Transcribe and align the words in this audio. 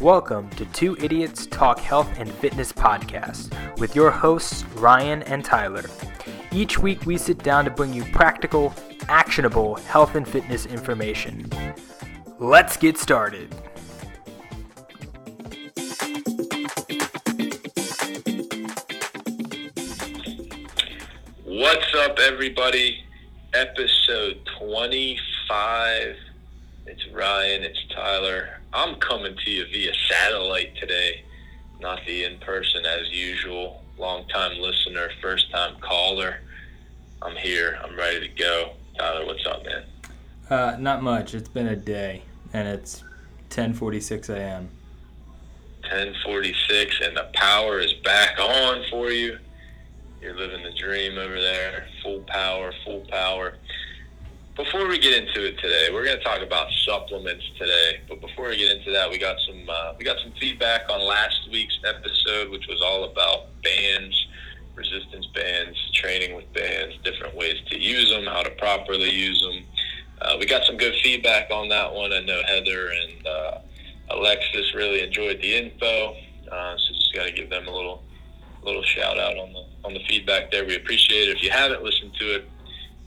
Welcome 0.00 0.48
to 0.50 0.64
Two 0.66 0.96
Idiots 1.00 1.46
Talk 1.46 1.80
Health 1.80 2.20
and 2.20 2.30
Fitness 2.30 2.72
podcast 2.72 3.52
with 3.80 3.96
your 3.96 4.12
hosts, 4.12 4.64
Ryan 4.76 5.24
and 5.24 5.44
Tyler. 5.44 5.86
Each 6.52 6.78
week, 6.78 7.04
we 7.04 7.18
sit 7.18 7.38
down 7.38 7.64
to 7.64 7.70
bring 7.72 7.92
you 7.92 8.04
practical, 8.04 8.72
actionable 9.08 9.74
health 9.74 10.14
and 10.14 10.26
fitness 10.26 10.66
information. 10.66 11.50
Let's 12.38 12.76
get 12.76 12.96
started. 12.96 13.52
What's 21.44 21.94
up, 21.96 22.20
everybody? 22.20 23.02
Episode 23.52 24.38
25. 24.60 26.16
It's 26.86 27.08
Ryan, 27.12 27.64
it's 27.64 27.84
Tyler. 27.92 28.57
I'm 28.72 28.96
coming 28.96 29.34
to 29.36 29.50
you 29.50 29.64
via 29.66 29.92
satellite 30.08 30.76
today, 30.76 31.24
not 31.80 32.00
the 32.06 32.24
in 32.24 32.38
person 32.38 32.84
as 32.84 33.10
usual. 33.10 33.82
Long 33.98 34.26
time 34.28 34.58
listener, 34.60 35.08
first 35.22 35.50
time 35.50 35.76
caller. 35.80 36.40
I'm 37.22 37.34
here, 37.36 37.78
I'm 37.82 37.96
ready 37.96 38.28
to 38.28 38.34
go. 38.34 38.72
Tyler, 38.98 39.26
what's 39.26 39.44
up, 39.46 39.64
man? 39.64 39.84
Uh, 40.50 40.76
not 40.78 41.02
much. 41.02 41.34
It's 41.34 41.48
been 41.48 41.66
a 41.66 41.76
day, 41.76 42.22
and 42.52 42.68
it's 42.68 43.02
10:46 43.50 44.28
a.m. 44.28 44.68
1046, 45.82 47.00
and 47.02 47.16
the 47.16 47.28
power 47.34 47.78
is 47.78 47.92
back 48.04 48.38
on 48.38 48.84
for 48.90 49.10
you. 49.10 49.38
You're 50.20 50.36
living 50.36 50.62
the 50.62 50.72
dream 50.72 51.16
over 51.16 51.40
there. 51.40 51.86
Full 52.02 52.20
power, 52.26 52.72
full 52.84 53.00
power. 53.08 53.54
Before 54.58 54.88
we 54.88 54.98
get 54.98 55.14
into 55.14 55.46
it 55.46 55.56
today, 55.60 55.88
we're 55.92 56.04
going 56.04 56.18
to 56.18 56.24
talk 56.24 56.40
about 56.42 56.66
supplements 56.84 57.44
today. 57.60 58.00
But 58.08 58.20
before 58.20 58.48
we 58.48 58.56
get 58.56 58.76
into 58.76 58.90
that, 58.90 59.08
we 59.08 59.16
got 59.16 59.36
some 59.46 59.62
uh, 59.70 59.94
we 59.96 60.04
got 60.04 60.16
some 60.20 60.32
feedback 60.40 60.90
on 60.90 61.00
last 61.06 61.48
week's 61.52 61.78
episode, 61.86 62.50
which 62.50 62.66
was 62.66 62.82
all 62.82 63.04
about 63.04 63.46
bands, 63.62 64.26
resistance 64.74 65.26
bands, 65.32 65.78
training 65.94 66.34
with 66.34 66.52
bands, 66.54 66.96
different 67.04 67.36
ways 67.36 67.54
to 67.70 67.78
use 67.78 68.10
them, 68.10 68.24
how 68.24 68.42
to 68.42 68.50
properly 68.50 69.08
use 69.08 69.40
them. 69.40 69.62
Uh, 70.22 70.36
we 70.40 70.44
got 70.44 70.64
some 70.66 70.76
good 70.76 70.96
feedback 71.04 71.52
on 71.52 71.68
that 71.68 71.94
one. 71.94 72.12
I 72.12 72.18
know 72.18 72.42
Heather 72.48 72.88
and 72.88 73.26
uh, 73.28 73.58
Alexis 74.10 74.74
really 74.74 75.04
enjoyed 75.04 75.40
the 75.40 75.54
info, 75.54 76.16
uh, 76.50 76.76
so 76.76 76.94
just 76.94 77.14
got 77.14 77.26
to 77.26 77.32
give 77.32 77.48
them 77.48 77.68
a 77.68 77.70
little 77.70 78.02
little 78.64 78.82
shout 78.82 79.20
out 79.20 79.36
on 79.36 79.52
the 79.52 79.64
on 79.84 79.94
the 79.94 80.00
feedback 80.08 80.50
there. 80.50 80.64
We 80.66 80.74
appreciate 80.74 81.28
it. 81.28 81.36
If 81.36 81.44
you 81.44 81.50
haven't 81.52 81.84
listened 81.84 82.14
to 82.18 82.34
it, 82.34 82.50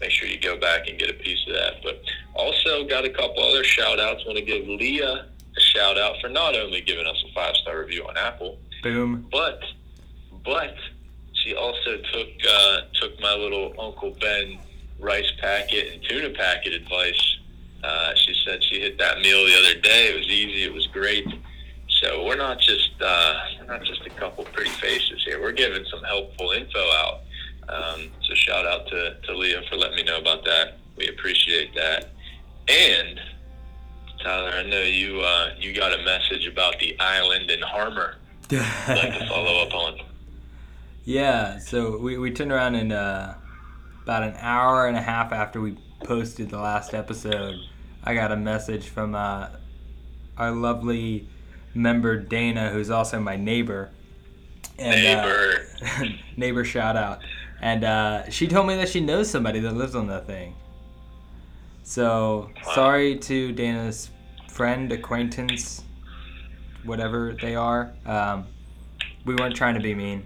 make 0.02 0.12
sure 0.12 0.28
you 0.28 0.40
go 0.40 0.58
back 0.58 0.88
and 0.88 1.00
get 1.00 1.10
a 1.10 1.14
piece 1.14 1.40
of 1.48 1.54
that. 1.54 1.76
But 1.84 2.02
also 2.34 2.86
got 2.86 3.06
a 3.06 3.10
couple 3.10 3.42
other 3.44 3.64
shout 3.64 4.00
outs. 4.00 4.26
Want 4.26 4.38
to 4.38 4.44
give 4.44 4.68
Leah 4.68 5.28
a 5.56 5.60
shout 5.60 5.98
out 5.98 6.16
for 6.20 6.28
not 6.28 6.56
only 6.56 6.82
giving 6.82 7.06
us 7.06 7.24
a 7.30 7.34
five 7.34 7.56
star 7.56 7.80
review 7.80 8.06
on 8.08 8.18
Apple, 8.18 8.58
Boom. 8.84 9.28
but 9.32 9.62
but 10.44 10.76
she 11.34 11.56
also 11.56 11.98
took 12.12 12.28
uh, 12.50 12.82
took 12.96 13.20
my 13.22 13.36
little 13.36 13.74
Uncle 13.80 14.18
Ben 14.20 14.58
rice 15.00 15.32
packet 15.40 15.94
and 15.94 16.04
tuna 16.04 16.32
packet 16.32 16.74
advice. 16.74 17.38
Uh, 17.84 18.14
she 18.16 18.36
said 18.46 18.64
she 18.64 18.80
hit 18.82 18.98
that 19.00 19.20
meal 19.22 19.46
the 19.46 19.58
other 19.58 19.80
day. 19.80 20.10
It 20.10 20.16
was 20.18 20.28
easy. 20.28 20.64
It 20.64 20.74
was 20.74 20.88
great. 20.88 21.28
So 21.88 22.26
we're 22.26 22.38
not 22.38 22.60
just 22.60 22.92
uh, 23.00 23.40
we're 23.60 23.66
not 23.78 23.84
just 23.84 24.06
a 24.06 24.10
couple 24.12 24.46
pretty 24.46 24.72
faces 24.72 25.24
here. 25.26 25.40
We're 25.42 25.52
giving 25.52 25.86
some 25.86 26.04
helpful 26.04 26.52
info 26.52 26.80
out. 26.80 27.20
Um, 27.72 28.12
so 28.22 28.34
shout 28.36 28.66
out 28.66 28.88
to, 28.88 29.18
to 29.22 29.38
Leah 29.38 29.62
for 29.70 29.78
letting 29.78 29.98
me 29.98 30.04
know 30.04 30.20
about 30.20 30.44
that. 30.46 30.78
We 30.98 31.08
appreciate 31.08 31.74
that. 31.76 32.10
And 32.68 33.20
Tyler, 34.22 34.50
I 34.50 34.64
know 34.64 34.82
you 34.82 35.22
uh, 35.22 35.54
you 35.58 35.74
got 35.74 35.98
a 35.98 36.04
message 36.04 36.48
about 36.48 36.78
the 36.80 37.00
island 37.00 37.50
in 37.50 37.62
Harmer. 37.62 38.18
I'd 38.52 38.98
like 38.98 39.20
to 39.20 39.28
follow 39.28 39.64
up 39.64 39.74
on. 39.74 40.00
Yeah, 41.04 41.58
so 41.58 41.98
we, 41.98 42.20
we 42.20 42.30
turned 42.30 42.52
around 42.52 42.76
and 42.76 42.94
uh, 42.94 43.34
about 44.04 44.24
an 44.24 44.36
hour 44.40 44.88
and 44.88 44.96
a 44.96 45.02
half 45.02 45.32
after 45.32 45.60
we 45.60 45.76
posted 46.04 46.50
the 46.50 46.60
last 46.60 46.94
episode, 46.94 47.56
I 48.04 48.14
got 48.14 48.32
a 48.32 48.36
message 48.36 48.88
from 48.90 49.16
uh, 49.16 49.50
our 50.38 50.52
lovely 50.52 51.28
member 51.74 52.18
Dana, 52.18 52.70
who's 52.70 52.90
also 52.90 53.20
my 53.20 53.36
neighbor. 53.36 53.90
And, 54.78 55.02
Neighbor. 55.02 55.68
Uh, 55.82 56.06
neighbor 56.38 56.66
shout 56.66 56.98
out. 56.98 57.20
And 57.62 57.84
uh, 57.84 58.30
she 58.30 58.48
told 58.48 58.68
me 58.68 58.76
that 58.76 58.90
she 58.90 59.00
knows 59.00 59.30
somebody 59.30 59.60
that 59.60 59.76
lives 59.76 59.96
on 59.96 60.08
that 60.08 60.26
thing. 60.26 60.56
So 61.84 62.50
sorry 62.74 63.18
to 63.20 63.52
Dana's 63.52 64.10
friend, 64.50 64.92
acquaintance, 64.92 65.84
whatever 66.84 67.36
they 67.40 67.56
are. 67.56 67.94
Um, 68.06 68.48
we 69.26 69.36
weren't 69.36 69.56
trying 69.56 69.76
to 69.76 69.80
be 69.82 69.94
mean, 69.94 70.26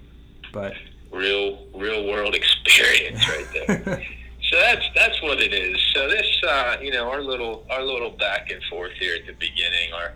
but 0.54 0.74
real 1.12 1.66
real 1.74 2.08
world 2.08 2.36
experience 2.66 3.28
right 3.28 3.48
there. 3.54 4.04
so 4.50 4.58
that's 4.58 4.86
that's 4.96 5.22
what 5.22 5.42
it 5.42 5.54
is. 5.54 5.78
So 5.94 6.10
this 6.10 6.28
uh, 6.48 6.78
you 6.82 6.92
know 6.92 7.10
our 7.10 7.22
little 7.22 7.66
our 7.70 7.84
little 7.84 8.12
back 8.12 8.52
and 8.52 8.64
forth 8.70 8.94
here 8.94 9.16
at 9.16 9.26
the 9.26 9.34
beginning, 9.34 9.94
our 9.94 10.14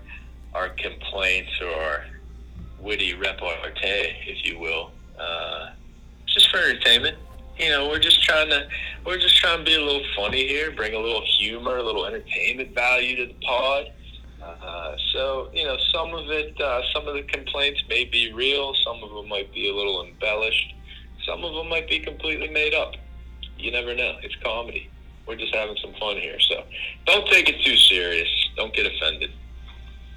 our 0.53 0.69
complaints 0.69 1.51
or 1.61 1.73
our 1.73 2.05
witty 2.79 3.13
repartee, 3.13 4.13
if 4.25 4.45
you 4.45 4.59
will, 4.59 4.91
uh, 5.19 5.71
just 6.39 6.51
for 6.51 6.57
entertainment. 6.57 7.17
You 7.57 7.69
know, 7.69 7.89
we're 7.89 7.99
just 7.99 8.23
trying 8.23 8.49
to 8.49 8.67
we're 9.05 9.17
just 9.17 9.35
trying 9.37 9.59
to 9.59 9.65
be 9.65 9.75
a 9.75 9.83
little 9.83 10.05
funny 10.15 10.47
here, 10.47 10.71
bring 10.71 10.93
a 10.93 10.99
little 10.99 11.23
humor, 11.37 11.77
a 11.77 11.83
little 11.83 12.05
entertainment 12.05 12.73
value 12.73 13.17
to 13.17 13.25
the 13.27 13.39
pod. 13.45 13.91
Uh, 14.41 14.95
so 15.13 15.49
you 15.53 15.65
know, 15.65 15.77
some 15.91 16.13
of 16.13 16.29
it, 16.29 16.59
uh, 16.61 16.81
some 16.93 17.07
of 17.07 17.15
the 17.15 17.23
complaints 17.23 17.83
may 17.89 18.05
be 18.05 18.31
real. 18.31 18.73
Some 18.85 19.03
of 19.03 19.09
them 19.09 19.27
might 19.27 19.53
be 19.53 19.69
a 19.69 19.75
little 19.75 20.05
embellished. 20.05 20.73
Some 21.25 21.43
of 21.43 21.53
them 21.53 21.67
might 21.67 21.89
be 21.89 21.99
completely 21.99 22.47
made 22.47 22.73
up. 22.73 22.93
You 23.57 23.71
never 23.71 23.93
know. 23.93 24.15
It's 24.23 24.35
comedy. 24.41 24.89
We're 25.27 25.35
just 25.35 25.53
having 25.53 25.75
some 25.81 25.93
fun 25.99 26.15
here. 26.15 26.39
So 26.39 26.63
don't 27.05 27.27
take 27.27 27.49
it 27.49 27.61
too 27.65 27.75
serious. 27.75 28.29
Don't 28.55 28.73
get 28.73 28.85
offended. 28.85 29.31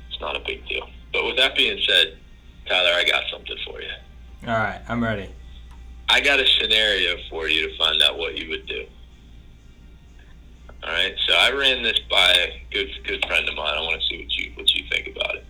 It's 0.08 0.20
not 0.20 0.36
a 0.36 0.40
big 0.40 0.66
deal. 0.68 0.88
But 1.12 1.24
with 1.24 1.36
that 1.38 1.56
being 1.56 1.78
said, 1.86 2.16
Tyler, 2.66 2.92
I 2.94 3.04
got 3.04 3.24
something 3.30 3.56
for 3.66 3.82
you. 3.82 3.90
all 4.46 4.54
right, 4.54 4.80
I'm 4.88 5.02
ready. 5.02 5.28
I 6.08 6.20
got 6.20 6.40
a 6.40 6.46
scenario 6.46 7.16
for 7.30 7.48
you 7.48 7.68
to 7.68 7.78
find 7.78 8.02
out 8.02 8.18
what 8.18 8.36
you 8.36 8.48
would 8.50 8.66
do. 8.66 8.86
All 10.84 10.92
right, 10.92 11.14
so 11.26 11.34
I 11.34 11.52
ran 11.52 11.82
this 11.82 12.00
by 12.10 12.32
a 12.32 12.62
good 12.72 12.88
good 13.04 13.24
friend 13.26 13.48
of 13.48 13.54
mine. 13.54 13.74
I 13.78 13.80
want 13.80 14.00
to 14.00 14.06
see 14.08 14.18
what 14.18 14.34
you 14.36 14.52
what 14.56 14.74
you 14.74 14.84
think 14.90 15.16
about 15.16 15.36
it. 15.36 15.46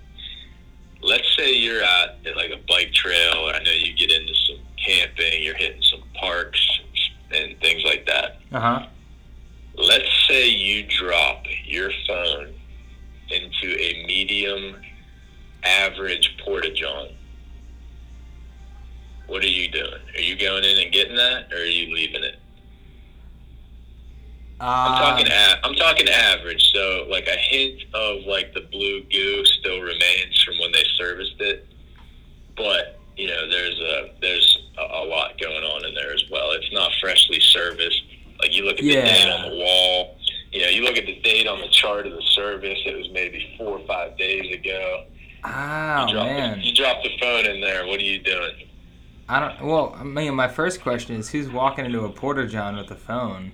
Let's 1.00 1.36
say 1.36 1.52
you're 1.54 1.82
at, 1.82 2.18
at 2.26 2.36
like 2.36 2.50
a 2.50 2.60
bike 2.68 2.92
trail, 2.92 3.34
or 3.38 3.54
I 3.54 3.62
know 3.62 3.72
you 3.72 3.94
get 3.96 4.12
into 4.12 4.34
some 4.46 4.58
camping. 4.76 5.42
You're 5.42 5.56
hitting 5.56 5.82
some 5.82 6.02
parks 6.20 6.80
and 7.32 7.58
things 7.60 7.82
like 7.84 8.06
that. 8.06 8.40
Uh 8.52 8.60
huh. 8.60 8.86
Let's 9.74 10.28
say 10.28 10.48
you 10.48 10.86
drop 10.86 11.44
your 11.64 11.90
phone 12.06 12.52
into 13.30 13.74
a 13.80 14.04
medium 14.06 14.76
average 15.64 16.36
porta 16.44 16.70
john. 16.72 17.08
What 19.26 19.42
are 19.42 19.48
you 19.48 19.70
doing? 19.70 20.00
Are 20.14 20.20
you 20.20 20.36
going 20.36 20.64
in 20.64 20.78
and 20.78 20.92
getting 20.92 21.16
that, 21.16 21.52
or 21.52 21.56
are 21.56 21.64
you 21.64 21.94
leaving 21.94 22.22
it? 22.24 22.36
I'm 24.60 24.92
uh, 24.92 24.98
talking. 24.98 25.26
A- 25.26 25.66
I'm 25.66 25.74
talking 25.74 26.08
average. 26.08 26.70
So, 26.72 27.06
like 27.10 27.26
a 27.26 27.36
hint 27.36 27.82
of 27.94 28.26
like 28.26 28.54
the 28.54 28.60
blue 28.70 29.02
goo 29.04 29.44
still 29.44 29.80
remains 29.80 30.42
from 30.44 30.58
when 30.60 30.70
they 30.72 30.84
serviced 30.96 31.40
it, 31.40 31.66
but 32.56 33.00
you 33.16 33.26
know, 33.28 33.50
there's 33.50 33.78
a 33.78 34.14
there's 34.20 34.58
a, 34.78 34.82
a 34.82 35.04
lot 35.04 35.38
going 35.40 35.64
on 35.64 35.84
in 35.86 35.94
there 35.94 36.12
as 36.12 36.24
well. 36.30 36.52
It's 36.52 36.72
not 36.72 36.92
freshly 37.00 37.40
serviced. 37.40 38.02
Like 38.40 38.54
you 38.54 38.64
look 38.64 38.78
at 38.78 38.82
the 38.82 38.92
date 38.92 39.28
on 39.30 39.50
the 39.50 39.56
wall. 39.56 40.16
You 40.52 40.62
know, 40.62 40.68
you 40.68 40.82
look 40.82 40.96
at 40.96 41.06
the 41.06 41.18
date 41.20 41.46
on 41.48 41.60
the 41.60 41.68
chart 41.68 42.06
of 42.06 42.12
the 42.12 42.22
service. 42.22 42.78
It 42.84 42.96
was 42.96 43.08
maybe 43.12 43.54
four 43.56 43.78
or 43.78 43.86
five 43.86 44.16
days 44.18 44.54
ago. 44.54 45.04
Oh 45.44 46.06
you 46.08 46.14
man, 46.14 46.58
The, 46.58 46.64
you 46.66 46.74
drop 46.74 47.02
the 47.02 47.10
phone 47.20 47.46
in 47.46 47.60
there. 47.60 47.86
What 47.86 47.98
are 48.00 48.04
you 48.04 48.20
doing? 48.20 48.68
I 49.32 49.40
don't. 49.40 49.66
Well, 49.66 49.96
I 49.98 50.04
mean, 50.04 50.34
my 50.34 50.46
first 50.46 50.82
question 50.82 51.16
is, 51.16 51.30
who's 51.30 51.48
walking 51.48 51.86
into 51.86 52.04
a 52.04 52.10
porta 52.10 52.46
john 52.46 52.76
with 52.76 52.90
a 52.90 52.94
phone? 52.94 53.52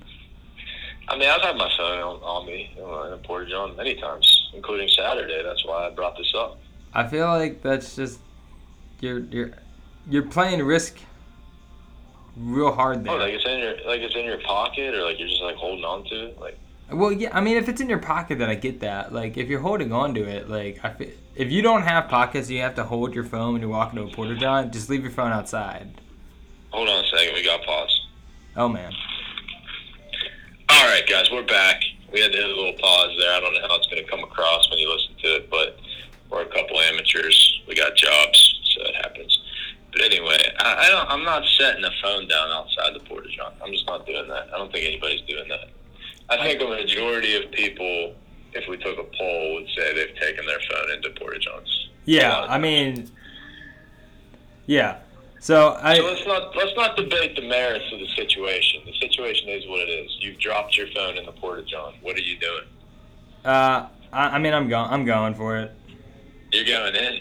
I 1.07 1.17
mean, 1.17 1.29
I've 1.29 1.41
had 1.41 1.57
my 1.57 1.71
phone 1.79 2.01
on, 2.01 2.17
on 2.17 2.47
me 2.47 2.73
you 2.75 2.83
know, 2.83 3.05
in 3.05 3.13
a 3.13 3.19
porta 3.19 3.49
john 3.49 3.77
many 3.77 3.95
times, 3.95 4.51
including 4.55 4.89
Saturday. 4.89 5.41
That's 5.45 5.65
why 5.65 5.87
I 5.87 5.91
brought 5.91 6.17
this 6.17 6.35
up. 6.37 6.59
I 6.95 7.07
feel 7.07 7.29
like 7.29 7.63
that's 7.63 7.95
just 7.95 8.19
you're 8.99 9.21
you're 9.21 9.53
you're 10.11 10.25
playing 10.25 10.65
risk 10.65 10.97
real 12.37 12.73
hard 12.73 12.99
oh, 12.99 13.03
there. 13.03 13.13
Oh, 13.13 13.19
like 13.19 13.35
it's 13.35 13.47
in 13.47 13.61
your 13.61 13.77
like 13.87 14.01
it's 14.01 14.17
in 14.17 14.25
your 14.25 14.41
pocket, 14.41 14.97
or 14.97 15.05
like 15.05 15.21
you're 15.21 15.29
just 15.29 15.43
like 15.43 15.55
holding 15.55 15.85
on 15.85 16.03
to 16.07 16.27
it. 16.27 16.41
Like 16.41 16.59
Well, 16.91 17.13
yeah, 17.13 17.29
I 17.33 17.43
mean, 17.43 17.59
if 17.59 17.69
it's 17.69 17.81
in 17.81 17.89
your 17.89 17.99
pocket, 17.99 18.39
then 18.39 18.49
I 18.49 18.55
get 18.55 18.81
that. 18.81 19.13
Like, 19.13 19.37
if 19.37 19.49
you're 19.49 19.61
holding 19.61 19.93
on 19.93 20.15
to 20.15 20.25
it, 20.25 20.49
like, 20.49 20.83
I 20.83 20.95
if 21.35 21.53
you 21.53 21.63
don't 21.63 21.83
have 21.83 22.09
pockets, 22.09 22.49
you 22.49 22.63
have 22.63 22.75
to 22.77 22.85
hold 22.85 23.15
your 23.15 23.25
phone 23.25 23.53
when 23.53 23.63
you're 23.63 23.71
walking 23.71 23.99
to 23.99 24.07
a 24.07 24.11
porta 24.11 24.35
john. 24.35 24.73
Just 24.73 24.89
leave 24.89 25.03
your 25.03 25.13
phone 25.13 25.33
outside. 25.33 26.01
hold 26.71 26.89
on 26.89 27.05
a 27.05 27.09
second, 27.09 27.35
we 27.35 27.45
got 27.45 27.63
pause. 27.63 28.07
Oh 28.57 28.69
man. 28.69 28.93
All 30.71 30.87
right, 30.87 31.07
guys, 31.09 31.31
we're 31.31 31.45
back. 31.45 31.83
We 32.13 32.21
had 32.21 32.33
to 32.33 32.39
hit 32.39 32.45
a 32.45 32.55
little 32.55 32.73
pause 32.81 33.11
there. 33.21 33.35
I 33.35 33.41
don't 33.41 33.55
know 33.55 33.69
how 33.69 33.77
it's 33.77 33.87
going 33.87 34.03
to 34.03 34.11
come 34.11 34.25
across 34.25 34.69
when 34.71 34.79
you 34.79 34.91
listen 34.91 35.15
to 35.23 35.37
it, 35.37 35.51
but 35.51 35.79
we're 36.31 36.43
a 36.43 36.47
couple 36.47 36.81
amateurs. 36.81 37.63
We 37.69 37.75
got 37.75 37.95
jobs, 37.97 38.61
so 38.75 38.83
it 38.83 38.97
happens. 38.97 39.39
But 39.93 40.03
anyway, 40.03 40.39
I, 40.59 40.87
I 40.87 40.89
don't. 40.89 41.09
I'm 41.11 41.25
not 41.25 41.45
setting 41.59 41.83
the 41.83 41.93
phone 42.03 42.27
down 42.29 42.51
outside 42.51 42.95
the 42.95 43.01
porta 43.01 43.29
john. 43.29 43.53
I'm 43.63 43.73
just 43.73 43.87
not 43.87 44.07
doing 44.07 44.27
that. 44.29 44.49
I 44.53 44.59
don't 44.59 44.73
think 44.73 44.87
anybody's 44.87 45.23
doing 45.23 45.49
that. 45.49 45.69
I 46.31 46.37
think 46.39 46.61
a 46.61 46.67
majority 46.67 47.37
of 47.43 47.51
people, 47.53 48.15
if 48.53 48.69
we 48.69 48.77
took 48.77 48.99
a 48.99 49.05
poll, 49.17 49.55
would 49.55 49.69
say 49.77 49.95
they've 49.95 50.15
taken 50.17 50.45
their 50.47 50.59
phone 50.71 50.91
into 50.93 51.11
porta 51.19 51.39
johns. 51.39 51.89
Yeah, 52.05 52.47
I 52.49 52.59
mean, 52.59 53.11
yeah. 54.67 54.99
So 55.41 55.79
I. 55.81 55.97
So 55.97 56.05
let's 56.05 56.27
not 56.27 56.57
let's 56.57 56.77
not 56.77 56.97
debate 56.97 57.37
the 57.37 57.49
merits 57.49 57.85
of 57.93 58.01
the 58.01 58.09
situation. 58.17 58.83
The 58.85 58.93
situation 58.95 59.49
is 59.49 59.67
what 59.69 59.81
it 59.81 59.91
is. 59.91 60.17
You've 60.21 60.39
dropped 60.39 60.77
your 60.77 60.89
phone 60.95 61.17
in 61.17 61.25
the 61.27 61.33
porta 61.33 61.63
john. 61.63 61.95
What 62.03 62.17
are 62.17 62.21
you 62.21 62.39
doing? 62.39 62.65
Uh, 63.45 63.87
I, 64.13 64.29
I 64.31 64.39
mean, 64.39 64.53
I'm 64.53 64.69
going. 64.69 64.91
I'm 64.91 65.05
going 65.05 65.35
for 65.35 65.57
it. 65.59 65.73
You're 66.53 66.65
going 66.65 66.95
in, 66.95 67.21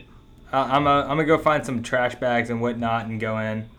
Uh, 0.54 0.68
I'm 0.72 0.88
a, 0.88 1.02
I'm 1.02 1.10
gonna 1.10 1.26
go 1.26 1.38
find 1.38 1.66
some 1.66 1.84
trash 1.84 2.16
bags 2.16 2.50
and 2.50 2.62
whatnot 2.62 3.06
and 3.08 3.20
go 3.20 3.38
in. 3.40 3.70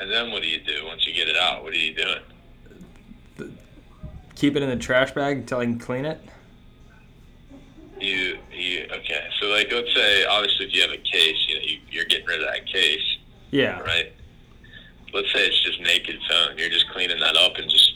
and 0.00 0.10
then 0.10 0.30
what 0.30 0.42
do 0.42 0.48
you 0.48 0.60
do 0.60 0.86
once 0.86 1.04
you 1.06 1.12
get 1.12 1.28
it 1.28 1.36
out? 1.36 1.64
What 1.64 1.72
are 1.72 1.76
you 1.76 1.92
doing? 1.92 2.20
Keep 4.38 4.54
it 4.54 4.62
in 4.62 4.68
the 4.70 4.76
trash 4.76 5.10
bag 5.10 5.38
until 5.38 5.58
I 5.58 5.64
can 5.64 5.80
clean 5.80 6.04
it. 6.04 6.20
You 8.00 8.38
you 8.52 8.84
okay? 8.84 9.24
So 9.40 9.48
like, 9.48 9.66
let's 9.72 9.92
say 9.92 10.24
obviously 10.26 10.66
if 10.66 10.74
you 10.76 10.80
have 10.82 10.92
a 10.92 10.96
case, 10.96 11.36
you 11.48 11.54
know, 11.56 11.60
you, 11.62 11.78
you're 11.90 12.04
getting 12.04 12.24
rid 12.24 12.40
of 12.40 12.46
that 12.46 12.64
case, 12.64 13.02
Yeah. 13.50 13.80
right? 13.80 14.12
Let's 15.12 15.32
say 15.32 15.44
it's 15.44 15.60
just 15.64 15.80
naked 15.80 16.20
phone. 16.30 16.56
You're 16.56 16.68
just 16.70 16.88
cleaning 16.90 17.18
that 17.18 17.36
up 17.36 17.56
and 17.56 17.68
just 17.68 17.94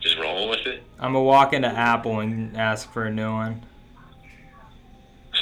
just 0.00 0.16
rolling 0.18 0.48
with 0.48 0.66
it. 0.66 0.82
I'm 0.98 1.12
gonna 1.12 1.22
walk 1.22 1.52
into 1.52 1.68
Apple 1.68 2.20
and 2.20 2.56
ask 2.56 2.90
for 2.90 3.04
a 3.04 3.10
new 3.10 3.30
one. 3.30 3.66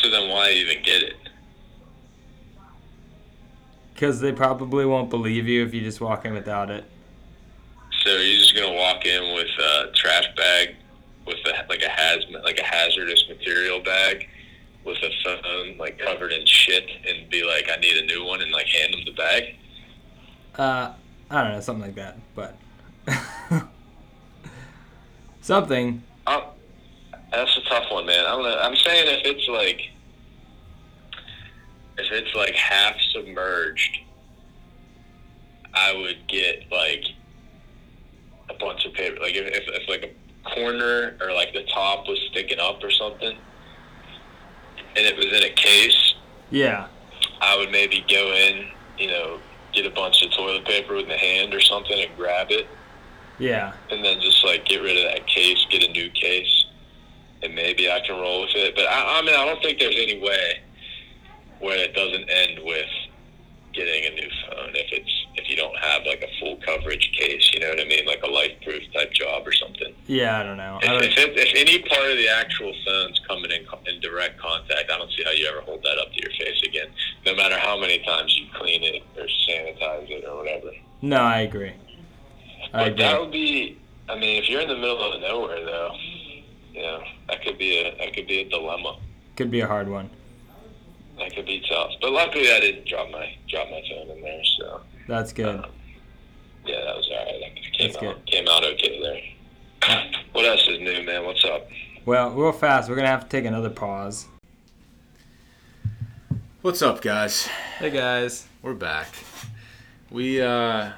So 0.00 0.10
then 0.10 0.28
why 0.30 0.50
even 0.50 0.82
get 0.82 1.04
it? 1.04 1.16
Cause 3.94 4.20
they 4.20 4.32
probably 4.32 4.84
won't 4.84 5.10
believe 5.10 5.46
you 5.46 5.64
if 5.64 5.72
you 5.72 5.80
just 5.80 6.00
walk 6.00 6.24
in 6.24 6.34
without 6.34 6.70
it. 6.72 6.86
So 8.04 8.10
you're 8.10 8.40
just 8.40 8.56
gonna 8.56 8.72
walk 8.72 9.06
in 9.06 9.34
with 9.34 9.46
a 9.46 9.92
trash 9.94 10.26
bag, 10.36 10.74
with 11.24 11.38
a, 11.46 11.66
like 11.68 11.82
a 11.82 11.88
hazmat, 11.88 12.42
like 12.42 12.58
a 12.58 12.64
hazardous 12.64 13.24
material 13.28 13.80
bag, 13.80 14.28
with 14.84 14.98
a 14.98 15.10
phone 15.22 15.78
like 15.78 16.00
covered 16.00 16.32
in 16.32 16.44
shit, 16.44 16.84
and 17.08 17.30
be 17.30 17.44
like, 17.44 17.70
"I 17.70 17.76
need 17.76 17.96
a 17.96 18.06
new 18.06 18.24
one," 18.24 18.42
and 18.42 18.50
like 18.50 18.66
hand 18.66 18.92
them 18.92 19.04
the 19.04 19.12
bag. 19.12 19.54
Uh, 20.58 20.92
I 21.30 21.42
don't 21.42 21.52
know, 21.52 21.60
something 21.60 21.84
like 21.84 21.94
that, 21.94 22.18
but 22.34 22.56
something. 25.40 26.02
Oh, 26.26 26.50
that's 27.30 27.56
a 27.56 27.60
tough 27.68 27.90
one, 27.92 28.06
man. 28.06 28.24
I'm 28.26 28.42
gonna, 28.42 28.56
I'm 28.56 28.76
saying 28.76 29.06
if 29.06 29.26
it's 29.26 29.48
like 29.48 29.90
if 31.98 32.10
it's 32.10 32.34
like 32.34 32.54
half 32.54 32.96
submerged, 33.12 33.98
I 35.72 35.94
would 35.94 36.26
get 36.26 36.64
like 36.72 37.04
a 38.54 38.58
bunch 38.58 38.84
of 38.86 38.92
paper. 38.94 39.20
Like 39.20 39.34
if, 39.34 39.46
if, 39.46 39.64
if 39.68 39.88
like 39.88 40.04
a 40.44 40.48
corner 40.54 41.16
or 41.20 41.32
like 41.32 41.52
the 41.52 41.64
top 41.64 42.06
was 42.08 42.18
sticking 42.30 42.58
up 42.58 42.82
or 42.82 42.90
something, 42.90 43.36
and 44.96 45.06
it 45.06 45.16
was 45.16 45.26
in 45.26 45.42
a 45.44 45.50
case, 45.54 46.14
Yeah. 46.50 46.86
I 47.40 47.56
would 47.56 47.70
maybe 47.70 48.04
go 48.08 48.32
in, 48.34 48.68
you 48.98 49.08
know, 49.08 49.38
get 49.72 49.86
a 49.86 49.90
bunch 49.90 50.22
of 50.22 50.30
toilet 50.32 50.64
paper 50.64 50.94
with 50.94 51.08
the 51.08 51.16
hand 51.16 51.54
or 51.54 51.60
something 51.60 51.98
and 51.98 52.14
grab 52.16 52.48
it 52.50 52.66
Yeah. 53.38 53.72
and 53.90 54.04
then 54.04 54.20
just 54.20 54.44
like 54.44 54.64
get 54.66 54.82
rid 54.82 54.96
of 54.98 55.10
that 55.12 55.26
case, 55.26 55.64
get 55.70 55.82
a 55.82 55.90
new 55.92 56.10
case, 56.10 56.66
and 57.42 57.54
maybe 57.54 57.90
I 57.90 58.00
can 58.06 58.20
roll 58.20 58.42
with 58.42 58.54
it. 58.54 58.74
But 58.76 58.86
I, 58.86 59.18
I 59.18 59.22
mean, 59.22 59.34
I 59.34 59.44
don't 59.46 59.62
think 59.62 59.78
there's 59.78 59.96
any 59.98 60.20
way 60.20 60.60
where 61.60 61.78
it 61.78 61.94
doesn't 61.94 62.28
end 62.28 62.60
with 62.64 62.86
getting 63.72 64.04
a 64.04 64.14
new 64.14 64.28
phone 64.48 64.70
if 64.74 64.92
it's 64.92 65.21
you 65.52 65.56
don't 65.56 65.76
have 65.76 66.02
like 66.06 66.22
a 66.22 66.40
full 66.40 66.56
coverage 66.64 67.12
case. 67.12 67.50
You 67.52 67.60
know 67.60 67.68
what 67.68 67.80
I 67.80 67.84
mean, 67.84 68.06
like 68.06 68.22
a 68.22 68.30
life 68.30 68.52
proof 68.64 68.82
type 68.94 69.12
job 69.12 69.46
or 69.46 69.52
something. 69.52 69.94
Yeah, 70.06 70.40
I 70.40 70.42
don't 70.42 70.56
know. 70.56 70.78
If, 70.80 70.88
don't, 70.88 71.04
if, 71.04 71.18
it, 71.18 71.36
if 71.36 71.52
any 71.54 71.82
part 71.82 72.10
of 72.10 72.16
the 72.16 72.28
actual 72.28 72.72
phone's 72.86 73.20
coming 73.28 73.50
in, 73.50 73.66
in 73.86 74.00
direct 74.00 74.40
contact, 74.40 74.90
I 74.90 74.96
don't 74.96 75.12
see 75.12 75.22
how 75.24 75.32
you 75.32 75.46
ever 75.46 75.60
hold 75.60 75.82
that 75.82 75.98
up 75.98 76.10
to 76.10 76.22
your 76.22 76.32
face 76.38 76.62
again. 76.66 76.88
No 77.26 77.34
matter 77.36 77.58
how 77.58 77.78
many 77.78 77.98
times 77.98 78.34
you 78.38 78.46
clean 78.54 78.82
it 78.82 79.02
or 79.16 79.24
sanitize 79.24 80.08
it 80.10 80.24
or 80.26 80.38
whatever. 80.38 80.70
no, 81.02 81.18
I 81.18 81.40
agree. 81.40 81.74
I 82.72 82.88
But 82.88 82.96
that 82.96 83.20
would 83.20 83.32
be. 83.32 83.78
I 84.08 84.18
mean, 84.18 84.42
if 84.42 84.48
you're 84.48 84.62
in 84.62 84.68
the 84.68 84.76
middle 84.76 85.12
of 85.12 85.20
nowhere, 85.20 85.64
though, 85.64 85.94
you 86.72 86.82
know, 86.82 87.02
that 87.28 87.44
could 87.44 87.58
be 87.58 87.78
a 87.78 87.94
that 87.98 88.14
could 88.14 88.26
be 88.26 88.40
a 88.40 88.48
dilemma. 88.48 88.98
Could 89.36 89.50
be 89.50 89.60
a 89.60 89.66
hard 89.66 89.88
one. 89.88 90.08
That 91.18 91.34
could 91.34 91.46
be 91.46 91.62
tough. 91.68 91.90
But 92.00 92.12
luckily, 92.12 92.50
I 92.50 92.60
didn't 92.60 92.86
drop 92.86 93.10
my 93.10 93.36
drop 93.48 93.68
my 93.70 93.82
phone 93.90 94.16
in 94.16 94.22
there, 94.22 94.42
so 94.58 94.80
That's 95.06 95.32
good. 95.32 95.56
um, 95.56 95.64
yeah, 96.64 96.84
that 96.84 96.96
was 96.96 97.08
alright. 97.10 97.40
That 97.40 97.72
came 97.72 97.92
That's 97.92 98.02
out 98.04 98.26
came 98.26 98.48
out 98.48 98.64
okay 98.64 99.00
there. 99.00 100.00
What 100.32 100.44
else 100.44 100.66
is 100.68 100.78
new, 100.80 101.02
man? 101.04 101.24
What's 101.24 101.44
up? 101.44 101.68
Well, 102.04 102.30
real 102.30 102.52
fast, 102.52 102.88
we're 102.88 102.96
gonna 102.96 103.08
have 103.08 103.24
to 103.24 103.28
take 103.28 103.44
another 103.44 103.70
pause. 103.70 104.26
What's 106.62 106.82
up, 106.82 107.00
guys? 107.02 107.46
Hey 107.78 107.90
guys. 107.90 108.46
We're 108.62 108.74
back. 108.74 109.08
We 110.10 110.40
uh 110.40 110.92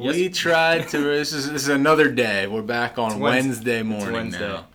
Yes. 0.00 0.14
we 0.14 0.28
tried 0.28 0.88
to 0.90 0.98
this 0.98 1.32
is 1.32 1.50
this 1.50 1.62
is 1.64 1.68
another 1.68 2.10
day. 2.10 2.46
We're 2.46 2.62
back 2.62 2.98
on 2.98 3.12
It's 3.12 3.20
Wednesday 3.20 3.82
morning 3.82 4.12
Wednesday. 4.12 4.48
now. 4.48 4.66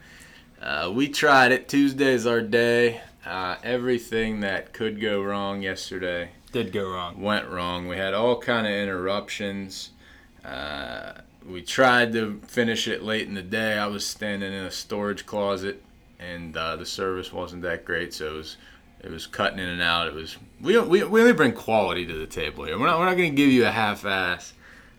Uh, 0.61 0.91
we 0.91 1.07
tried 1.09 1.51
it. 1.51 1.67
Tuesday's 1.67 2.25
our 2.25 2.41
day. 2.41 3.01
Uh, 3.25 3.55
everything 3.63 4.41
that 4.41 4.73
could 4.73 4.99
go 5.01 5.21
wrong 5.21 5.61
yesterday 5.61 6.29
Did 6.53 6.71
go 6.71 6.89
wrong. 6.89 7.19
went 7.21 7.49
wrong. 7.49 7.87
We 7.87 7.97
had 7.97 8.13
all 8.13 8.39
kind 8.39 8.65
of 8.65 8.71
interruptions. 8.73 9.89
Uh, 10.45 11.13
we 11.45 11.61
tried 11.61 12.13
to 12.13 12.39
finish 12.47 12.87
it 12.87 13.01
late 13.03 13.27
in 13.27 13.33
the 13.33 13.41
day. 13.41 13.77
I 13.77 13.87
was 13.87 14.05
standing 14.05 14.53
in 14.53 14.63
a 14.63 14.71
storage 14.71 15.25
closet, 15.25 15.81
and 16.19 16.55
uh, 16.55 16.75
the 16.75 16.85
service 16.85 17.33
wasn't 17.33 17.63
that 17.63 17.83
great, 17.85 18.13
so 18.13 18.27
it 18.35 18.37
was 18.37 18.57
it 19.01 19.09
was 19.11 19.27
cutting 19.27 19.59
in 19.59 19.67
and 19.67 19.81
out. 19.81 20.07
It 20.07 20.13
was 20.13 20.37
we 20.61 20.79
we, 20.79 21.03
we 21.03 21.21
only 21.21 21.33
bring 21.33 21.53
quality 21.53 22.05
to 22.05 22.13
the 22.13 22.27
table 22.27 22.65
here. 22.65 22.77
We're 22.79 22.85
not 22.85 22.99
we're 22.99 23.05
not 23.05 23.17
going 23.17 23.31
to 23.31 23.35
give 23.35 23.49
you 23.49 23.65
a 23.65 23.71
half-ass, 23.71 24.53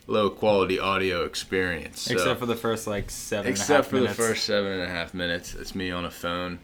low 0.07 0.31
quality 0.31 0.79
audio 0.81 1.25
experience. 1.25 2.01
So- 2.03 2.15
Except 2.15 2.41
for 2.41 2.47
the 2.47 2.57
first 2.57 2.87
like 2.89 3.11
seven. 3.11 3.47
and 3.47 3.49
a 3.49 3.51
except 3.53 3.69
half 3.69 3.87
for 3.87 3.97
minutes. 3.97 4.17
the 4.17 4.23
first 4.23 4.45
seven 4.45 4.73
and 4.73 4.83
a 4.83 4.89
half 4.89 5.15
minutes. 5.15 5.55
It's 5.55 5.75
me 5.75 5.91
on 5.93 6.05
a 6.05 6.11
phone. 6.11 6.59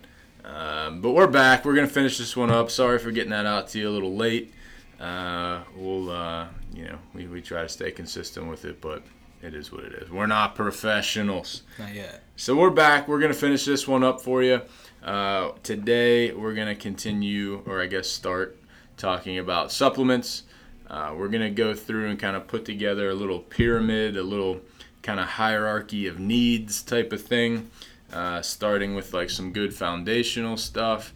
Um, 0.45 1.01
but 1.01 1.13
we're 1.13 1.27
back. 1.29 1.65
We're 1.65 1.75
gonna 1.77 1.87
finish 1.87 2.19
this 2.19 2.37
one 2.37 2.51
up. 2.51 2.71
Sorry 2.71 2.99
for 2.99 3.13
getting 3.13 3.31
that 3.31 3.47
out 3.47 3.69
to 3.69 3.79
you 3.79 3.89
a 3.89 3.93
little 3.93 4.17
late. 4.17 4.53
Uh, 5.01 5.63
we'll, 5.77 6.11
uh, 6.11 6.47
you 6.75 6.85
know, 6.85 6.99
we, 7.15 7.27
we 7.27 7.41
try 7.41 7.63
to 7.63 7.69
stay 7.69 7.91
consistent 7.91 8.47
with 8.49 8.65
it, 8.65 8.81
but 8.81 9.03
it 9.43 9.55
is 9.55 9.73
what 9.73 9.85
it 9.85 9.95
is. 9.95 10.11
We're 10.11 10.27
not 10.27 10.55
professionals. 10.55 11.63
Not 11.79 11.95
yet. 11.95 12.23
So 12.37 12.55
we're 12.55 12.71
back. 12.71 13.09
We're 13.09 13.21
gonna 13.21 13.33
finish 13.33 13.65
this 13.65 13.89
one 13.89 14.05
up 14.05 14.21
for 14.21 14.43
you. 14.43 14.61
Uh, 15.03 15.53
today 15.63 16.33
we're 16.33 16.55
gonna 16.55 16.75
continue, 16.75 17.63
or 17.67 17.81
I 17.81 17.87
guess 17.87 18.09
start 18.09 18.59
talking 18.99 19.39
about 19.39 19.73
supplements. 19.73 20.43
Uh, 20.89 21.15
we're 21.17 21.29
gonna 21.29 21.51
go 21.51 21.73
through 21.73 22.11
and 22.11 22.19
kind 22.19 22.37
of 22.37 22.47
put 22.47 22.67
together 22.67 23.09
a 23.09 23.15
little 23.15 23.39
pyramid, 23.39 24.19
a 24.19 24.23
little 24.23 24.61
kind 25.03 25.19
of 25.19 25.27
hierarchy 25.27 26.07
of 26.07 26.19
needs 26.19 26.83
type 26.83 27.13
of 27.13 27.23
thing. 27.23 27.71
Uh, 28.13 28.43
starting 28.43 28.95
with 28.95 29.15
like 29.15 29.31
some 29.31 29.53
good 29.53 29.73
foundational 29.73 30.57
stuff, 30.59 31.15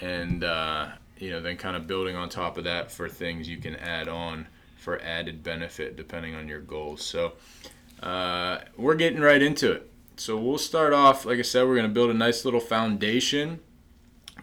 and 0.00 0.44
uh, 0.44 0.88
you 1.22 1.30
know 1.30 1.40
then 1.40 1.56
kind 1.56 1.76
of 1.76 1.86
building 1.86 2.16
on 2.16 2.28
top 2.28 2.58
of 2.58 2.64
that 2.64 2.90
for 2.90 3.08
things 3.08 3.48
you 3.48 3.58
can 3.58 3.76
add 3.76 4.08
on 4.08 4.48
for 4.76 5.00
added 5.00 5.44
benefit 5.44 5.96
depending 5.96 6.34
on 6.34 6.48
your 6.48 6.60
goals. 6.60 7.00
So 7.04 7.34
uh, 8.02 8.58
we're 8.76 8.96
getting 8.96 9.20
right 9.20 9.40
into 9.40 9.70
it. 9.70 9.88
So 10.16 10.36
we'll 10.36 10.58
start 10.58 10.92
off, 10.92 11.24
like 11.24 11.38
I 11.38 11.42
said, 11.42 11.62
we're 11.66 11.76
going 11.76 11.86
to 11.86 11.92
build 11.92 12.10
a 12.10 12.14
nice 12.14 12.44
little 12.44 12.60
foundation. 12.60 13.60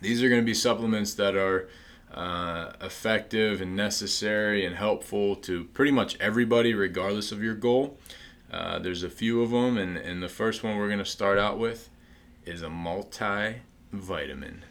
These 0.02 0.24
are 0.24 0.30
going 0.30 0.42
to 0.42 0.46
be 0.46 0.54
supplements 0.54 1.14
that 1.16 1.36
are 1.36 1.68
uh, 2.14 2.72
effective 2.82 3.60
and 3.62 3.76
necessary 3.76 4.66
and 4.66 4.78
helpful 4.78 5.36
to 5.36 5.66
pretty 5.66 5.92
much 5.92 6.18
everybody, 6.20 6.74
regardless 6.74 7.34
of 7.34 7.44
your 7.44 7.56
goal. 7.56 8.00
Uh, 8.52 8.80
there's 8.80 9.04
a 9.04 9.10
few 9.10 9.44
of 9.44 9.52
them, 9.52 9.78
and, 9.78 9.98
and 9.98 10.24
the 10.24 10.30
first 10.30 10.64
one 10.64 10.78
we're 10.78 10.88
going 10.88 11.00
to 11.00 11.06
start 11.06 11.38
out 11.38 11.60
with 11.60 11.90
is 12.46 12.62
a 12.62 12.68
multivitamin. 12.68 14.62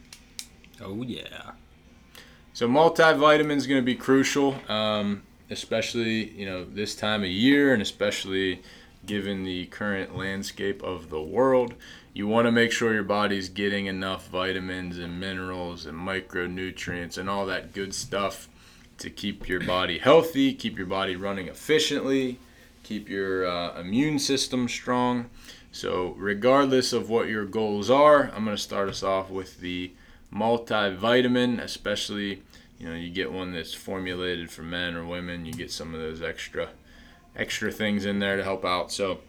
Oh 0.81 1.03
yeah. 1.03 1.51
So 2.59 2.67
multivitamin 2.67 3.55
is 3.55 3.67
going 3.67 3.79
to 3.79 3.85
be 3.85 3.95
crucial, 3.95 4.53
um, 4.67 5.23
especially 5.49 6.31
you 6.31 6.45
know 6.45 6.65
this 6.65 6.93
time 6.93 7.23
of 7.23 7.29
year, 7.29 7.71
and 7.71 7.81
especially 7.81 8.61
given 9.05 9.45
the 9.45 9.67
current 9.67 10.17
landscape 10.17 10.83
of 10.83 11.09
the 11.09 11.21
world. 11.21 11.73
You 12.13 12.27
want 12.27 12.47
to 12.47 12.51
make 12.51 12.73
sure 12.73 12.93
your 12.93 13.03
body's 13.03 13.47
getting 13.47 13.85
enough 13.85 14.27
vitamins 14.27 14.97
and 14.97 15.21
minerals 15.21 15.85
and 15.85 15.97
micronutrients 15.97 17.17
and 17.17 17.29
all 17.29 17.45
that 17.45 17.71
good 17.71 17.93
stuff 17.93 18.49
to 18.97 19.09
keep 19.09 19.47
your 19.47 19.61
body 19.61 19.97
healthy, 19.97 20.53
keep 20.53 20.77
your 20.77 20.85
body 20.85 21.15
running 21.15 21.47
efficiently, 21.47 22.39
keep 22.83 23.07
your 23.07 23.47
uh, 23.47 23.79
immune 23.79 24.19
system 24.19 24.67
strong. 24.67 25.29
So, 25.71 26.13
regardless 26.17 26.91
of 26.91 27.09
what 27.09 27.29
your 27.29 27.45
goals 27.45 27.89
are, 27.89 28.23
I'm 28.35 28.43
going 28.43 28.57
to 28.57 28.61
start 28.61 28.89
us 28.89 29.01
off 29.01 29.29
with 29.29 29.61
the 29.61 29.93
multivitamin, 30.33 31.61
especially 31.61 32.43
you 32.79 32.87
know 32.87 32.95
you 32.95 33.09
get 33.09 33.31
one 33.31 33.53
that's 33.53 33.73
formulated 33.73 34.49
for 34.49 34.63
men 34.63 34.95
or 34.95 35.05
women. 35.05 35.45
You 35.45 35.53
get 35.53 35.71
some 35.71 35.93
of 35.93 35.99
those 35.99 36.21
extra 36.21 36.69
extra 37.35 37.71
things 37.71 38.05
in 38.05 38.19
there 38.19 38.37
to 38.37 38.43
help 38.43 38.65
out. 38.65 38.91
So 38.91 39.19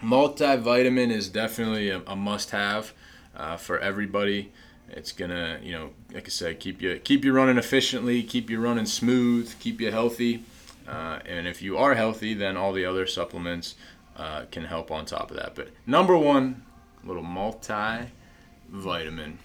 multivitamin 0.00 1.10
is 1.10 1.28
definitely 1.28 1.90
a, 1.90 2.02
a 2.06 2.16
must-have 2.16 2.92
uh, 3.36 3.56
for 3.56 3.78
everybody. 3.78 4.52
It's 4.88 5.12
gonna, 5.12 5.60
you 5.62 5.72
know, 5.72 5.90
like 6.12 6.26
I 6.26 6.30
said, 6.30 6.60
keep 6.60 6.82
you 6.82 6.98
keep 6.98 7.24
you 7.24 7.32
running 7.32 7.58
efficiently, 7.58 8.22
keep 8.22 8.50
you 8.50 8.60
running 8.60 8.86
smooth, 8.86 9.54
keep 9.60 9.80
you 9.80 9.90
healthy. 9.90 10.44
Uh, 10.88 11.20
and 11.24 11.46
if 11.46 11.62
you 11.62 11.78
are 11.78 11.94
healthy, 11.94 12.34
then 12.34 12.56
all 12.56 12.72
the 12.72 12.84
other 12.84 13.06
supplements 13.06 13.76
uh, 14.16 14.44
can 14.50 14.64
help 14.64 14.90
on 14.90 15.06
top 15.06 15.30
of 15.30 15.36
that. 15.36 15.54
But 15.54 15.68
number 15.86 16.18
one, 16.18 16.64
little 17.04 17.22
multivitamin. 17.22 19.36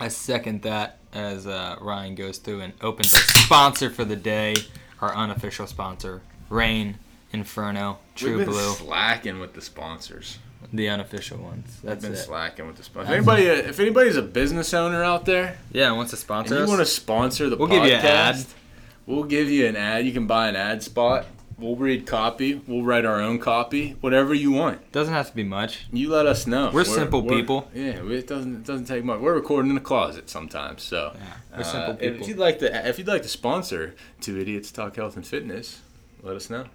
I 0.00 0.08
second 0.08 0.62
that 0.62 0.98
as 1.12 1.46
uh, 1.46 1.76
Ryan 1.80 2.14
goes 2.14 2.38
through 2.38 2.60
and 2.60 2.72
opens 2.80 3.12
sponsor 3.12 3.90
for 3.90 4.04
the 4.04 4.16
day, 4.16 4.54
our 5.00 5.14
unofficial 5.14 5.66
sponsor, 5.66 6.22
Reign 6.48 6.98
Inferno 7.32 7.98
True 8.14 8.30
Blue. 8.30 8.38
We've 8.38 8.46
been 8.46 8.54
Blue, 8.54 8.74
slacking 8.74 9.40
with 9.40 9.54
the 9.54 9.60
sponsors. 9.62 10.38
the 10.72 10.88
unofficial 10.88 11.38
ones. 11.38 11.76
I've 11.78 11.82
That's 11.82 12.04
been 12.04 12.12
it. 12.14 12.16
slacking 12.18 12.66
with 12.66 12.76
the 12.76 12.82
sponsors. 12.82 13.10
If 13.10 13.16
anybody, 13.16 13.42
if 13.44 13.80
anybody's 13.80 14.16
a 14.16 14.22
business 14.22 14.72
owner 14.74 15.02
out 15.02 15.24
there 15.26 15.58
Yeah, 15.72 15.90
wants 15.92 16.10
to 16.12 16.16
and 16.16 16.20
sponsor 16.20 16.54
you 16.56 16.62
us? 16.62 16.68
want 16.68 16.80
to 16.80 16.86
sponsor 16.86 17.48
the 17.50 17.56
We'll 17.56 17.68
podcast, 17.68 17.72
give 17.82 17.84
you 17.86 17.94
an 17.96 18.04
ad. 18.06 18.44
We'll 19.06 19.24
give 19.24 19.50
you 19.50 19.66
an 19.66 19.76
ad. 19.76 20.06
You 20.06 20.12
can 20.12 20.26
buy 20.26 20.48
an 20.48 20.56
ad 20.56 20.82
spot. 20.82 21.26
We'll 21.62 21.76
read 21.76 22.06
copy. 22.06 22.60
We'll 22.66 22.82
write 22.82 23.04
our 23.04 23.20
own 23.20 23.38
copy. 23.38 23.96
Whatever 24.00 24.34
you 24.34 24.50
want. 24.50 24.90
Doesn't 24.90 25.14
have 25.14 25.28
to 25.30 25.36
be 25.36 25.44
much. 25.44 25.86
You 25.92 26.10
let 26.10 26.26
us 26.26 26.46
know. 26.46 26.70
We're 26.72 26.84
simple 26.84 27.22
people. 27.22 27.70
Yeah, 27.72 28.02
it 28.04 28.26
doesn't 28.26 28.56
it 28.56 28.64
doesn't 28.64 28.86
take 28.86 29.04
much. 29.04 29.20
We're 29.20 29.34
recording 29.34 29.68
in 29.68 29.76
the 29.76 29.80
closet 29.80 30.28
sometimes, 30.28 30.82
so 30.82 31.12
Yeah, 31.14 31.20
we're 31.54 31.60
uh, 31.60 31.64
simple 31.64 31.96
If 32.00 32.26
you'd 32.26 32.38
like 32.38 32.58
to, 32.58 32.88
if 32.88 32.98
you'd 32.98 33.06
like 33.06 33.22
to 33.22 33.28
sponsor 33.28 33.94
Two 34.20 34.40
Idiots 34.40 34.72
Talk 34.72 34.96
Health 34.96 35.14
and 35.14 35.24
Fitness, 35.24 35.80
let 36.22 36.34
us 36.34 36.50
know. 36.50 36.66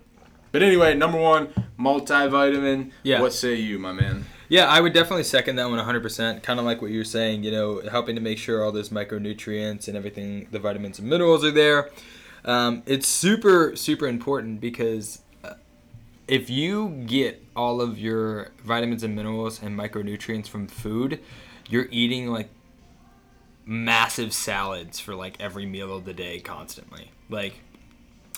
But 0.53 0.63
anyway, 0.63 0.95
number 0.95 1.19
one, 1.19 1.49
multivitamin. 1.77 2.91
Yeah. 3.03 3.21
What 3.21 3.33
say 3.33 3.55
you, 3.55 3.79
my 3.79 3.91
man? 3.91 4.25
Yeah, 4.49 4.67
I 4.67 4.79
would 4.79 4.93
definitely 4.93 5.23
second 5.23 5.57
that 5.57 5.69
one 5.69 5.77
100%. 5.77 6.41
Kind 6.41 6.59
of 6.59 6.65
like 6.65 6.81
what 6.81 6.91
you 6.91 6.99
were 6.99 7.03
saying, 7.03 7.43
you 7.43 7.51
know, 7.51 7.81
helping 7.91 8.15
to 8.15 8.21
make 8.21 8.37
sure 8.37 8.63
all 8.63 8.71
those 8.71 8.89
micronutrients 8.89 9.89
and 9.89 9.97
everything, 9.97 10.47
the 10.51 10.59
vitamins 10.59 10.99
and 10.99 11.09
minerals 11.09 11.43
are 11.43 11.51
there. 11.51 11.89
Um, 12.47 12.81
it's 12.85 13.07
super, 13.07 13.75
super 13.75 14.07
important 14.07 14.61
because 14.61 15.21
uh, 15.43 15.55
if 16.29 16.49
you 16.49 17.03
get 17.05 17.43
all 17.55 17.81
of 17.81 17.99
your 17.99 18.51
vitamins 18.63 19.03
and 19.03 19.15
minerals 19.15 19.61
and 19.61 19.77
micronutrients 19.77 20.47
from 20.47 20.67
food, 20.67 21.19
you're 21.69 21.89
eating 21.91 22.31
like 22.31 22.49
massive 23.65 24.31
salads 24.31 24.97
for 24.97 25.13
like 25.13 25.35
every 25.41 25.65
meal 25.65 25.93
of 25.93 26.05
the 26.05 26.13
day 26.13 26.39
constantly. 26.39 27.11
Like, 27.29 27.59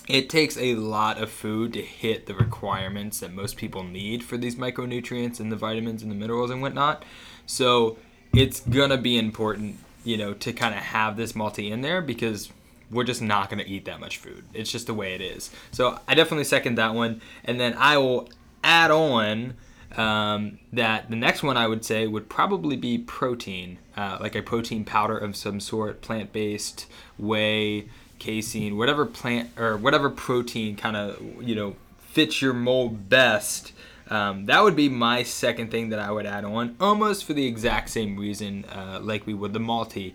it 0.08 0.28
takes 0.28 0.56
a 0.56 0.74
lot 0.74 1.22
of 1.22 1.30
food 1.30 1.72
to 1.74 1.82
hit 1.82 2.26
the 2.26 2.34
requirements 2.34 3.20
that 3.20 3.32
most 3.32 3.56
people 3.56 3.84
need 3.84 4.24
for 4.24 4.36
these 4.36 4.56
micronutrients 4.56 5.38
and 5.38 5.52
the 5.52 5.56
vitamins 5.56 6.02
and 6.02 6.10
the 6.10 6.16
minerals 6.16 6.50
and 6.50 6.60
whatnot. 6.60 7.04
So 7.46 7.96
it's 8.34 8.58
gonna 8.58 8.96
be 8.96 9.16
important, 9.16 9.78
you 10.02 10.16
know, 10.16 10.32
to 10.34 10.52
kind 10.52 10.74
of 10.74 10.80
have 10.80 11.16
this 11.16 11.36
multi 11.36 11.70
in 11.70 11.82
there 11.82 12.02
because 12.02 12.50
we're 12.90 13.04
just 13.04 13.22
not 13.22 13.50
gonna 13.50 13.64
eat 13.66 13.84
that 13.84 14.00
much 14.00 14.18
food. 14.18 14.44
It's 14.52 14.70
just 14.70 14.86
the 14.86 14.94
way 14.94 15.14
it 15.14 15.20
is. 15.20 15.50
So 15.70 15.98
I 16.08 16.14
definitely 16.14 16.44
second 16.44 16.76
that 16.76 16.94
one, 16.94 17.20
and 17.44 17.60
then 17.60 17.74
I 17.78 17.98
will 17.98 18.28
add 18.62 18.90
on 18.90 19.54
um, 19.96 20.58
that 20.72 21.10
the 21.10 21.16
next 21.16 21.42
one 21.42 21.56
I 21.56 21.66
would 21.66 21.84
say 21.84 22.06
would 22.06 22.28
probably 22.28 22.76
be 22.76 22.98
protein, 22.98 23.78
uh, 23.96 24.18
like 24.20 24.34
a 24.34 24.42
protein 24.42 24.84
powder 24.84 25.18
of 25.18 25.36
some 25.36 25.60
sort, 25.60 26.00
plant 26.00 26.32
based, 26.32 26.86
whey, 27.18 27.86
casein, 28.18 28.76
whatever 28.76 29.04
plant 29.06 29.50
or 29.58 29.76
whatever 29.76 30.10
protein 30.10 30.76
kind 30.76 30.96
of 30.96 31.20
you 31.42 31.54
know 31.54 31.74
fits 31.98 32.40
your 32.40 32.52
mold 32.52 33.08
best. 33.08 33.72
Um, 34.08 34.46
that 34.46 34.64
would 34.64 34.74
be 34.74 34.88
my 34.88 35.22
second 35.22 35.70
thing 35.70 35.90
that 35.90 36.00
I 36.00 36.10
would 36.10 36.26
add 36.26 36.44
on, 36.44 36.76
almost 36.80 37.24
for 37.24 37.32
the 37.32 37.46
exact 37.46 37.90
same 37.90 38.16
reason, 38.18 38.64
uh, 38.64 38.98
like 39.00 39.24
we 39.24 39.34
would 39.34 39.52
the 39.52 39.60
malty. 39.60 40.14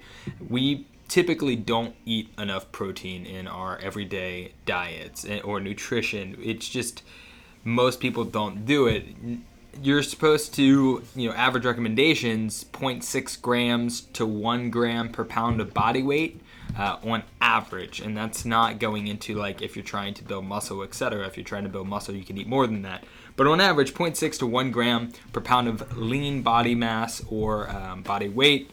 We 0.50 0.86
typically 1.07 1.55
don't 1.55 1.95
eat 2.05 2.29
enough 2.38 2.71
protein 2.71 3.25
in 3.25 3.47
our 3.47 3.77
everyday 3.79 4.51
diets 4.65 5.25
or 5.43 5.59
nutrition. 5.59 6.38
It's 6.41 6.67
just 6.67 7.03
most 7.63 8.00
people 8.00 8.24
don't 8.24 8.65
do 8.65 8.88
it. 8.88 9.05
You're 9.81 10.03
supposed 10.03 10.53
to, 10.55 11.03
you 11.15 11.29
know, 11.29 11.35
average 11.35 11.65
recommendations 11.65 12.63
0.6 12.65 13.41
grams 13.41 14.01
to 14.13 14.25
1 14.25 14.69
gram 14.69 15.09
per 15.09 15.25
pound 15.25 15.59
of 15.59 15.74
body 15.74 16.01
weight 16.01 16.41
uh, 16.77 16.97
on 17.03 17.24
average. 17.41 18.00
And 18.00 18.15
that's 18.15 18.45
not 18.45 18.79
going 18.79 19.07
into 19.07 19.35
like 19.35 19.62
if 19.62 19.75
you're 19.75 19.83
trying 19.83 20.13
to 20.15 20.24
build 20.24 20.45
muscle, 20.45 20.81
etc. 20.81 21.27
If 21.27 21.35
you're 21.35 21.43
trying 21.43 21.63
to 21.63 21.69
build 21.69 21.88
muscle, 21.88 22.15
you 22.15 22.24
can 22.24 22.38
eat 22.38 22.47
more 22.47 22.67
than 22.67 22.83
that. 22.83 23.03
But 23.35 23.47
on 23.47 23.59
average, 23.59 23.93
0.6 23.93 24.39
to 24.39 24.47
1 24.47 24.71
gram 24.71 25.12
per 25.33 25.41
pound 25.41 25.67
of 25.67 25.97
lean 25.97 26.41
body 26.41 26.74
mass 26.74 27.21
or 27.29 27.69
um, 27.69 28.01
body 28.01 28.29
weight 28.29 28.71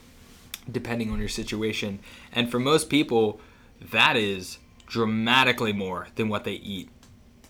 depending 0.71 1.11
on 1.11 1.19
your 1.19 1.29
situation. 1.29 1.99
And 2.33 2.51
for 2.51 2.59
most 2.59 2.89
people, 2.89 3.41
that 3.81 4.17
is 4.17 4.59
dramatically 4.87 5.73
more 5.73 6.09
than 6.17 6.29
what 6.29 6.45
they 6.45 6.53
eat 6.53 6.89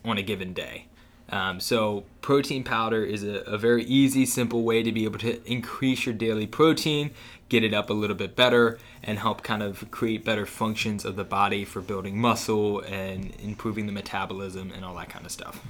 on 0.04 0.18
a 0.18 0.22
given 0.22 0.52
day. 0.52 0.86
Um, 1.28 1.60
so, 1.60 2.04
protein 2.20 2.62
powder 2.62 3.02
is 3.04 3.24
a, 3.24 3.38
a 3.46 3.56
very 3.56 3.84
easy, 3.84 4.26
simple 4.26 4.64
way 4.64 4.82
to 4.82 4.92
be 4.92 5.04
able 5.04 5.18
to 5.20 5.42
increase 5.50 6.04
your 6.04 6.14
daily 6.14 6.46
protein, 6.46 7.10
get 7.48 7.64
it 7.64 7.72
up 7.72 7.88
a 7.88 7.94
little 7.94 8.16
bit 8.16 8.36
better, 8.36 8.78
and 9.02 9.18
help 9.18 9.42
kind 9.42 9.62
of 9.62 9.90
create 9.90 10.26
better 10.26 10.44
functions 10.44 11.06
of 11.06 11.16
the 11.16 11.24
body 11.24 11.64
for 11.64 11.80
building 11.80 12.20
muscle 12.20 12.80
and 12.80 13.32
improving 13.40 13.86
the 13.86 13.92
metabolism 13.92 14.72
and 14.72 14.84
all 14.84 14.94
that 14.96 15.08
kind 15.08 15.24
of 15.24 15.32
stuff. 15.32 15.64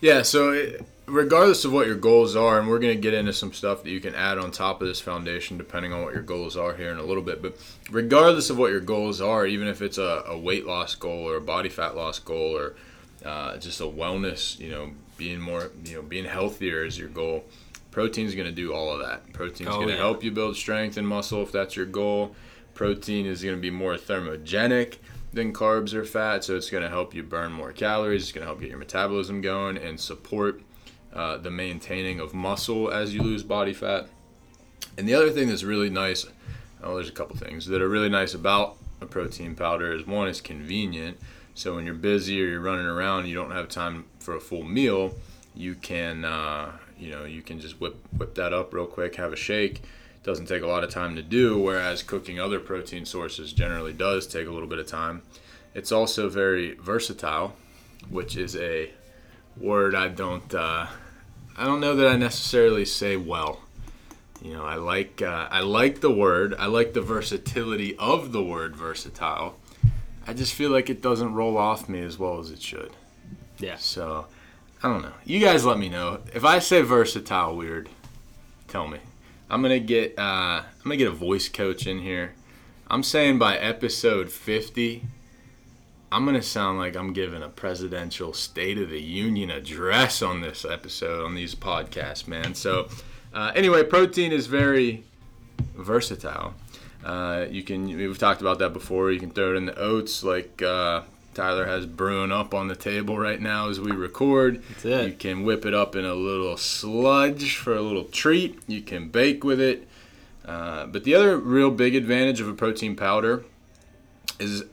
Yeah, 0.00 0.22
so 0.22 0.52
regardless 1.08 1.64
of 1.64 1.72
what 1.72 1.86
your 1.86 1.96
goals 1.96 2.36
are, 2.36 2.58
and 2.58 2.68
we're 2.68 2.78
going 2.78 2.94
to 2.94 3.00
get 3.00 3.14
into 3.14 3.32
some 3.32 3.52
stuff 3.52 3.82
that 3.82 3.90
you 3.90 4.00
can 4.00 4.14
add 4.14 4.38
on 4.38 4.50
top 4.50 4.80
of 4.82 4.88
this 4.88 5.00
foundation 5.00 5.56
depending 5.58 5.92
on 5.92 6.02
what 6.02 6.12
your 6.14 6.22
goals 6.22 6.56
are 6.56 6.74
here 6.74 6.90
in 6.90 6.98
a 6.98 7.02
little 7.02 7.22
bit. 7.22 7.42
But 7.42 7.56
regardless 7.90 8.50
of 8.50 8.58
what 8.58 8.70
your 8.70 8.80
goals 8.80 9.20
are, 9.20 9.46
even 9.46 9.68
if 9.68 9.82
it's 9.82 9.98
a, 9.98 10.22
a 10.26 10.38
weight 10.38 10.66
loss 10.66 10.94
goal 10.94 11.28
or 11.28 11.36
a 11.36 11.40
body 11.40 11.68
fat 11.68 11.96
loss 11.96 12.18
goal 12.18 12.56
or 12.56 12.74
uh, 13.24 13.56
just 13.58 13.80
a 13.80 13.84
wellness, 13.84 14.58
you 14.58 14.70
know, 14.70 14.90
being 15.16 15.40
more, 15.40 15.70
you 15.84 15.94
know, 15.96 16.02
being 16.02 16.24
healthier 16.24 16.84
is 16.84 16.98
your 16.98 17.08
goal. 17.08 17.44
Protein 17.90 18.26
is 18.26 18.34
going 18.34 18.46
to 18.46 18.52
do 18.54 18.72
all 18.72 18.92
of 18.92 19.00
that. 19.00 19.32
Protein 19.32 19.66
is 19.66 19.72
Oh, 19.72 19.76
going 19.78 19.88
to 19.88 19.94
yeah. 19.94 20.00
help 20.00 20.22
you 20.22 20.30
build 20.30 20.56
strength 20.56 20.96
and 20.96 21.08
muscle 21.08 21.42
if 21.42 21.50
that's 21.50 21.74
your 21.74 21.86
goal. 21.86 22.36
Protein 22.74 23.26
is 23.26 23.42
going 23.42 23.56
to 23.56 23.60
be 23.60 23.70
more 23.70 23.94
thermogenic 23.96 24.98
than 25.32 25.52
carbs 25.52 25.94
or 25.94 26.04
fat, 26.04 26.44
so 26.44 26.54
it's 26.56 26.70
going 26.70 26.82
to 26.84 26.88
help 26.88 27.12
you 27.14 27.22
burn 27.22 27.50
more 27.52 27.72
calories. 27.72 28.22
It's 28.22 28.32
going 28.32 28.42
to 28.42 28.46
help 28.46 28.60
get 28.60 28.68
your 28.70 28.78
metabolism 28.78 29.40
going 29.40 29.76
and 29.78 29.98
support 29.98 30.62
uh, 31.12 31.36
the 31.38 31.50
maintaining 31.50 32.20
of 32.20 32.34
muscle 32.34 32.90
as 32.90 33.14
you 33.14 33.22
lose 33.22 33.42
body 33.42 33.72
fat. 33.72 34.06
And 34.96 35.08
the 35.08 35.14
other 35.14 35.30
thing 35.30 35.48
that's 35.48 35.64
really 35.64 35.90
nice, 35.90 36.26
oh, 36.82 36.94
there's 36.94 37.08
a 37.08 37.12
couple 37.12 37.36
things 37.36 37.66
that 37.66 37.80
are 37.80 37.88
really 37.88 38.08
nice 38.08 38.34
about 38.34 38.76
a 39.00 39.06
protein 39.06 39.54
powder 39.54 39.92
is 39.92 40.06
one, 40.06 40.28
it's 40.28 40.40
convenient. 40.40 41.18
So 41.54 41.74
when 41.74 41.86
you're 41.86 41.94
busy 41.94 42.42
or 42.42 42.46
you're 42.46 42.60
running 42.60 42.86
around, 42.86 43.26
you 43.26 43.34
don't 43.34 43.50
have 43.50 43.68
time 43.68 44.04
for 44.18 44.34
a 44.34 44.40
full 44.40 44.64
meal. 44.64 45.14
You 45.54 45.74
can, 45.74 46.24
uh, 46.24 46.72
you 46.98 47.10
know, 47.10 47.24
you 47.24 47.42
can 47.42 47.60
just 47.60 47.80
whip 47.80 47.96
whip 48.16 48.34
that 48.36 48.52
up 48.52 48.72
real 48.72 48.86
quick, 48.86 49.16
have 49.16 49.32
a 49.32 49.36
shake. 49.36 49.82
Doesn't 50.22 50.46
take 50.46 50.62
a 50.62 50.66
lot 50.66 50.84
of 50.84 50.90
time 50.90 51.16
to 51.16 51.22
do, 51.22 51.58
whereas 51.58 52.02
cooking 52.02 52.38
other 52.38 52.60
protein 52.60 53.04
sources 53.04 53.52
generally 53.52 53.92
does 53.92 54.26
take 54.26 54.46
a 54.46 54.50
little 54.50 54.68
bit 54.68 54.78
of 54.78 54.86
time. 54.86 55.22
It's 55.74 55.90
also 55.92 56.28
very 56.28 56.74
versatile, 56.74 57.56
which 58.08 58.36
is 58.36 58.56
a 58.56 58.90
word 59.60 59.94
I 59.94 60.08
don't, 60.08 60.54
uh, 60.54 60.86
I 61.56 61.64
don't 61.64 61.80
know 61.80 61.96
that 61.96 62.08
I 62.08 62.16
necessarily 62.16 62.84
say 62.84 63.16
well. 63.16 63.60
You 64.42 64.54
know, 64.54 64.64
I 64.64 64.76
like 64.76 65.20
uh, 65.20 65.48
I 65.50 65.60
like 65.60 66.00
the 66.00 66.12
word. 66.12 66.54
I 66.58 66.66
like 66.66 66.92
the 66.92 67.00
versatility 67.00 67.96
of 67.96 68.30
the 68.30 68.42
word 68.42 68.76
versatile. 68.76 69.58
I 70.26 70.32
just 70.32 70.54
feel 70.54 70.70
like 70.70 70.88
it 70.88 71.02
doesn't 71.02 71.34
roll 71.34 71.56
off 71.56 71.88
me 71.88 72.00
as 72.02 72.18
well 72.18 72.38
as 72.38 72.50
it 72.50 72.62
should. 72.62 72.92
Yeah. 73.58 73.76
So, 73.76 74.26
I 74.82 74.88
don't 74.88 75.02
know. 75.02 75.14
You 75.24 75.40
guys 75.40 75.64
let 75.64 75.78
me 75.78 75.88
know 75.88 76.20
if 76.32 76.44
I 76.44 76.60
say 76.60 76.82
versatile 76.82 77.56
weird. 77.56 77.88
Tell 78.68 78.86
me. 78.86 78.98
I'm 79.50 79.62
gonna 79.62 79.80
get 79.80 80.16
uh, 80.18 80.62
I'm 80.62 80.82
gonna 80.84 80.96
get 80.96 81.08
a 81.08 81.12
voice 81.12 81.48
coach 81.48 81.86
in 81.86 81.98
here. 81.98 82.34
I'm 82.90 83.02
saying 83.02 83.38
by 83.38 83.56
episode 83.56 84.30
50, 84.30 85.04
I'm 86.10 86.24
gonna 86.24 86.42
sound 86.42 86.78
like 86.78 86.96
I'm 86.96 87.12
giving 87.12 87.42
a 87.42 87.48
presidential 87.48 88.32
State 88.32 88.78
of 88.78 88.88
the 88.88 89.00
Union 89.00 89.50
address 89.50 90.22
on 90.22 90.40
this 90.40 90.64
episode 90.64 91.24
on 91.24 91.34
these 91.34 91.54
podcasts, 91.54 92.26
man. 92.26 92.54
So, 92.54 92.88
uh, 93.34 93.52
anyway, 93.54 93.84
protein 93.84 94.32
is 94.32 94.46
very 94.46 95.04
versatile. 95.76 96.54
Uh, 97.04 97.46
you 97.50 97.62
can 97.62 97.86
we've 97.86 98.18
talked 98.18 98.40
about 98.40 98.58
that 98.60 98.72
before. 98.72 99.10
You 99.10 99.20
can 99.20 99.30
throw 99.30 99.52
it 99.52 99.56
in 99.56 99.66
the 99.66 99.78
oats 99.78 100.24
like 100.24 100.62
uh, 100.62 101.02
Tyler 101.34 101.66
has 101.66 101.84
brewing 101.84 102.32
up 102.32 102.54
on 102.54 102.68
the 102.68 102.76
table 102.76 103.18
right 103.18 103.40
now 103.40 103.68
as 103.68 103.78
we 103.78 103.92
record. 103.92 104.62
That's 104.70 104.84
it. 104.86 105.06
You 105.06 105.12
can 105.12 105.44
whip 105.44 105.66
it 105.66 105.74
up 105.74 105.94
in 105.94 106.04
a 106.04 106.14
little 106.14 106.56
sludge 106.56 107.56
for 107.56 107.74
a 107.74 107.82
little 107.82 108.04
treat. 108.04 108.58
You 108.66 108.80
can 108.80 109.08
bake 109.08 109.44
with 109.44 109.60
it. 109.60 109.86
Uh, 110.44 110.86
but 110.86 111.04
the 111.04 111.14
other 111.14 111.36
real 111.36 111.70
big 111.70 111.94
advantage 111.94 112.40
of 112.40 112.48
a 112.48 112.54
protein 112.54 112.96
powder 112.96 113.44
is 114.40 114.64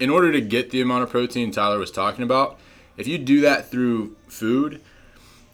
in 0.00 0.10
order 0.10 0.32
to 0.32 0.40
get 0.40 0.70
the 0.70 0.80
amount 0.80 1.02
of 1.02 1.10
protein 1.10 1.50
Tyler 1.50 1.78
was 1.78 1.90
talking 1.90 2.24
about, 2.24 2.58
if 2.96 3.06
you 3.06 3.18
do 3.18 3.40
that 3.42 3.70
through 3.70 4.16
food, 4.26 4.80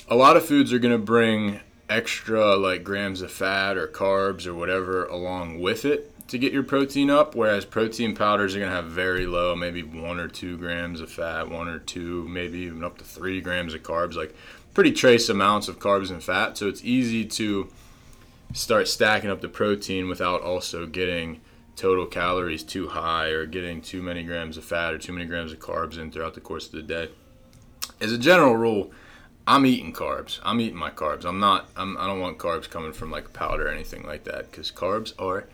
a 0.09 0.17
lot 0.17 0.37
of 0.37 0.45
foods 0.45 0.73
are 0.73 0.79
going 0.79 0.93
to 0.93 1.05
bring 1.05 1.61
extra 1.89 2.57
like 2.57 2.83
grams 2.83 3.21
of 3.21 3.31
fat 3.31 3.77
or 3.77 3.87
carbs 3.87 4.47
or 4.47 4.55
whatever 4.55 5.05
along 5.07 5.61
with 5.61 5.85
it 5.85 6.11
to 6.27 6.39
get 6.39 6.51
your 6.51 6.63
protein 6.63 7.11
up 7.11 7.35
whereas 7.35 7.67
protein 7.67 8.17
powders 8.17 8.57
are 8.57 8.59
going 8.59 8.71
to 8.71 8.75
have 8.75 8.87
very 8.87 9.27
low 9.27 9.55
maybe 9.55 9.83
one 9.83 10.19
or 10.19 10.27
two 10.27 10.57
grams 10.57 11.03
of 11.03 11.11
fat 11.11 11.47
one 11.47 11.69
or 11.69 11.79
two 11.79 12.27
maybe 12.27 12.61
even 12.61 12.83
up 12.83 12.97
to 12.97 13.05
three 13.05 13.39
grams 13.39 13.75
of 13.75 13.83
carbs 13.83 14.15
like 14.15 14.35
pretty 14.75 14.91
trace 14.91 15.29
amounts 15.29 15.69
of 15.69 15.79
carbs 15.79 16.11
and 16.11 16.23
fat. 16.23 16.59
So 16.59 16.69
it's 16.69 16.85
easy 16.85 17.25
to 17.25 17.69
start 18.53 18.89
stacking 18.89 19.31
up 19.31 19.41
the 19.41 19.49
protein 19.49 20.09
without 20.09 20.43
also 20.43 20.87
getting 20.87 21.41
total 21.77 22.07
calories 22.07 22.63
too 22.63 22.89
high 22.89 23.29
or 23.29 23.47
getting 23.47 23.81
too 23.81 24.03
many 24.03 24.23
grams 24.23 24.57
of 24.57 24.65
fat 24.65 24.95
or 24.95 24.99
too 24.99 25.13
many 25.13 25.27
grams 25.27 25.53
of 25.53 25.59
carbs 25.59 25.99
in 25.99 26.11
throughout 26.11 26.35
the 26.35 26.41
course 26.41 26.67
of 26.67 26.73
the 26.73 26.83
day 26.83 27.09
as 28.01 28.13
a 28.13 28.19
general 28.19 28.57
rule 28.57 28.93
I'm 29.47 29.67
eating 29.67 29.93
carbs. 29.93 30.41
I'm 30.43 30.61
eating 30.61 30.79
my 30.79 30.91
carbs. 30.91 31.25
I'm 31.25 31.39
not. 31.39 31.69
I'm, 31.77 31.97
I 31.99 32.07
don't 32.07 32.21
want 32.21 32.39
carbs 32.39 32.69
coming 32.69 32.93
from 32.93 33.11
like 33.11 33.33
powder 33.33 33.67
or 33.67 33.71
anything 33.71 34.05
like 34.05 34.25
that 34.25 34.51
because 34.51 34.73
carbs 34.73 35.13
are 35.19 35.47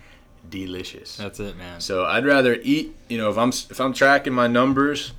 delicious. 0.48 1.16
That's 1.16 1.40
it, 1.40 1.56
man. 1.56 1.80
So 1.80 2.04
I'd 2.04 2.24
rather 2.24 2.56
eat. 2.62 2.94
You 3.08 3.18
know, 3.18 3.30
if 3.30 3.38
I'm 3.38 3.48
if 3.48 3.80
I'm 3.80 3.92
tracking 3.92 4.32
my 4.32 4.46
numbers, 4.46 5.12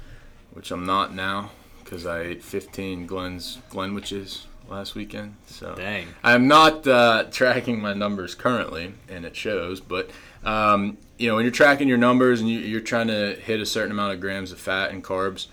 which 0.53 0.71
I'm 0.71 0.85
not 0.85 1.13
now 1.13 1.51
because 1.83 2.05
I 2.05 2.21
ate 2.21 2.43
15 2.43 3.07
Glen's 3.07 3.57
Glenwiches 3.69 4.45
last 4.71 4.95
weekend. 4.95 5.35
So 5.45 5.75
Dang. 5.75 6.07
I'm 6.23 6.47
not 6.47 6.87
uh, 6.87 7.25
tracking 7.29 7.81
my 7.81 7.93
numbers 7.93 8.33
currently, 8.33 8.93
and 9.09 9.25
it 9.25 9.35
shows. 9.35 9.79
But 9.79 10.09
um, 10.43 10.97
you 11.17 11.27
know, 11.27 11.35
when 11.35 11.43
you're 11.43 11.51
tracking 11.51 11.87
your 11.87 11.99
numbers 11.99 12.41
and 12.41 12.49
you, 12.49 12.59
you're 12.59 12.81
trying 12.81 13.07
to 13.07 13.35
hit 13.35 13.59
a 13.59 13.65
certain 13.65 13.91
amount 13.91 14.13
of 14.13 14.21
grams 14.21 14.51
of 14.51 14.59
fat 14.59 14.89
and 14.89 15.03
carbs 15.03 15.47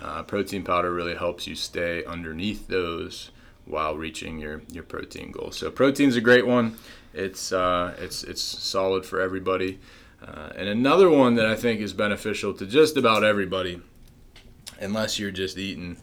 uh, 0.00 0.22
protein 0.22 0.62
powder 0.62 0.92
really 0.92 1.14
helps 1.14 1.46
you 1.46 1.54
stay 1.54 2.04
underneath 2.04 2.68
those 2.68 3.30
while 3.64 3.96
reaching 3.96 4.38
your, 4.38 4.62
your 4.70 4.84
protein 4.84 5.30
goal. 5.30 5.50
So 5.50 5.70
protein's 5.70 6.16
a 6.16 6.20
great 6.20 6.46
one. 6.46 6.76
It's 7.12 7.52
uh, 7.52 7.96
it's 7.98 8.22
it's 8.22 8.42
solid 8.42 9.04
for 9.04 9.20
everybody. 9.20 9.80
Uh, 10.22 10.50
and 10.56 10.68
another 10.68 11.10
one 11.10 11.36
that 11.36 11.46
I 11.46 11.54
think 11.54 11.80
is 11.80 11.92
beneficial 11.92 12.52
to 12.54 12.66
just 12.66 12.96
about 12.96 13.24
everybody, 13.24 13.80
unless 14.80 15.18
you're 15.18 15.30
just 15.30 15.56
eating, 15.56 15.96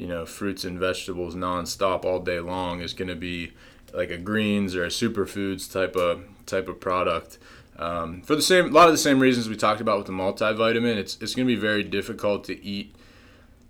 you 0.00 0.06
know, 0.06 0.24
fruits 0.24 0.64
and 0.64 0.78
vegetables 0.78 1.34
nonstop 1.34 2.06
all 2.06 2.20
day 2.20 2.40
long, 2.40 2.80
is 2.80 2.94
going 2.94 3.08
to 3.08 3.14
be 3.14 3.52
like 3.92 4.10
a 4.10 4.16
greens 4.16 4.74
or 4.74 4.84
a 4.84 4.88
superfoods 4.88 5.70
type 5.70 5.94
of 5.94 6.24
type 6.46 6.68
of 6.68 6.80
product. 6.80 7.36
Um, 7.78 8.22
for 8.22 8.34
the 8.34 8.40
same, 8.40 8.66
a 8.66 8.68
lot 8.68 8.88
of 8.88 8.94
the 8.94 8.98
same 8.98 9.20
reasons 9.20 9.46
we 9.46 9.56
talked 9.56 9.82
about 9.82 9.98
with 9.98 10.06
the 10.06 10.14
multivitamin, 10.14 10.96
it's 10.96 11.18
it's 11.20 11.34
going 11.34 11.46
to 11.46 11.54
be 11.54 11.60
very 11.60 11.82
difficult 11.82 12.44
to 12.44 12.64
eat 12.64 12.94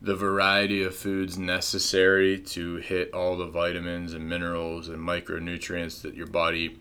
the 0.01 0.15
variety 0.15 0.85
of 0.85 0.95
foods 0.95 1.37
necessary 1.37 2.39
to 2.39 2.77
hit 2.77 3.13
all 3.13 3.37
the 3.37 3.47
vitamins 3.47 4.15
and 4.15 4.29
minerals 4.29 4.89
and 4.89 4.99
micronutrients 4.99 6.01
that 6.03 6.15
your 6.15 6.29
body 6.29 6.79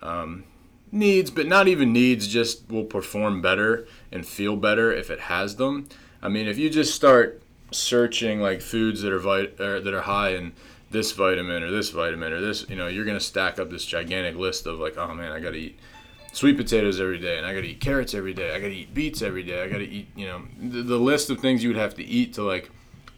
um, 0.00 0.44
needs, 0.92 1.28
but 1.28 1.48
not 1.48 1.66
even 1.66 1.92
needs, 1.92 2.28
just 2.28 2.70
will 2.70 2.84
perform 2.84 3.42
better 3.42 3.84
and 4.12 4.24
feel 4.24 4.54
better 4.54 4.92
if 4.92 5.10
it 5.10 5.20
has 5.22 5.56
them. 5.56 5.88
I 6.22 6.28
mean, 6.28 6.46
if 6.46 6.56
you 6.56 6.70
just 6.70 6.94
start 6.94 7.41
searching 7.72 8.40
like 8.40 8.60
foods 8.60 9.02
that 9.02 9.12
are 9.12 9.18
vit- 9.18 9.60
or 9.60 9.80
that 9.80 9.92
are 9.94 10.02
high 10.02 10.30
in 10.30 10.52
this 10.90 11.12
vitamin 11.12 11.62
or 11.62 11.70
this 11.70 11.90
vitamin 11.90 12.32
or 12.32 12.40
this, 12.40 12.66
you 12.68 12.76
know, 12.76 12.86
you're 12.86 13.04
gonna 13.04 13.20
stack 13.20 13.58
up 13.58 13.70
this 13.70 13.84
gigantic 13.84 14.36
list 14.36 14.66
of 14.66 14.78
like, 14.78 14.96
oh 14.98 15.14
man, 15.14 15.32
I 15.32 15.40
gotta 15.40 15.56
eat 15.56 15.78
sweet 16.34 16.56
potatoes 16.56 17.00
every 17.00 17.18
day, 17.18 17.36
and 17.38 17.46
I 17.46 17.54
gotta 17.54 17.66
eat 17.66 17.80
carrots 17.80 18.14
every 18.14 18.34
day. 18.34 18.50
I 18.54 18.58
gotta 18.58 18.72
eat 18.72 18.92
beets 18.94 19.22
every 19.22 19.42
day. 19.42 19.62
I 19.62 19.68
gotta 19.68 19.84
eat, 19.84 20.08
you 20.16 20.26
know, 20.26 20.42
the, 20.60 20.82
the 20.82 20.98
list 20.98 21.30
of 21.30 21.40
things 21.40 21.62
you 21.62 21.70
would 21.70 21.76
have 21.78 21.94
to 21.96 22.04
eat 22.04 22.34
to 22.34 22.42
like 22.42 22.70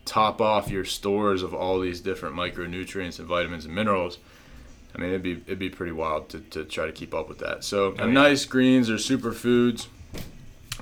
top 0.05 0.41
off 0.41 0.71
your 0.71 0.85
stores 0.85 1.43
of 1.43 1.55
all 1.55 1.81
these 1.81 2.01
different 2.01 2.35
micronutrients 2.37 3.19
and 3.19 3.27
vitamins 3.27 3.65
and 3.65 3.75
minerals. 3.75 4.19
I 4.97 5.01
mean, 5.01 5.09
it'd 5.11 5.23
be 5.25 5.33
it'd 5.47 5.59
be 5.59 5.71
pretty 5.71 5.93
wild 5.93 6.29
to, 6.31 6.41
to 6.41 6.65
try 6.65 6.87
to 6.87 6.93
keep 6.93 7.13
up 7.15 7.29
with 7.29 7.39
that. 7.39 7.65
So, 7.65 7.95
Oh, 7.99 8.07
yeah. 8.07 8.13
nice 8.13 8.45
greens 8.45 8.89
or 8.91 8.95
superfoods. 8.95 9.87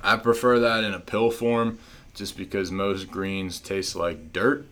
I 0.03 0.17
prefer 0.17 0.59
that 0.59 0.85
in 0.85 0.93
a 0.95 1.01
pill 1.01 1.31
form, 1.31 1.79
just 2.15 2.37
because 2.37 2.71
most 2.71 3.11
greens 3.11 3.61
taste 3.61 3.97
like 3.97 4.33
dirt. 4.33 4.67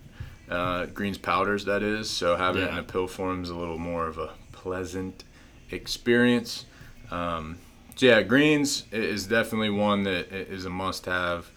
Uh, 0.48 0.86
greens 0.86 1.16
powders, 1.16 1.64
that 1.66 1.82
is. 1.82 2.10
So 2.10 2.36
having 2.36 2.62
it 2.64 2.70
in 2.70 2.78
a 2.78 2.82
pill 2.82 3.06
form 3.06 3.44
is 3.44 3.50
a 3.50 3.54
little 3.54 3.78
more 3.78 4.08
of 4.08 4.18
a 4.18 4.30
pleasant 4.50 5.22
experience. 5.70 6.66
Um, 7.10 7.58
so 7.94 8.06
yeah, 8.06 8.22
greens 8.22 8.84
is 8.90 9.26
definitely 9.26 9.70
one 9.70 10.02
that 10.04 10.32
is 10.32 10.64
a 10.64 10.70
must-have, 10.70 11.50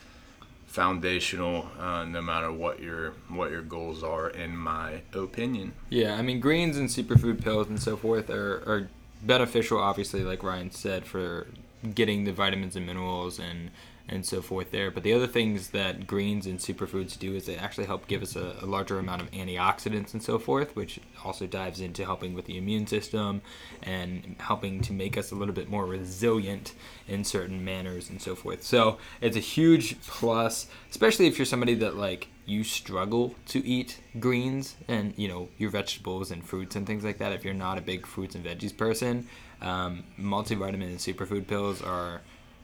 foundational, 0.73 1.67
uh, 1.79 2.03
no 2.03 2.19
matter 2.19 2.51
what 2.51 2.81
your 2.81 3.13
what 3.29 3.51
your 3.51 3.61
goals 3.61 4.03
are, 4.03 4.29
in 4.29 4.57
my 4.57 5.01
opinion. 5.13 5.71
Yeah, 5.89 6.15
I 6.15 6.23
mean 6.23 6.39
greens 6.39 6.77
and 6.77 6.89
superfood 6.89 7.43
pills 7.43 7.69
and 7.69 7.79
so 7.79 7.95
forth 7.95 8.29
are, 8.31 8.55
are 8.65 8.89
beneficial, 9.21 9.77
obviously, 9.77 10.23
like 10.23 10.41
Ryan 10.41 10.71
said, 10.71 11.05
for 11.05 11.45
getting 11.93 12.23
the 12.23 12.33
vitamins 12.33 12.75
and 12.75 12.87
minerals 12.87 13.39
and 13.39 13.69
and 14.07 14.25
so 14.25 14.41
forth 14.41 14.71
there. 14.71 14.91
But 14.91 15.03
the 15.03 15.13
other 15.13 15.27
things 15.27 15.69
that 15.69 16.05
greens 16.05 16.45
and 16.45 16.59
superfoods 16.59 17.17
do 17.17 17.35
is 17.35 17.45
they 17.45 17.55
actually 17.55 17.85
help 17.85 18.07
give 18.07 18.21
us 18.21 18.35
a, 18.35 18.57
a 18.61 18.65
larger 18.65 18.99
amount 18.99 19.21
of 19.21 19.31
antioxidants 19.31 20.13
and 20.13 20.21
so 20.21 20.37
forth, 20.37 20.75
which 20.75 20.99
also 21.23 21.47
dives 21.47 21.79
into 21.79 22.03
helping 22.03 22.33
with 22.33 22.45
the 22.45 22.57
immune 22.57 22.85
system 22.85 23.41
and 23.81 24.35
helping 24.39 24.81
to 24.81 24.93
make 24.93 25.17
us 25.17 25.31
a 25.31 25.35
little 25.35 25.53
bit 25.53 25.69
more 25.69 25.85
resilient 25.85 26.73
in 27.07 27.23
certain 27.23 27.63
manners 27.63 28.09
and 28.09 28.21
so 28.21 28.35
forth. 28.35 28.63
So 28.63 28.97
it's 29.21 29.37
a 29.37 29.41
huge 29.41 29.99
plus, 30.01 30.67
especially 30.89 31.27
if 31.27 31.37
you're 31.37 31.45
somebody 31.45 31.75
that 31.75 31.95
like 31.95 32.27
you 32.45 32.63
struggle 32.65 33.35
to 33.47 33.65
eat 33.65 34.01
greens 34.19 34.75
and 34.89 35.13
you 35.15 35.29
know 35.29 35.47
your 35.57 35.69
vegetables 35.69 36.29
and 36.29 36.43
fruits 36.43 36.75
and 36.75 36.85
things 36.85 37.05
like 37.05 37.19
that. 37.19 37.31
If 37.31 37.45
you're 37.45 37.53
not 37.53 37.77
a 37.77 37.81
big 37.81 38.05
fruits 38.05 38.35
and 38.35 38.43
veggies 38.43 38.75
person, 38.75 39.27
um, 39.61 40.03
multivitamin 40.19 40.83
and 40.83 40.97
superfood 40.97 41.47
pills 41.47 41.81
are 41.81 42.21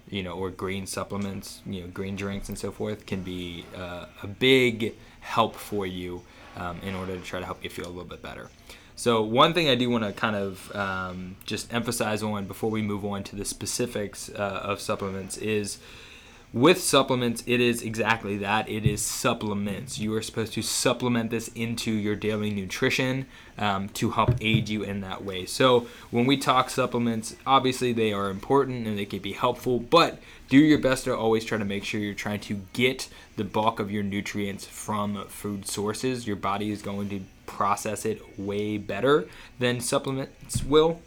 you 0.09 0.23
know, 0.23 0.33
or 0.33 0.49
green 0.49 0.85
supplements, 0.85 1.61
you 1.65 1.81
know, 1.81 1.87
green 1.87 2.15
drinks 2.15 2.49
and 2.49 2.57
so 2.57 2.71
forth 2.71 3.05
can 3.05 3.21
be 3.21 3.65
uh, 3.75 4.05
a 4.23 4.27
big 4.27 4.95
help 5.21 5.55
for 5.55 5.85
you 5.85 6.21
um, 6.55 6.79
in 6.81 6.95
order 6.95 7.15
to 7.15 7.21
try 7.21 7.39
to 7.39 7.45
help 7.45 7.63
you 7.63 7.69
feel 7.69 7.85
a 7.85 7.89
little 7.89 8.03
bit 8.03 8.21
better. 8.21 8.49
So 8.95 9.21
one 9.21 9.53
thing 9.53 9.69
I 9.69 9.75
do 9.75 9.89
want 9.89 10.03
to 10.03 10.11
kind 10.11 10.35
of 10.35 10.75
um, 10.75 11.37
just 11.45 11.73
emphasize 11.73 12.21
on 12.21 12.47
before 12.47 12.69
we 12.69 12.81
move 12.81 13.05
on 13.05 13.23
to 13.25 13.35
the 13.35 13.45
specifics 13.45 14.29
uh, 14.29 14.61
of 14.63 14.81
supplements 14.81 15.37
is 15.37 15.77
with 16.51 16.81
supplements, 16.81 17.43
it 17.45 17.61
is 17.61 17.83
exactly 17.83 18.37
that. 18.37 18.67
It 18.67 18.83
is 18.83 19.03
supplements. 19.03 19.99
You 19.99 20.15
are 20.15 20.21
supposed 20.21 20.53
to 20.53 20.63
supplement 20.63 21.29
this 21.29 21.47
into 21.49 21.91
your 21.91 22.15
daily 22.15 22.49
nutrition 22.49 23.27
um, 23.57 23.89
to 23.89 24.11
help 24.11 24.33
aid 24.41 24.67
you 24.67 24.81
in 24.81 25.01
that 25.01 25.23
way. 25.23 25.45
So, 25.45 25.87
when 26.09 26.25
we 26.25 26.37
talk 26.37 26.71
supplements, 26.71 27.35
obviously 27.45 27.93
they 27.93 28.11
are 28.11 28.31
important 28.31 28.87
and 28.87 28.97
they 28.97 29.05
can 29.05 29.19
be 29.19 29.33
helpful, 29.33 29.79
but 29.79 30.19
do 30.49 30.57
your 30.57 30.79
best 30.79 31.03
to 31.03 31.15
always 31.15 31.45
try 31.45 31.59
to 31.59 31.65
make 31.65 31.83
sure 31.83 32.01
you're 32.01 32.15
trying 32.15 32.39
to 32.41 32.61
get 32.73 33.09
the 33.35 33.43
bulk 33.43 33.79
of 33.79 33.91
your 33.91 34.03
nutrients 34.03 34.65
from 34.65 35.23
food 35.27 35.67
sources. 35.67 36.25
Your 36.25 36.35
body 36.35 36.71
is 36.71 36.81
going 36.81 37.09
to 37.09 37.21
process 37.45 38.05
it 38.05 38.39
way 38.39 38.77
better 38.77 39.27
than 39.59 39.79
supplements 39.79 40.63
will 40.63 40.99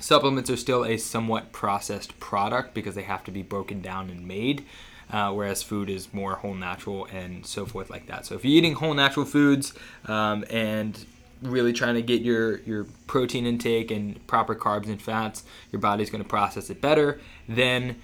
supplements 0.00 0.50
are 0.50 0.56
still 0.56 0.84
a 0.84 0.96
somewhat 0.96 1.52
processed 1.52 2.18
product 2.20 2.74
because 2.74 2.94
they 2.94 3.02
have 3.02 3.24
to 3.24 3.30
be 3.30 3.42
broken 3.42 3.80
down 3.80 4.10
and 4.10 4.26
made 4.26 4.64
uh, 5.12 5.32
whereas 5.32 5.62
food 5.62 5.90
is 5.90 6.12
more 6.14 6.36
whole 6.36 6.54
natural 6.54 7.06
and 7.06 7.44
so 7.44 7.66
forth 7.66 7.90
like 7.90 8.06
that. 8.06 8.26
So 8.26 8.34
if 8.34 8.44
you're 8.44 8.54
eating 8.54 8.74
whole 8.74 8.94
natural 8.94 9.26
foods 9.26 9.74
um, 10.06 10.44
and 10.50 11.04
really 11.42 11.72
trying 11.72 11.94
to 11.94 12.02
get 12.02 12.20
your 12.20 12.58
your 12.60 12.86
protein 13.06 13.46
intake 13.46 13.90
and 13.90 14.24
proper 14.26 14.54
carbs 14.54 14.88
and 14.88 15.00
fats 15.00 15.42
your 15.72 15.80
body's 15.80 16.10
going 16.10 16.22
to 16.22 16.28
process 16.28 16.68
it 16.68 16.82
better 16.82 17.18
then 17.48 17.96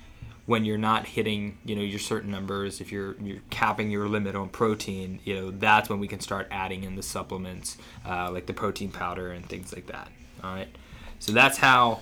when 0.46 0.64
you're 0.64 0.78
not 0.78 1.04
hitting 1.04 1.58
you 1.62 1.76
know 1.76 1.82
your 1.82 1.98
certain 1.98 2.30
numbers 2.30 2.80
if 2.80 2.90
you're 2.90 3.14
you're 3.20 3.42
capping 3.50 3.90
your 3.90 4.08
limit 4.08 4.34
on 4.34 4.48
protein 4.48 5.20
you 5.24 5.34
know 5.34 5.50
that's 5.50 5.90
when 5.90 6.00
we 6.00 6.08
can 6.08 6.18
start 6.18 6.48
adding 6.50 6.82
in 6.82 6.96
the 6.96 7.02
supplements 7.02 7.76
uh, 8.06 8.30
like 8.32 8.46
the 8.46 8.54
protein 8.54 8.90
powder 8.90 9.30
and 9.32 9.46
things 9.50 9.70
like 9.74 9.86
that 9.86 10.08
all 10.42 10.54
right 10.54 10.74
so 11.18 11.32
that's 11.32 11.58
how 11.58 12.00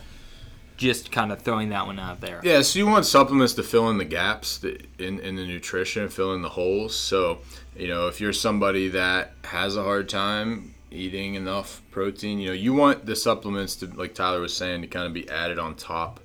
just 0.76 1.12
kind 1.12 1.30
of 1.30 1.40
throwing 1.40 1.68
that 1.68 1.86
one 1.86 1.98
out 1.98 2.20
there 2.20 2.40
Yeah, 2.42 2.62
so 2.62 2.78
you 2.78 2.86
want 2.86 3.06
supplements 3.06 3.54
to 3.54 3.62
fill 3.62 3.90
in 3.90 3.98
the 3.98 4.04
gaps 4.04 4.62
in, 4.98 5.20
in 5.20 5.36
the 5.36 5.46
nutrition, 5.46 6.08
fill 6.08 6.34
in 6.34 6.42
the 6.42 6.48
holes. 6.48 6.96
So, 6.96 7.38
you 7.76 7.88
know, 7.88 8.08
if 8.08 8.20
you're 8.20 8.32
somebody 8.32 8.88
that 8.88 9.32
has 9.44 9.76
a 9.76 9.82
hard 9.82 10.08
time 10.08 10.74
eating 10.90 11.34
enough 11.34 11.80
protein, 11.90 12.38
you 12.38 12.48
know, 12.48 12.54
you 12.54 12.72
want 12.72 13.06
the 13.06 13.14
supplements 13.14 13.76
to, 13.76 13.86
like 13.86 14.14
Tyler 14.14 14.40
was 14.40 14.56
saying, 14.56 14.82
to 14.82 14.88
kind 14.88 15.06
of 15.06 15.12
be 15.12 15.28
added 15.30 15.58
on 15.58 15.76
top 15.76 16.20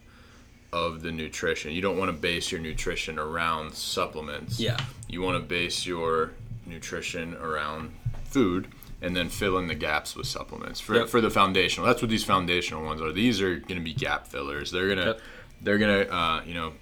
of 0.72 1.02
the 1.02 1.12
nutrition. 1.12 1.72
You 1.72 1.82
don't 1.82 1.98
want 1.98 2.10
to 2.10 2.18
base 2.18 2.52
your 2.52 2.62
nutrition 2.62 3.18
around 3.18 3.74
supplements. 3.74 4.60
Yeah. 4.60 4.78
You 5.08 5.22
want 5.22 5.42
to 5.42 5.48
base 5.48 5.86
your 5.86 6.32
nutrition 6.66 7.36
around 7.36 7.92
food 8.26 8.68
and 9.02 9.16
then 9.16 9.30
fill 9.30 9.58
in 9.58 9.68
the 9.68 9.76
gaps 9.76 10.16
with 10.16 10.28
supplements 10.28 10.80
for, 10.80 10.96
Yep. 10.96 11.08
for 11.10 11.22
the 11.22 11.30
foundational. 11.30 11.88
That's 11.88 12.02
what 12.02 12.10
these 12.12 12.24
foundational 12.24 12.84
ones 12.84 13.02
are. 13.02 13.12
These 13.14 13.42
are 13.42 13.56
going 13.56 13.80
to 13.80 13.84
be 13.84 13.94
gap 13.94 14.28
fillers. 14.28 14.72
They're 14.72 14.90
gonna 14.90 15.06
Yep. 15.06 15.22
they're 15.62 15.78
gonna 15.78 16.02
uh, 16.02 16.44
you 16.46 16.54
know 16.54 16.74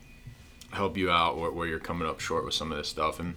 help 0.72 0.98
you 0.98 1.10
out 1.12 1.38
where, 1.38 1.52
where 1.52 1.68
you're 1.68 1.80
coming 1.80 2.08
up 2.08 2.20
short 2.20 2.44
with 2.46 2.54
some 2.54 2.72
of 2.72 2.78
this 2.78 2.88
stuff 2.90 3.20
and 3.20 3.36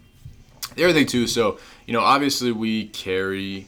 the 0.77 0.85
other 0.85 0.93
thing 0.93 1.07
too. 1.07 1.27
So 1.27 1.59
you 1.87 1.93
know 1.93 2.01
obviously 2.01 2.53
we 2.53 2.87
carry 2.89 3.67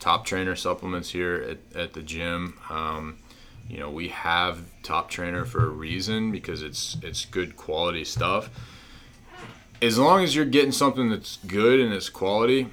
top 0.00 0.24
trainer 0.24 0.54
supplements 0.56 1.10
here 1.10 1.34
at, 1.74 1.76
at 1.76 1.92
the 1.92 2.02
gym. 2.02 2.58
Um, 2.70 3.18
you 3.68 3.78
know 3.78 3.90
we 3.90 4.08
have 4.08 4.62
top 4.82 5.08
trainer 5.10 5.44
for 5.44 5.64
a 5.64 5.68
reason 5.70 6.32
because 6.32 6.62
it's 6.62 6.96
it's 7.02 7.24
good 7.26 7.56
quality 7.56 8.04
stuff. 8.04 8.50
As 9.80 9.96
long 9.98 10.24
as 10.24 10.34
you're 10.34 10.44
getting 10.44 10.72
something 10.72 11.08
that's 11.08 11.36
good 11.46 11.78
and 11.78 11.92
it's 11.92 12.08
quality, 12.08 12.68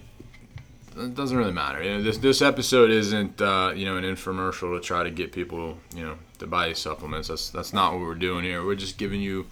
it 0.98 1.16
doesn't 1.16 1.38
really 1.38 1.52
matter. 1.52 1.84
You 1.84 1.96
know, 1.96 2.04
this 2.04 2.18
this 2.18 2.42
episode 2.42 2.90
isn't 2.90 3.42
uh, 3.42 3.74
you 3.76 3.86
know 3.86 3.98
an 3.98 4.04
infomercial 4.04 4.76
to 4.76 4.80
try 4.80 5.04
to 5.04 5.12
get 5.12 5.32
people 5.32 5.78
you 5.96 6.04
know 6.04 6.18
to 6.40 6.48
buy 6.48 6.68
these 6.68 6.80
supplements. 6.80 7.28
That's 7.28 7.50
that's 7.50 7.74
not 7.74 7.94
what 7.94 8.02
we're 8.02 8.16
doing 8.16 8.44
here. 8.44 8.66
We're 8.66 8.76
just 8.76 8.98
giving 8.98 9.22
you 9.22 9.48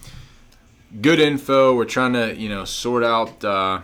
good 1.00 1.20
info. 1.20 1.74
We're 1.74 1.84
trying 1.84 2.14
to 2.14 2.34
you 2.34 2.48
know 2.48 2.64
sort 2.64 3.04
out 3.04 3.44
uh, 3.44 3.80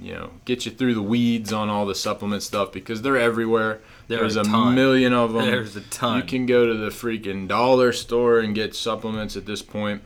you 0.00 0.12
know 0.14 0.30
get 0.44 0.66
you 0.66 0.72
through 0.72 0.94
the 0.94 1.02
weeds 1.02 1.52
on 1.52 1.68
all 1.68 1.86
the 1.86 1.94
supplement 1.94 2.42
stuff 2.42 2.72
because 2.72 3.02
they're 3.02 3.16
everywhere. 3.16 3.80
There 4.08 4.18
There's 4.18 4.36
a 4.36 4.40
a 4.40 4.70
million 4.72 5.12
of 5.12 5.32
them. 5.32 5.46
There's 5.46 5.76
a 5.76 5.82
ton. 5.82 6.18
You 6.18 6.24
can 6.24 6.46
go 6.46 6.66
to 6.66 6.74
the 6.74 6.90
freaking 6.90 7.48
dollar 7.48 7.92
store 7.92 8.40
and 8.40 8.54
get 8.54 8.74
supplements 8.74 9.36
at 9.36 9.46
this 9.46 9.62
point 9.62 10.02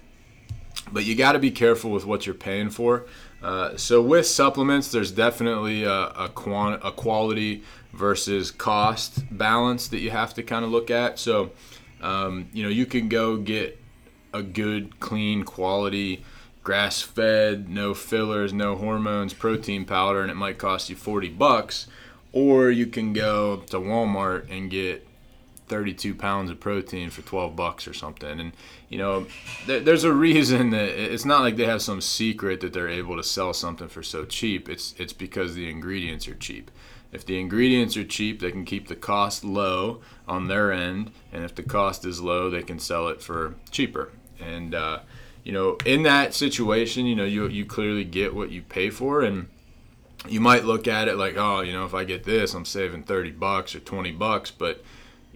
but 0.93 1.05
you 1.05 1.15
got 1.15 1.33
to 1.33 1.39
be 1.39 1.51
careful 1.51 1.91
with 1.91 2.07
what 2.07 2.27
you're 2.27 2.35
paying 2.35 2.71
for. 2.71 3.07
Uh, 3.43 3.77
so 3.77 4.03
with 4.03 4.27
supplements, 4.27 4.91
there's 4.91 5.13
definitely 5.13 5.85
a, 5.85 6.09
a, 6.09 6.29
quan- 6.35 6.81
a 6.83 6.91
quality 6.91 7.63
versus 7.93 8.51
cost 8.51 9.23
balance 9.37 9.89
that 9.89 10.01
you 10.01 10.11
have 10.11 10.35
to 10.35 10.43
kind 10.43 10.65
of 10.65 10.71
look 10.71 10.91
at. 10.91 11.19
So 11.19 11.53
um, 12.01 12.49
you 12.53 12.63
know 12.63 12.69
you 12.69 12.87
can 12.87 13.09
go 13.09 13.37
get 13.37 13.81
a 14.33 14.43
good, 14.43 15.01
clean, 15.01 15.45
quality 15.45 16.25
grass-fed, 16.69 17.67
no 17.71 17.95
fillers, 17.95 18.53
no 18.53 18.77
hormones 18.77 19.33
protein 19.33 19.87
powder, 19.87 20.21
and 20.21 20.31
it 20.31 20.35
might 20.35 20.59
cost 20.59 20.91
you 20.91 20.97
40 20.97 21.31
bucks. 21.31 21.87
Or 22.31 22.71
you 22.71 22.87
can 22.87 23.15
go 23.15 23.57
to 23.69 23.79
Walmart 23.79 24.51
and 24.51 24.71
get 24.71 25.08
32 25.69 26.15
pounds 26.15 26.51
of 26.51 26.61
protein 26.61 27.11
for 27.11 27.23
12 27.23 27.55
bucks 27.55 27.87
or 27.87 27.93
something. 27.93 28.41
And 28.41 28.53
you 28.89 28.99
know 28.99 29.27
there, 29.67 29.81
there's 29.81 30.05
a 30.05 30.13
reason 30.13 30.71
that 30.71 30.89
it's 30.89 31.25
not 31.25 31.43
like 31.43 31.57
they 31.57 31.67
have 31.67 31.83
some 31.83 32.01
secret 32.01 32.61
that 32.61 32.73
they're 32.73 32.89
able 32.89 33.17
to 33.17 33.23
sell 33.23 33.53
something 33.53 33.89
for 33.89 34.03
so 34.03 34.25
cheap. 34.25 34.69
It's 34.69 34.95
it's 34.99 35.13
because 35.13 35.55
the 35.55 35.69
ingredients 35.71 36.29
are 36.29 36.35
cheap. 36.35 36.71
If 37.13 37.25
the 37.25 37.41
ingredients 37.41 37.97
are 37.97 38.05
cheap 38.05 38.41
they 38.41 38.51
can 38.51 38.65
keep 38.65 38.89
the 38.89 38.97
cost 38.97 39.45
low 39.45 40.01
on 40.27 40.49
their 40.49 40.73
end. 40.73 41.13
And 41.33 41.45
if 41.45 41.55
the 41.55 41.63
cost 41.63 42.05
is 42.05 42.21
low 42.21 42.51
they 42.51 42.63
can 42.63 42.79
sell 42.79 43.09
it 43.09 43.23
for 43.23 43.55
cheaper. 43.71 44.11
And 44.41 44.75
uh, 44.75 45.01
you 45.45 45.53
know 45.53 45.77
in 45.85 46.03
that 46.05 46.35
situation 46.35 47.07
you 47.07 47.17
know 47.17 47.25
you, 47.25 47.47
you 47.49 47.65
clearly 47.65 48.05
get 48.05 48.35
what 48.35 48.51
you 48.51 48.63
pay 48.63 48.91
for. 48.91 49.23
And 49.23 49.49
you 50.27 50.41
might 50.41 50.65
look 50.65 50.89
at 50.89 51.07
it 51.09 51.17
like 51.17 51.37
oh 51.37 51.61
you 51.61 51.73
know 51.73 51.85
if 51.85 51.95
i 51.95 52.03
get 52.03 52.25
this 52.25 52.53
i'm 52.53 52.65
saving 52.65 53.05
30 53.05 53.31
bucks 53.33 53.75
or 53.75 53.81
20 53.81 54.13
bucks. 54.13 54.51
But 54.51 54.83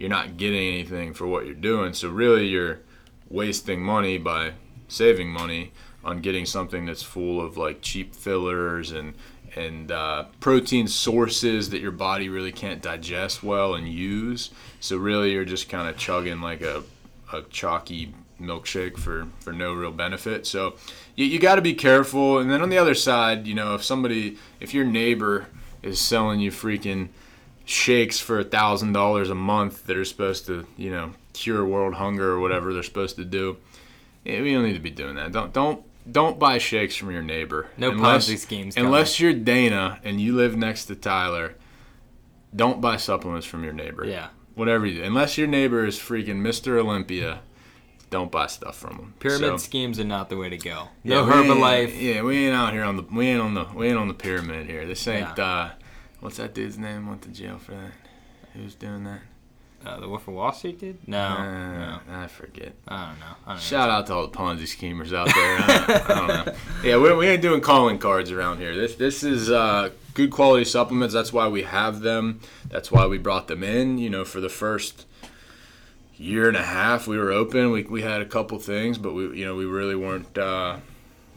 you're 0.03 0.11
not 0.11 0.37
getting 0.37 0.75
anything 0.75 1.15
for 1.15 1.29
what 1.29 1.47
you're 1.47 1.55
doing. 1.55 1.95
So 1.95 2.09
really, 2.09 2.49
you're 2.49 2.81
wasting 3.31 3.81
money 3.81 4.19
by 4.19 4.55
saving 4.89 5.29
money 5.29 5.71
on 6.03 6.21
getting 6.21 6.45
something 6.45 6.87
that's 6.87 7.05
full 7.05 7.41
of 7.41 7.57
like 7.57 7.83
cheap 7.83 8.13
fillers 8.13 8.91
and 8.91 9.15
and 9.55 9.93
uh, 9.93 10.25
protein 10.41 10.89
sources 10.89 11.71
that 11.71 11.81
your 11.81 11.93
body 11.93 12.29
really 12.29 12.51
can't 12.51 12.83
digest 12.83 13.45
well 13.45 13.75
and 13.75 13.87
use. 13.87 14.51
So 14.81 14.97
really, 14.97 15.31
you're 15.31 15.45
just 15.45 15.69
kind 15.69 15.89
of 15.89 15.97
chugging 15.97 16.41
like 16.41 16.63
a 16.63 16.83
a 17.33 17.43
chalky 17.43 18.13
milkshake 18.41 18.99
for 18.99 19.29
for 19.39 19.53
no 19.53 19.73
real 19.73 19.93
benefit. 19.93 20.49
So 20.49 20.75
you, 21.15 21.27
you 21.27 21.39
got 21.39 21.55
to 21.55 21.63
be 21.63 21.75
careful. 21.75 22.41
And 22.41 22.51
then 22.51 22.61
on 22.61 22.71
the 22.71 22.79
other 22.79 22.97
side, 22.97 23.47
you 23.47 23.55
know, 23.55 23.77
if 23.77 23.85
somebody, 23.85 24.37
if 24.59 24.75
your 24.75 24.85
neighbor 24.85 25.47
is 25.81 26.01
selling 26.01 26.41
you 26.41 26.51
freaking 26.51 27.11
shakes 27.65 28.19
for 28.19 28.39
a 28.41 28.45
thousand 28.45 28.93
dollars 28.93 29.31
a 29.31 29.35
month 29.35 29.87
that 29.87 29.97
are 29.97 30.05
supposed 30.05 30.47
to, 30.47 30.67
you 30.77 30.91
know, 30.91 31.13
cure 31.33 31.65
world 31.65 31.95
hunger 31.95 32.33
or 32.33 32.41
whatever 32.41 32.73
they're 32.73 32.83
supposed 32.83 33.17
to 33.17 33.25
do. 33.25 33.57
Yeah, 34.25 34.41
we 34.43 34.53
don't 34.53 34.65
need 34.65 34.75
to 34.75 34.79
be 34.81 34.91
doing 34.91 35.15
that. 35.17 35.33
Don't 35.33 35.53
don't 35.53 35.83
don't 36.11 36.39
buy 36.39 36.59
shakes 36.59 36.97
from 36.97 37.11
your 37.11 37.23
neighbor. 37.23 37.69
No 37.77 37.91
unless, 37.91 38.29
Ponzi 38.29 38.39
schemes 38.39 38.75
coming. 38.75 38.87
Unless 38.87 39.21
you're 39.21 39.33
Dana 39.33 40.01
and 40.05 40.21
you 40.21 40.35
live 40.35 40.57
next 40.57 40.87
to 40.87 40.95
Tyler, 40.97 41.55
don't 42.55 42.81
buy 42.81 42.97
supplements 42.97 43.47
from 43.47 43.65
your 43.65 43.73
neighbor. 43.73 44.05
Yeah. 44.05 44.29
Whatever 44.55 44.85
you 44.87 44.99
do. 44.99 45.05
Unless 45.05 45.39
your 45.39 45.47
neighbor 45.47 45.87
is 45.87 45.99
freaking 45.99 46.43
Mr. 46.43 46.79
Olympia, 46.79 47.41
don't 48.11 48.31
buy 48.31 48.47
stuff 48.47 48.77
from 48.77 48.97
him. 48.97 49.15
Pyramid 49.21 49.41
So- 49.53 49.57
schemes 49.57 49.99
are 49.99 50.05
not 50.05 50.29
the 50.29 50.37
way 50.37 50.51
to 50.51 50.59
go. 50.59 50.89
yeah, 51.03 51.15
No 51.15 51.21
ain't- 51.23 51.49
Herbalife. 51.49 52.01
Yeah, 52.03 52.23
we 52.23 52.47
ain't 52.47 52.55
out 52.55 52.73
here 52.75 52.83
on 52.85 52.97
the 52.97 53.03
we 53.11 53.29
ain't 53.29 53.41
on 53.41 53.55
the 53.55 53.65
we 53.75 53.89
ain't 53.89 53.97
on 53.99 54.09
the 54.09 54.15
pyramid 54.15 54.67
here. 54.67 54.87
This 54.87 55.07
ain't 55.09 55.39
Yeah. 55.39 55.45
uh 55.45 55.71
what's 56.23 56.39
that 56.39 56.55
dude's 56.55 56.79
name? 56.79 57.07
Went 57.09 57.23
to 57.23 57.29
jail 57.29 57.59
for 57.59 57.73
that. 57.73 57.93
Who's 58.55 58.75
doing 58.75 59.05
that? 59.05 59.21
Uh, 59.85 59.99
the 59.99 60.09
Wolf 60.09 60.29
of 60.29 60.35
Wall 60.35 60.53
Street 60.53 60.79
did? 60.79 60.97
No. 61.09 61.19
Uh, 61.19 61.99
no. 61.99 62.01
I 62.09 62.29
forget. 62.29 62.73
I 62.87 63.09
don't 63.09 63.19
know. 63.19 63.27
I 63.45 63.49
don't 63.49 63.57
know. 63.57 63.61
Shout 63.61 63.91
out 63.91 64.07
to 64.07 64.15
all 64.15 64.27
the 64.29 64.37
Ponzi 64.37 64.69
schemers 64.69 65.13
out 65.13 65.27
there. 65.27 65.57
I, 65.59 65.67
don't, 65.67 66.11
I 66.11 66.15
don't 66.15 66.47
know. 66.47 66.55
Yeah, 66.85 66.99
we, 66.99 67.13
we 67.15 67.27
ain't 67.27 67.43
doing 67.43 67.61
calling 67.61 67.99
cards 67.99 68.31
around 68.31 68.59
here. 68.59 68.77
This 68.77 68.95
this 68.95 69.25
is 69.25 69.51
uh, 69.51 69.91
good 70.15 70.31
quality 70.31 70.65
supplements. 70.65 71.13
That's 71.13 71.33
why 71.33 71.49
we 71.49 71.65
have 71.65 72.01
them. 72.01 72.41
That's 72.71 72.93
why 72.93 73.07
we 73.07 73.19
brought 73.19 73.49
them 73.49 73.65
in. 73.65 73.99
You 73.99 74.11
know, 74.11 74.25
for 74.25 74.41
the 74.41 74.49
first 74.49 75.07
year 76.17 76.47
and 76.47 76.57
a 76.57 76.63
half 76.63 77.09
we 77.09 77.19
were 77.19 77.33
open, 77.33 77.73
we, 77.73 77.83
we 77.83 78.03
had 78.03 78.21
a 78.21 78.27
couple 78.27 78.61
things, 78.61 78.99
but 78.99 79.15
we 79.15 79.37
you 79.39 79.45
know 79.45 79.57
we 79.57 79.65
really 79.65 79.97
weren't 79.97 80.39
uh, 80.39 80.77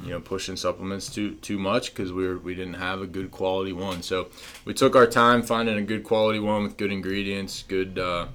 you 0.04 0.10
know 0.10 0.20
pushing 0.20 0.56
supplements 0.56 1.14
too 1.14 1.36
too 1.36 1.58
much 1.58 1.94
because 1.94 2.12
we 2.12 2.28
were 2.28 2.38
we 2.38 2.56
didn't 2.56 2.76
have 2.76 3.02
a 3.02 3.08
good 3.08 3.32
quality 3.32 3.74
one. 3.74 4.02
So 4.02 4.30
we 4.66 4.74
took 4.74 4.96
our 4.96 5.08
time 5.08 5.42
finding 5.42 5.78
a 5.78 5.82
good 5.82 6.04
quality 6.04 6.40
one 6.40 6.64
with 6.64 6.78
good 6.78 6.92
ingredients, 6.92 7.64
good. 7.68 8.00
Uh, 8.00 8.28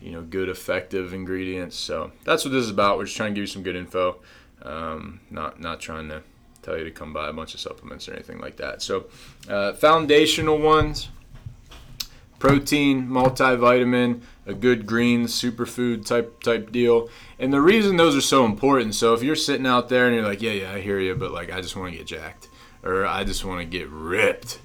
you 0.00 0.12
know, 0.12 0.22
good 0.22 0.48
effective 0.48 1.12
ingredients. 1.12 1.76
So 1.76 2.10
that's 2.24 2.44
what 2.44 2.52
this 2.52 2.64
is 2.64 2.70
about. 2.70 2.96
We're 2.96 3.04
just 3.04 3.16
trying 3.16 3.32
to 3.32 3.34
give 3.34 3.42
you 3.42 3.46
some 3.46 3.62
good 3.62 3.76
info. 3.76 4.16
Um, 4.62 5.20
not 5.30 5.60
not 5.60 5.80
trying 5.80 6.08
to 6.08 6.22
tell 6.62 6.78
you 6.78 6.84
to 6.84 6.90
come 6.90 7.12
buy 7.12 7.28
a 7.28 7.32
bunch 7.32 7.54
of 7.54 7.60
supplements 7.60 8.08
or 8.08 8.14
anything 8.14 8.40
like 8.40 8.56
that. 8.56 8.82
So 8.82 9.06
uh, 9.48 9.74
foundational 9.74 10.58
ones: 10.58 11.08
protein, 12.38 13.08
multivitamin, 13.08 14.22
a 14.50 14.54
good 14.54 14.86
green 14.86 15.24
superfood 15.26 16.04
type 16.04 16.42
type 16.42 16.70
deal. 16.72 17.08
And 17.38 17.52
the 17.52 17.60
reason 17.60 17.96
those 17.96 18.14
are 18.16 18.20
so 18.20 18.44
important. 18.44 18.94
So 18.94 19.14
if 19.14 19.22
you're 19.22 19.36
sitting 19.36 19.66
out 19.66 19.88
there 19.88 20.06
and 20.06 20.14
you're 20.14 20.24
like, 20.24 20.42
yeah, 20.42 20.52
yeah, 20.52 20.72
I 20.72 20.80
hear 20.80 20.98
you, 21.00 21.14
but 21.14 21.32
like 21.32 21.50
I 21.52 21.60
just 21.60 21.76
want 21.76 21.92
to 21.92 21.98
get 21.98 22.06
jacked 22.06 22.48
or 22.82 23.06
I 23.06 23.24
just 23.24 23.44
want 23.44 23.60
to 23.60 23.64
get 23.64 23.88
ripped. 23.88 24.58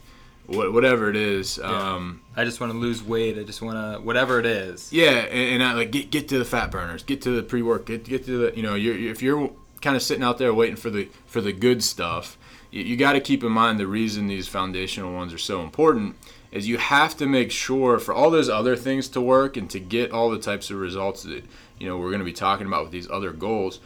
Wha- 0.48 0.70
Whatever 0.72 1.10
it 1.10 1.16
is, 1.16 1.58
um, 1.60 2.22
I 2.36 2.44
just 2.46 2.60
want 2.60 2.72
to 2.72 2.78
lose 2.78 3.02
weight. 3.02 3.38
I 3.40 3.44
just 3.44 3.62
want 3.64 3.78
to, 3.98 4.02
whatever 4.06 4.40
it 4.40 4.46
is. 4.46 4.94
yeah, 4.94 5.12
and, 5.12 5.54
and 5.56 5.64
I 5.64 5.74
like 5.74 5.92
get 5.92 6.12
get 6.12 6.28
to 6.30 6.38
the 6.38 6.46
fat 6.46 6.70
burners, 6.70 7.02
get 7.04 7.22
to 7.24 7.32
the 7.32 7.42
pre 7.44 7.62
work, 7.64 7.86
get 7.88 8.04
get 8.04 8.26
to 8.26 8.38
the 8.52 8.56
you 8.56 8.62
know 8.64 8.76
you're, 8.76 8.96
if 9.12 9.22
you're 9.24 9.50
kind 9.82 9.96
of 9.96 10.04
sitting 10.04 10.24
out 10.24 10.38
there 10.38 10.54
waiting 10.54 10.76
for 10.76 10.90
the 10.92 11.10
for 11.26 11.42
the 11.42 11.52
good 11.52 11.84
stuff, 11.84 12.38
you, 12.70 12.84
you 12.84 12.96
got 12.96 13.14
to 13.14 13.22
keep 13.22 13.44
in 13.44 13.52
mind 13.52 13.80
the 13.80 13.88
reason 13.88 14.28
these 14.28 14.48
foundational 14.48 15.12
ones 15.14 15.34
are 15.34 15.40
so 15.40 15.62
important 15.62 16.16
is 16.56 16.70
you 16.70 16.78
have 16.78 17.18
to 17.18 17.26
make 17.28 17.52
sure 17.52 18.00
for 18.00 18.14
all 18.14 18.32
those 18.32 18.48
other 18.50 18.78
things 18.78 19.10
to 19.10 19.20
work 19.20 19.58
and 19.58 19.70
to 19.70 19.80
get 19.80 20.12
all 20.12 20.30
the 20.30 20.40
types 20.40 20.72
of 20.72 20.78
results 20.78 21.24
that 21.24 21.44
you 21.78 21.86
know 21.86 21.98
we're 21.98 22.10
going 22.10 22.20
to 22.20 22.26
be 22.26 22.34
talking 22.34 22.66
about 22.66 22.84
with 22.84 22.92
these 22.92 23.10
other 23.12 23.32
goals, 23.32 23.82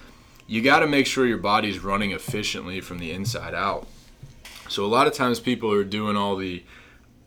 you 0.45 0.62
got 0.62 0.79
to 0.79 0.88
make 0.88 1.08
sure 1.08 1.25
your 1.25 1.39
body's 1.39 1.79
running 1.79 2.12
efficiently 2.12 2.79
from 2.79 2.99
the 2.99 3.12
inside 3.12 3.55
out. 3.55 3.88
So 4.67 4.86
a 4.86 4.88
lot 4.88 5.08
of 5.08 5.13
times 5.13 5.39
people 5.39 5.73
are 5.73 5.84
doing 5.84 6.15
all 6.15 6.36
the 6.36 6.63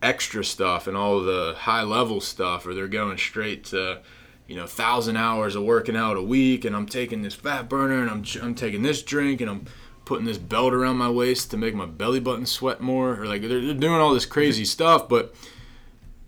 extra 0.01 0.45
stuff 0.45 0.87
and 0.87 0.97
all 0.97 1.21
the 1.21 1.55
high 1.59 1.83
level 1.83 2.21
stuff, 2.21 2.65
or 2.65 2.73
they're 2.73 2.87
going 2.87 3.19
straight 3.19 3.65
to, 3.65 4.01
you 4.47 4.55
know, 4.55 4.67
thousand 4.67 5.17
hours 5.17 5.57
of 5.57 5.65
working 5.65 5.97
out 5.97 6.17
a 6.17 6.23
week, 6.23 6.65
and 6.65 6.77
I'm 6.77 6.87
taking 6.87 7.23
this 7.23 7.35
fat 7.35 7.69
burner, 7.69 8.01
and 8.01 8.11
I'm 8.11 8.25
I'm 8.41 8.55
taking 8.55 8.83
this 8.83 9.03
drink, 9.03 9.41
and 9.41 9.51
I'm 9.51 9.67
putting 10.13 10.27
this 10.27 10.37
belt 10.37 10.75
around 10.75 10.99
my 10.99 11.09
waist 11.09 11.51
to 11.51 11.57
make 11.57 11.75
my 11.75 11.87
belly 11.87 12.21
button 12.21 12.45
sweat 12.45 12.83
more, 12.83 13.19
or 13.19 13.25
like 13.25 13.41
they're, 13.41 13.63
they're 13.63 13.73
doing 13.73 13.99
all 13.99 14.13
this 14.13 14.27
crazy 14.27 14.63
stuff, 14.67 15.09
but 15.09 15.35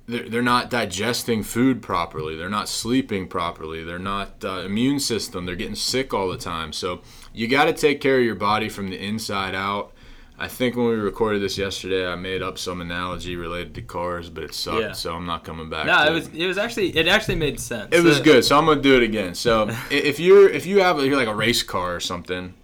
they're, 0.07 0.27
they're 0.27 0.41
not 0.41 0.71
digesting 0.71 1.43
food 1.43 1.83
properly. 1.83 2.35
They're 2.35 2.49
not 2.49 2.67
sleeping 2.67 3.29
properly. 3.29 3.85
They're 3.85 3.99
not 3.99 4.43
uh, 4.43 4.61
immune 4.61 5.01
system. 5.01 5.45
They're 5.45 5.55
getting 5.55 5.75
sick 5.75 6.15
all 6.15 6.31
the 6.31 6.39
time. 6.39 6.73
So 6.73 7.03
you 7.35 7.47
got 7.47 7.67
to 7.67 7.75
take 7.75 8.01
care 8.01 8.19
of 8.19 8.25
your 8.25 8.37
body 8.37 8.71
from 8.71 8.89
the 8.89 8.97
inside 8.97 9.55
out. 9.55 9.93
I 10.39 10.49
think 10.49 10.77
when 10.77 10.87
we 10.87 10.95
recorded 10.95 11.43
this 11.43 11.59
yesterday, 11.59 12.07
I 12.11 12.15
made 12.17 12.41
up 12.41 12.57
some 12.57 12.81
analogy 12.81 13.37
related 13.37 13.75
to 13.75 13.83
cars, 13.83 14.31
but 14.31 14.45
it 14.45 14.55
sucked, 14.55 14.81
Yeah. 14.81 14.93
so 14.93 15.13
I'm 15.15 15.27
not 15.27 15.45
coming 15.45 15.69
back. 15.69 15.85
No, 15.85 16.07
it 16.07 16.11
was 16.11 16.29
it 16.29 16.47
was 16.47 16.57
actually 16.57 16.97
it 16.97 17.07
actually 17.07 17.35
made 17.37 17.61
sense. 17.61 17.95
It 17.95 18.03
was 18.03 18.19
good, 18.21 18.47
so 18.47 18.57
I'm 18.59 18.65
gonna 18.65 18.81
do 18.81 18.97
it 18.97 19.03
again. 19.03 19.35
So 19.35 19.69
if 19.91 20.19
you're 20.19 20.49
if 20.49 20.65
you 20.65 20.81
have 20.81 20.99
you're 21.05 21.19
like 21.19 21.29
a 21.29 21.35
race 21.35 21.63
car 21.63 21.95
or 21.95 22.01
something, 22.01 22.55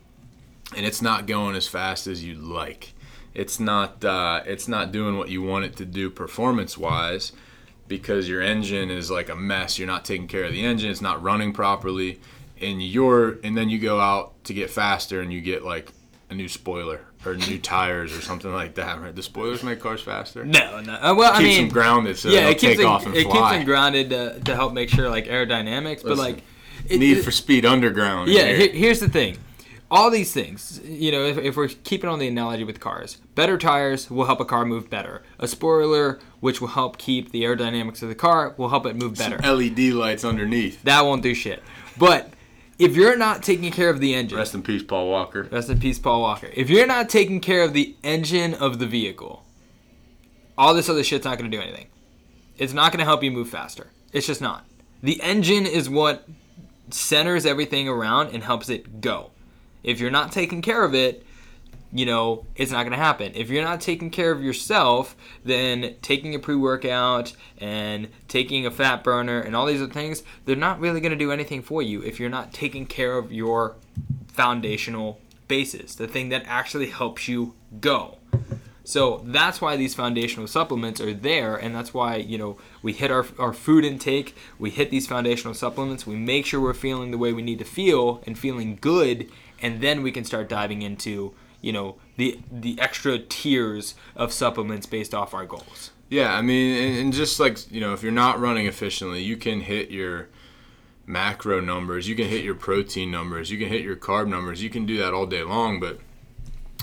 and 0.77 0.87
it's 0.87 1.03
not 1.03 1.27
going 1.27 1.57
as 1.57 1.67
fast 1.67 2.07
as 2.07 2.23
you'd 2.25 2.39
like, 2.39 2.93
it's 3.35 3.59
not 3.61 4.05
uh, 4.05 4.43
it's 4.47 4.69
not 4.69 4.93
doing 4.93 5.17
what 5.17 5.29
you 5.29 5.43
want 5.43 5.65
it 5.65 5.77
to 5.77 5.85
do 5.85 6.11
performance 6.11 6.77
wise 6.79 7.33
because 7.89 8.29
your 8.29 8.41
engine 8.41 8.91
is 8.91 9.11
like 9.11 9.29
a 9.29 9.37
mess. 9.37 9.79
You're 9.79 9.89
not 9.89 10.05
taking 10.05 10.29
care 10.29 10.45
of 10.45 10.53
the 10.53 10.65
engine. 10.65 10.91
It's 10.91 11.01
not 11.01 11.23
running 11.23 11.53
properly, 11.53 12.21
and 12.61 12.83
you're 12.83 13.39
and 13.45 13.57
then 13.57 13.69
you 13.69 13.79
go 13.79 14.01
out 14.01 14.43
to 14.45 14.55
get 14.55 14.71
faster 14.71 15.21
and 15.21 15.33
you 15.33 15.41
get 15.41 15.65
like 15.65 15.91
a 16.29 16.35
new 16.35 16.49
spoiler 16.49 17.01
or 17.27 17.35
new 17.35 17.59
tires 17.59 18.17
or 18.17 18.21
something 18.21 18.53
like 18.53 18.75
that. 18.77 19.01
Right? 19.01 19.15
The 19.15 19.23
spoilers 19.23 19.63
make 19.63 19.81
cars 19.81 20.01
faster. 20.03 20.45
No, 20.45 20.81
no. 20.81 20.95
Uh, 20.95 21.15
well, 21.17 21.33
I 21.33 21.39
Keeps 21.43 21.57
mean, 21.57 21.65
them 21.65 21.73
grounded 21.73 22.17
so 22.19 22.31
yeah, 22.31 22.49
it 22.49 22.55
keeps 22.55 22.61
take 22.63 22.79
them, 22.79 22.87
off 22.87 23.07
and 23.07 23.15
it 23.15 23.25
keeps 23.25 23.51
them 23.51 23.65
grounded 23.65 24.11
to, 24.11 24.41
to 24.41 24.55
help 24.55 24.73
make 24.73 24.89
sure 24.89 25.09
like 25.11 25.27
aerodynamics. 25.27 26.03
but 26.03 26.17
like, 26.17 26.43
it, 26.89 26.99
Need 26.99 27.19
it- 27.19 27.23
for 27.25 27.31
Speed 27.31 27.65
Underground. 27.67 28.31
Yeah, 28.31 28.47
here, 28.53 28.73
here's 28.73 29.01
the 29.01 29.09
thing. 29.09 29.37
All 29.91 30.09
these 30.09 30.33
things, 30.33 30.81
you 30.85 31.11
know, 31.11 31.25
if, 31.25 31.37
if 31.39 31.57
we're 31.57 31.67
keeping 31.69 32.09
on 32.09 32.21
the 32.21 32.29
analogy 32.29 32.63
with 32.63 32.79
cars, 32.79 33.17
better 33.35 33.59
tires 33.59 34.09
will 34.09 34.27
help 34.27 34.39
a 34.39 34.45
car 34.45 34.65
move 34.65 34.89
better. 34.89 35.23
A 35.41 35.49
spoiler, 35.49 36.21
which 36.39 36.61
will 36.61 36.69
help 36.69 36.97
keep 36.97 37.33
the 37.33 37.43
aerodynamics 37.43 38.01
of 38.01 38.09
the 38.09 38.15
car, 38.15 38.55
will 38.57 38.69
help 38.69 38.87
it 38.87 38.95
move 38.95 39.19
better. 39.19 39.43
Some 39.43 39.59
LED 39.59 39.79
lights 39.95 40.25
underneath. 40.25 40.81
That 40.85 41.05
won't 41.05 41.25
do 41.25 41.35
shit. 41.35 41.61
But 41.99 42.31
if 42.79 42.95
you're 42.95 43.17
not 43.17 43.43
taking 43.43 43.73
care 43.73 43.91
of 43.91 43.99
the 43.99 44.15
engine, 44.15 44.39
Rest 44.39 44.55
in 44.55 44.63
peace, 44.63 44.85
Paul 44.85 45.11
Walker. 45.11 45.49
Rest 45.51 45.69
in 45.69 45.81
peace, 45.81 45.99
Paul 45.99 46.21
Walker. 46.21 46.49
If 46.55 46.71
you're 46.71 46.87
not 46.87 47.09
taking 47.09 47.41
care 47.41 47.63
of 47.63 47.73
the 47.73 47.97
engine 48.05 48.55
of 48.55 48.79
the 48.79 48.87
vehicle, 48.87 49.45
all 50.57 50.73
this 50.73 50.89
other 50.89 51.03
shit's 51.03 51.25
not 51.25 51.37
going 51.37 51.51
to 51.51 51.57
do 51.57 51.61
anything. 51.61 51.89
It's 52.57 52.73
not 52.73 52.93
going 52.93 53.01
to 53.01 53.05
help 53.05 53.25
you 53.25 53.31
move 53.33 53.49
faster. 53.49 53.89
It's 54.13 54.27
just 54.27 54.41
not. 54.41 54.65
The 55.03 55.21
engine 55.21 55.67
is 55.67 55.91
what 55.91 56.29
centers 56.91 57.45
everything 57.45 57.89
around 57.89 58.35
and 58.35 58.45
helps 58.45 58.69
it 58.69 59.01
go. 59.01 59.33
If 59.83 60.01
you're 60.01 60.11
not 60.11 60.33
taking 60.33 60.63
care 60.63 60.85
of 60.85 60.95
it, 60.95 61.27
you 61.93 62.07
know, 62.07 62.47
it's 62.55 62.71
not 62.71 62.83
going 62.83 62.93
to 62.93 62.99
happen. 62.99 63.33
If 63.35 63.51
you're 63.51 63.65
not 63.65 63.81
taking 63.81 64.11
care 64.11 64.31
of 64.31 64.43
yourself, 64.43 65.17
then 65.45 65.97
taking 66.03 66.35
a 66.35 66.39
pre 66.39 66.55
workout 66.55 67.33
and 67.59 68.09
taking 68.29 68.65
a 68.65 68.71
fat 68.71 69.03
burner 69.03 69.41
and 69.41 69.57
all 69.57 69.67
these 69.67 69.83
other 69.83 69.93
things, 69.93 70.23
they're 70.45 70.55
not 70.55 70.79
really 70.79 71.01
going 71.01 71.13
to 71.13 71.19
do 71.19 71.33
anything 71.33 71.63
for 71.63 71.83
you 71.83 72.03
if 72.03 72.21
you're 72.21 72.31
not 72.31 72.53
taking 72.53 72.87
care 72.87 73.19
of 73.19 73.33
your 73.33 73.77
foundational 74.29 75.21
basis, 75.49 75.97
the 75.97 76.07
thing 76.07 76.29
that 76.29 76.45
actually 76.47 76.91
helps 76.91 77.27
you 77.27 77.55
go. 77.81 78.19
So 78.85 79.23
that's 79.25 79.61
why 79.61 79.77
these 79.77 79.95
foundational 79.95 80.47
supplements 80.47 81.01
are 81.01 81.13
there, 81.13 81.55
and 81.55 81.75
that's 81.75 81.93
why 81.93 82.17
you 82.17 82.39
know 82.39 82.57
we 82.83 82.93
hit 82.93 83.11
our, 83.11 83.27
our 83.39 83.53
food 83.53 83.85
intake, 83.85 84.35
we 84.59 84.71
hit 84.71 84.91
these 84.91 85.07
foundational 85.07 85.55
supplements, 85.55 86.07
we 86.07 86.17
make 86.17 86.47
sure 86.47 86.61
we're 86.61 86.75
feeling 86.75 87.11
the 87.11 87.19
way 87.19 87.33
we 87.33 87.43
need 87.43 87.59
to 87.59 87.65
feel 87.65 88.23
and 88.27 88.39
feeling 88.39 88.79
good, 88.81 89.31
and 89.63 89.81
then 89.81 90.03
we 90.03 90.13
can 90.13 90.25
start 90.25 90.49
diving 90.49 90.83
into 90.83 91.35
you 91.61 91.73
know 91.73 91.97
the 92.17 92.41
the 92.51 92.79
extra 92.81 93.19
tiers 93.19 93.95
of 94.17 94.33
supplements 94.33 94.87
based 94.87 95.15
off 95.15 95.35
our 95.35 95.47
goals. 95.47 95.91
Yeah, 96.09 96.35
I 96.35 96.43
mean, 96.43 96.77
and, 96.77 96.99
and 96.99 97.13
just 97.13 97.39
like 97.39 97.71
you 97.71 97.81
know, 97.81 97.93
if 97.93 98.03
you're 98.03 98.13
not 98.13 98.41
running 98.41 98.67
efficiently, 98.67 99.23
you 99.23 99.37
can 99.37 99.61
hit 99.61 99.91
your 99.91 100.29
macro 101.07 101.61
numbers, 101.61 102.09
you 102.09 102.17
can 102.17 102.29
hit 102.29 102.45
your 102.45 102.55
protein 102.55 103.11
numbers, 103.11 103.51
you 103.51 103.59
can 103.59 103.69
hit 103.69 103.83
your 103.83 103.97
carb 103.97 104.29
numbers, 104.29 104.63
you 104.63 104.71
can 104.71 104.87
do 104.87 104.97
that 104.99 105.13
all 105.13 105.27
day 105.27 105.43
long. 105.43 105.81
But 105.81 105.99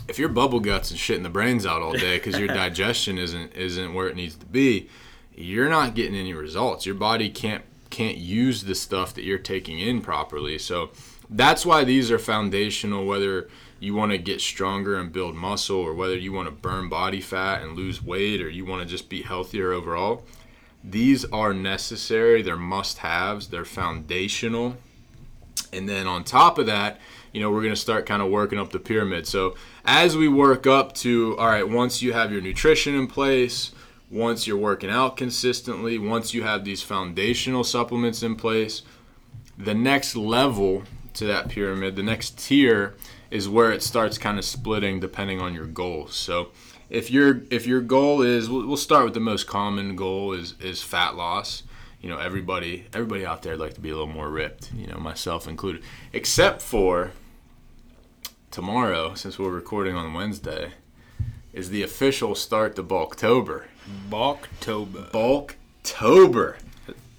if 0.07 0.17
you're 0.17 0.29
bubble 0.29 0.59
guts 0.59 0.91
and 0.91 0.99
shitting 0.99 1.23
the 1.23 1.29
brains 1.29 1.65
out 1.65 1.81
all 1.81 1.93
day 1.93 2.17
because 2.17 2.39
your 2.39 2.47
digestion 2.63 3.17
isn't 3.17 3.53
isn't 3.53 3.93
where 3.93 4.07
it 4.07 4.15
needs 4.15 4.35
to 4.35 4.45
be, 4.45 4.89
you're 5.35 5.69
not 5.69 5.95
getting 5.95 6.15
any 6.15 6.33
results. 6.33 6.85
Your 6.85 6.95
body 6.95 7.29
can't 7.29 7.63
can't 7.89 8.17
use 8.17 8.63
the 8.63 8.75
stuff 8.75 9.13
that 9.13 9.23
you're 9.23 9.37
taking 9.37 9.79
in 9.79 10.01
properly. 10.01 10.57
So 10.57 10.91
that's 11.29 11.65
why 11.65 11.83
these 11.83 12.11
are 12.11 12.19
foundational. 12.19 13.05
Whether 13.05 13.49
you 13.79 13.93
want 13.93 14.11
to 14.11 14.17
get 14.17 14.41
stronger 14.41 14.97
and 14.97 15.11
build 15.11 15.35
muscle, 15.35 15.77
or 15.77 15.93
whether 15.93 16.17
you 16.17 16.31
want 16.31 16.47
to 16.47 16.51
burn 16.53 16.89
body 16.89 17.21
fat 17.21 17.61
and 17.61 17.75
lose 17.75 18.03
weight, 18.03 18.41
or 18.41 18.49
you 18.49 18.65
want 18.65 18.81
to 18.81 18.87
just 18.87 19.09
be 19.09 19.21
healthier 19.21 19.71
overall, 19.71 20.23
these 20.83 21.25
are 21.25 21.53
necessary. 21.53 22.41
They're 22.41 22.55
must 22.55 22.99
haves. 22.99 23.47
They're 23.47 23.65
foundational. 23.65 24.77
And 25.73 25.87
then 25.87 26.07
on 26.07 26.23
top 26.23 26.57
of 26.57 26.65
that, 26.67 26.99
you 27.33 27.41
know, 27.41 27.51
we're 27.51 27.61
going 27.61 27.73
to 27.73 27.79
start 27.79 28.05
kind 28.05 28.21
of 28.21 28.29
working 28.29 28.57
up 28.57 28.71
the 28.71 28.79
pyramid. 28.79 29.27
So 29.27 29.55
as 29.85 30.15
we 30.15 30.27
work 30.27 30.65
up 30.65 30.93
to, 30.95 31.37
all 31.37 31.47
right, 31.47 31.67
once 31.67 32.01
you 32.01 32.13
have 32.13 32.31
your 32.31 32.41
nutrition 32.41 32.95
in 32.95 33.07
place, 33.07 33.71
once 34.09 34.47
you're 34.47 34.57
working 34.57 34.89
out 34.89 35.17
consistently, 35.17 35.97
once 35.97 36.33
you 36.33 36.43
have 36.43 36.63
these 36.63 36.81
foundational 36.81 37.63
supplements 37.63 38.23
in 38.23 38.35
place, 38.35 38.81
the 39.57 39.73
next 39.73 40.15
level 40.15 40.83
to 41.17 41.25
that 41.25 41.49
pyramid, 41.49 41.95
the 41.95 42.03
next 42.03 42.37
tier 42.39 42.95
is 43.29 43.49
where 43.49 43.71
it 43.71 43.83
starts 43.83 44.17
kind 44.17 44.37
of 44.37 44.45
splitting 44.45 44.99
depending 44.99 45.41
on 45.41 45.53
your 45.53 45.65
goals. 45.65 46.15
So 46.15 46.49
if 46.89 47.11
your 47.11 47.41
if 47.49 47.67
your 47.67 47.81
goal 47.81 48.21
is 48.21 48.49
we'll, 48.49 48.77
start 48.77 49.03
with 49.05 49.13
the 49.13 49.19
most 49.19 49.47
common 49.47 49.95
goal 49.95 50.33
is 50.33 50.55
is 50.61 50.81
fat 50.81 51.15
loss. 51.15 51.63
You 52.01 52.09
know, 52.09 52.17
everybody 52.17 52.85
everybody 52.93 53.25
out 53.25 53.41
there 53.41 53.53
would 53.53 53.61
like 53.61 53.73
to 53.73 53.81
be 53.81 53.89
a 53.89 53.93
little 53.93 54.07
more 54.07 54.29
ripped, 54.29 54.71
you 54.73 54.87
know, 54.87 54.97
myself 54.97 55.47
included. 55.47 55.83
Except 56.13 56.61
for 56.61 57.11
tomorrow, 58.51 59.13
since 59.13 59.37
we're 59.37 59.49
recording 59.49 59.95
on 59.95 60.13
Wednesday, 60.13 60.71
is 61.51 61.69
the 61.69 61.83
official 61.83 62.35
start 62.35 62.75
to 62.75 62.83
Bulktober. 62.83 63.65
Bulktober. 64.09 65.11
Bulktober. 65.11 66.57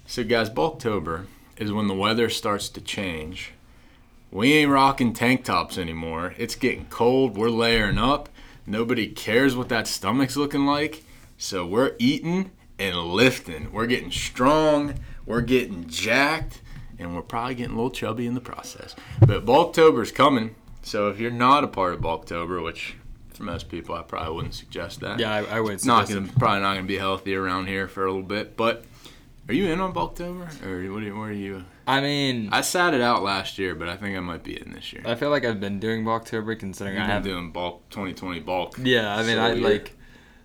So, 0.05 0.23
guys, 0.23 0.49
Bulktober 0.49 1.25
is 1.57 1.71
when 1.71 1.87
the 1.87 1.93
weather 1.93 2.29
starts 2.29 2.69
to 2.69 2.81
change. 2.81 3.53
We 4.31 4.53
ain't 4.53 4.71
rocking 4.71 5.13
tank 5.13 5.43
tops 5.43 5.77
anymore. 5.77 6.33
It's 6.37 6.55
getting 6.55 6.85
cold. 6.85 7.35
We're 7.35 7.49
layering 7.49 7.97
up. 7.97 8.29
Nobody 8.65 9.07
cares 9.07 9.55
what 9.55 9.69
that 9.69 9.87
stomach's 9.87 10.37
looking 10.37 10.65
like. 10.65 11.03
So, 11.37 11.65
we're 11.65 11.95
eating 11.97 12.51
and 12.77 12.95
lifting. 12.95 13.71
We're 13.71 13.87
getting 13.87 14.11
strong. 14.11 14.95
We're 15.25 15.41
getting 15.41 15.87
jacked. 15.87 16.61
And 16.99 17.15
we're 17.15 17.21
probably 17.21 17.55
getting 17.55 17.73
a 17.73 17.75
little 17.75 17.89
chubby 17.91 18.27
in 18.27 18.35
the 18.35 18.41
process. 18.41 18.95
But 19.25 19.45
Bulktober's 19.45 20.11
coming. 20.11 20.53
So, 20.83 21.07
if 21.09 21.19
you're 21.19 21.31
not 21.31 21.63
a 21.63 21.67
part 21.67 21.93
of 21.93 22.01
Bulktober, 22.01 22.63
which 22.63 22.95
for 23.33 23.43
most 23.43 23.69
people 23.69 23.95
I 23.95 24.01
probably 24.01 24.35
wouldn't 24.35 24.53
suggest 24.53 24.99
that 24.99 25.17
Yeah, 25.17 25.33
I, 25.33 25.57
I 25.57 25.59
would. 25.61 25.73
it's 25.73 25.85
not 25.85 26.07
suggest 26.07 26.27
gonna 26.27 26.39
probably 26.39 26.59
not 26.61 26.75
gonna 26.75 26.87
be 26.87 26.97
healthy 26.97 27.35
around 27.35 27.67
here 27.67 27.87
for 27.87 28.05
a 28.05 28.07
little 28.11 28.21
bit. 28.27 28.57
But 28.57 28.83
are 29.47 29.53
you 29.53 29.67
in 29.67 29.79
on 29.79 29.93
Bulktober 29.93 30.41
or 30.65 30.93
what? 30.93 31.03
Are 31.03 31.15
where 31.15 31.29
are 31.29 31.31
you? 31.31 31.63
I 31.89 32.01
mean, 32.01 32.49
I 32.51 32.61
sat 32.61 32.93
it 32.93 33.01
out 33.01 33.23
last 33.23 33.57
year, 33.57 33.73
but 33.73 33.89
I 33.89 33.95
think 33.97 34.15
I 34.15 34.19
might 34.19 34.43
be 34.43 34.59
in 34.61 34.73
this 34.73 34.93
year. 34.93 35.01
I 35.05 35.15
feel 35.15 35.29
like 35.31 35.43
I've 35.43 35.59
been 35.59 35.79
doing 35.79 36.03
Bulktober 36.05 36.57
considering 36.59 36.97
I've 36.97 37.03
I 37.03 37.07
been 37.07 37.13
have. 37.15 37.23
doing 37.23 37.51
bulk 37.51 37.89
2020 37.89 38.39
bulk. 38.41 38.75
Yeah, 38.81 39.15
I 39.15 39.23
mean, 39.23 39.35
So 39.37 39.41
I 39.41 39.49
weird. 39.53 39.63
like 39.63 39.97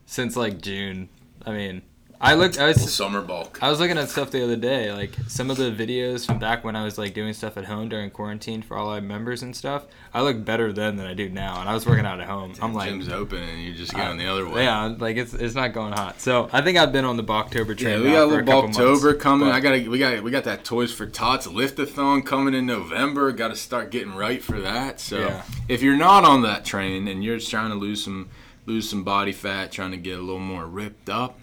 since 0.07 0.37
like 0.37 0.61
June. 0.63 1.09
I 1.45 1.53
mean, 1.53 1.83
I 2.25 2.35
looked. 2.35 2.59
I 2.59 2.69
was 2.69 2.93
summer 2.95 3.21
bulk. 3.21 3.59
I 3.63 3.69
was 3.69 3.81
looking 3.81 3.99
at 3.99 4.09
stuff 4.09 4.31
the 4.31 4.43
other 4.43 4.57
day, 4.57 4.93
like 4.93 5.13
some 5.29 5.51
of 5.51 5.57
the 5.59 5.71
videos 5.71 6.25
from 6.27 6.39
back 6.39 6.65
when 6.65 6.75
I 6.75 6.83
was 6.83 6.97
like 6.97 7.13
doing 7.13 7.35
stuff 7.35 7.57
at 7.57 7.67
home 7.67 7.89
during 7.89 8.11
quarantine 8.11 8.63
for 8.63 8.77
all 8.77 8.89
our 8.89 9.01
members 9.01 9.43
and 9.43 9.55
stuff. 9.55 9.85
I 10.13 10.23
look 10.23 10.45
better 10.45 10.73
then 10.73 10.97
than 10.97 11.07
I 11.07 11.13
do 11.15 11.29
now, 11.29 11.61
and 11.61 11.69
I 11.69 11.75
was 11.75 11.87
working 11.87 12.07
out 12.07 12.21
at 12.21 12.27
home. 12.27 12.55
I'm 12.63 12.73
like, 12.73 12.89
Gym's 12.91 13.09
open 13.11 13.43
and 13.43 13.63
you're 13.63 13.75
just 13.75 13.93
going 13.95 14.17
the 14.17 14.27
other 14.27 14.49
way. 14.49 14.65
yeah, 14.65 14.95
like 14.99 15.17
it's 15.17 15.35
it's 15.35 15.55
not 15.55 15.73
going 15.75 15.93
hot. 15.93 16.21
So 16.21 16.49
I 16.53 16.63
think 16.63 16.79
I've 16.79 16.93
been 16.93 17.05
on 17.05 17.17
the 17.17 17.25
Bulktober 17.25 17.77
train. 17.77 17.99
Yeah, 18.01 18.05
we 18.05 18.11
got 18.13 18.23
a 18.25 18.27
little 18.27 18.63
months, 18.71 19.23
coming. 19.23 19.49
I 19.51 19.61
got 19.61 19.87
we 19.87 19.99
got 19.99 20.23
we 20.23 20.31
got 20.31 20.45
that 20.45 20.65
Toys 20.65 20.93
for 20.95 21.07
Tots 21.07 21.47
liftathon 21.47 22.25
coming 22.25 22.55
in 22.55 22.65
November. 22.65 23.31
Got 23.33 23.49
to 23.49 23.57
start 23.57 23.91
getting 23.91 24.15
right 24.15 24.43
for 24.43 24.61
that. 24.61 24.99
So 24.99 25.19
Yeah. 25.21 25.43
if 25.69 25.83
you're 25.83 25.97
not 25.97 26.25
on 26.25 26.43
that 26.43 26.65
train 26.65 27.07
and 27.07 27.23
you're 27.23 27.37
just 27.39 27.51
trying 27.51 27.71
to 27.71 27.77
lose 27.77 28.03
some 28.03 28.31
lose 28.67 28.89
some 28.89 29.05
body 29.05 29.33
fat, 29.33 29.71
trying 29.73 29.91
to 29.91 29.99
get 29.99 30.19
a 30.19 30.23
little 30.23 30.39
more 30.39 30.65
ripped 30.67 31.11
up, 31.11 31.39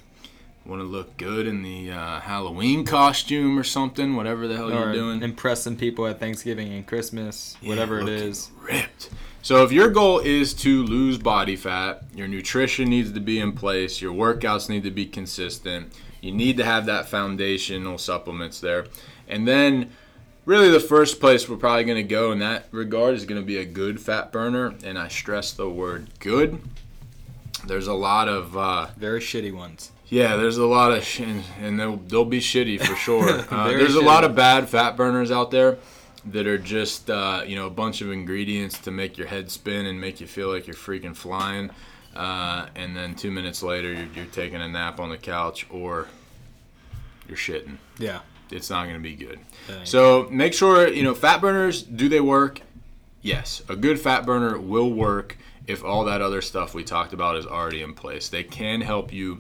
want 0.66 0.80
to 0.82 0.88
look 0.88 1.18
good 1.18 1.48
in 1.48 1.64
the 1.64 1.92
uh, 1.92 2.20
Halloween 2.20 2.86
costume 2.86 3.58
or 3.58 3.64
something, 3.64 4.16
whatever 4.16 4.48
the 4.48 4.56
hell 4.56 4.72
or 4.72 4.74
you're 4.74 4.94
doing, 4.94 5.24
Impressing 5.24 5.76
people 5.76 6.06
at 6.06 6.20
Thanksgiving 6.20 6.72
and 6.74 6.86
Christmas, 6.86 7.58
whatever 7.64 8.00
it 8.00 8.10
is. 8.10 8.52
ripped. 8.62 9.10
So 9.42 9.64
if 9.64 9.72
your 9.72 9.90
goal 9.90 10.20
is 10.20 10.54
to 10.56 10.84
lose 10.84 11.18
body 11.18 11.56
fat, 11.56 12.04
your 12.14 12.28
nutrition 12.28 12.90
needs 12.90 13.12
to 13.12 13.20
be 13.20 13.40
in 13.40 13.54
place, 13.54 14.00
your 14.00 14.14
workouts 14.14 14.70
need 14.70 14.84
to 14.84 14.92
be 14.92 15.08
consistent. 15.08 15.92
You 16.22 16.32
need 16.32 16.58
to 16.58 16.64
have 16.64 16.86
that 16.86 17.10
foundational 17.10 17.98
supplements 17.98 18.60
there. 18.60 18.86
And 19.28 19.48
then 19.48 19.90
really 20.46 20.70
the 20.70 20.80
first 20.80 21.20
place 21.20 21.50
we're 21.50 21.58
probably 21.58 21.86
going 21.86 21.98
to 21.98 22.04
go 22.04 22.32
in 22.32 22.40
that 22.40 22.68
regard 22.70 23.16
is 23.16 23.26
going 23.26 23.42
to 23.42 23.46
be 23.46 23.58
a 23.58 23.66
good 23.66 24.00
fat 24.00 24.32
burner, 24.32 24.76
and 24.84 25.00
I 25.00 25.08
stress 25.08 25.52
the 25.54 25.68
word 25.68 26.10
good. 26.20 26.62
There's 27.66 27.88
a 27.88 27.94
lot 27.94 28.28
of 28.28 28.56
uh, 28.56 28.88
Very 28.98 29.20
shitty 29.20 29.54
ones. 29.54 29.92
Yeah, 30.12 30.36
there's 30.36 30.58
a 30.58 30.66
lot 30.66 30.92
of, 30.92 31.04
sh- 31.04 31.22
and, 31.22 31.80
they'll, 31.80 31.96
they'll 31.96 32.26
be 32.26 32.42
shitty 32.42 32.80
for 32.80 32.96
sure. 32.96 33.40
Uh, 33.52 33.70
there's 33.70 33.96
a 33.96 34.02
lot 34.02 34.24
of 34.24 34.36
bad 34.36 34.70
fat 34.70 34.96
burners 34.96 35.32
out 35.32 35.52
there 35.52 35.78
that 36.26 36.46
are 36.46 36.58
just, 36.58 37.10
uh, 37.10 37.42
you 37.46 37.56
know, 37.56 37.66
a 37.66 37.70
bunch 37.72 38.02
of 38.02 38.12
ingredients 38.12 38.78
to 38.80 38.92
make 38.92 39.18
your 39.18 39.28
head 39.28 39.50
spin 39.50 39.86
and 39.86 40.00
make 40.00 40.22
you 40.22 40.28
feel 40.28 40.50
like 40.50 40.68
you're 40.68 40.76
freaking 40.76 41.16
flying. 41.16 41.72
Uh, 42.16 42.68
and 42.76 42.96
then 42.96 43.16
two 43.16 43.32
minutes 43.32 43.64
later, 43.64 43.92
you're, 43.92 44.08
you're 44.16 44.26
taking 44.26 44.62
a 44.62 44.68
nap 44.68 45.00
on 45.00 45.10
the 45.10 45.18
couch 45.18 45.66
or 45.70 46.08
you're 47.28 47.38
shitting. 47.38 47.78
Yeah. 47.98 48.20
It's 48.52 48.70
not 48.70 48.84
going 48.84 48.96
to 48.96 49.02
be 49.02 49.16
good. 49.16 49.40
So 49.86 50.28
make 50.30 50.54
sure, 50.54 50.88
you 50.90 51.04
know, 51.04 51.16
fat 51.16 51.40
burners, 51.40 51.82
do 51.82 52.10
they 52.10 52.20
work? 52.20 52.62
Yes. 53.22 53.62
A 53.70 53.78
good 53.78 54.00
fat 54.00 54.26
burner 54.26 54.60
will 54.60 54.92
work 54.92 55.38
if 55.68 55.84
all 55.86 56.04
that 56.06 56.22
other 56.22 56.42
stuff 56.42 56.74
we 56.74 56.84
talked 56.84 57.14
about 57.14 57.38
is 57.38 57.46
already 57.46 57.82
in 57.82 57.94
place. 57.94 58.28
They 58.30 58.44
can 58.44 58.82
help 58.82 59.14
you. 59.14 59.40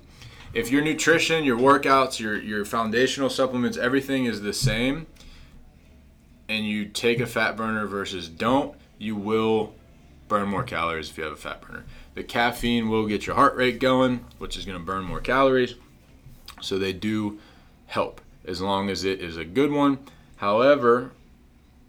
If 0.54 0.70
your 0.70 0.82
nutrition, 0.82 1.44
your 1.44 1.58
workouts, 1.58 2.20
your 2.20 2.38
your 2.38 2.66
foundational 2.66 3.30
supplements, 3.30 3.78
everything 3.78 4.26
is 4.26 4.42
the 4.42 4.54
same, 4.54 5.08
and 6.50 6.66
you 6.66 6.86
take 6.86 7.20
a 7.20 7.26
fat 7.26 7.56
burner 7.56 7.86
versus 7.88 8.28
don't, 8.28 8.76
you 8.98 9.16
will 9.16 9.74
burn 10.28 10.48
more 10.50 10.64
calories 10.64 11.10
if 11.10 11.18
you 11.18 11.24
have 11.24 11.34
a 11.34 11.38
fat 11.38 11.62
burner. 11.62 11.86
The 12.16 12.24
caffeine 12.24 12.90
will 12.90 13.08
get 13.08 13.26
your 13.26 13.36
heart 13.36 13.56
rate 13.56 13.80
going, 13.80 14.26
which 14.38 14.58
is 14.58 14.66
going 14.66 14.78
to 14.78 14.84
burn 14.84 15.04
more 15.04 15.22
calories. 15.22 15.76
So 16.62 16.78
they 16.78 16.94
do 16.94 17.40
help 17.88 18.22
as 18.46 18.62
long 18.62 18.90
as 18.90 19.04
it 19.04 19.22
is 19.22 19.38
a 19.38 19.46
good 19.46 19.72
one. 19.72 20.00
However, 20.38 21.12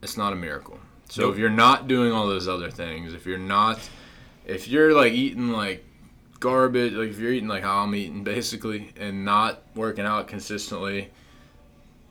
it's 0.02 0.16
not 0.16 0.32
a 0.32 0.36
miracle. 0.36 0.78
So 1.08 1.22
Nope. 1.22 1.34
if 1.34 1.38
you're 1.38 1.50
not 1.50 1.88
doing 1.88 2.12
all 2.12 2.26
those 2.26 2.48
other 2.48 2.70
things, 2.70 3.12
if 3.14 3.26
you're 3.26 3.38
not, 3.38 3.78
if 4.46 4.66
you're 4.68 4.92
like 4.94 5.12
eating 5.12 5.50
like 5.50 5.84
garbage, 6.42 6.92
like 6.94 7.10
if 7.10 7.18
you're 7.18 7.32
eating 7.32 7.48
like 7.48 7.62
how 7.62 7.78
I'm 7.84 7.94
eating 7.94 8.24
basically, 8.24 8.92
and 8.98 9.24
not 9.24 9.62
working 9.74 10.04
out 10.04 10.26
consistently, 10.28 11.08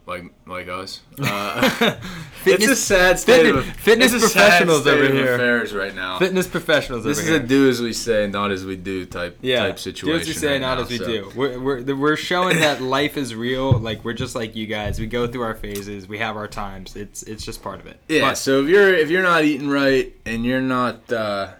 like 0.07 0.23
like 0.47 0.67
us, 0.67 1.01
uh, 1.21 1.95
it's 2.45 2.67
a 2.67 2.75
sad 2.75 3.19
state 3.19 3.43
fitness- 3.43 3.67
of 3.67 3.75
fitness 3.75 4.13
it's 4.13 4.23
a 4.23 4.29
sad 4.29 4.39
professionals 4.65 4.87
over 4.87 5.07
here. 5.13 5.35
affairs 5.35 5.73
right 5.73 5.93
now. 5.93 6.17
Fitness 6.17 6.47
professionals 6.47 7.03
This 7.03 7.19
is 7.19 7.27
here. 7.27 7.37
a 7.37 7.39
do 7.39 7.69
as 7.69 7.81
we 7.81 7.93
say, 7.93 8.25
not 8.27 8.49
as 8.51 8.65
we 8.65 8.75
do 8.77 9.05
type 9.05 9.37
yeah, 9.41 9.59
type 9.67 9.77
situation. 9.79 10.17
do 10.17 10.21
as 10.21 10.27
we 10.27 10.33
say, 10.33 10.53
right 10.53 10.61
not 10.61 10.77
now, 10.79 10.83
as 10.85 10.89
we 10.89 10.97
so. 10.97 11.05
do. 11.05 11.31
We're, 11.35 11.59
we're, 11.59 11.95
we're 11.95 12.15
showing 12.15 12.57
that 12.59 12.81
life 12.97 13.15
is 13.17 13.35
real. 13.35 13.73
Like 13.73 14.03
we're 14.03 14.13
just 14.13 14.33
like 14.33 14.55
you 14.55 14.65
guys. 14.65 14.99
We 14.99 15.05
go 15.07 15.27
through 15.27 15.43
our 15.43 15.55
phases. 15.55 16.07
We 16.07 16.17
have 16.17 16.35
our 16.35 16.47
times. 16.47 16.95
It's 16.95 17.21
it's 17.23 17.45
just 17.45 17.61
part 17.61 17.79
of 17.79 17.85
it. 17.85 17.99
Yeah. 18.07 18.21
But- 18.21 18.37
so 18.39 18.63
if 18.63 18.69
you're 18.69 18.93
if 18.95 19.09
you're 19.11 19.23
not 19.23 19.43
eating 19.43 19.69
right 19.69 20.13
and 20.25 20.43
you're 20.43 20.61
not 20.61 21.13
uh, 21.13 21.51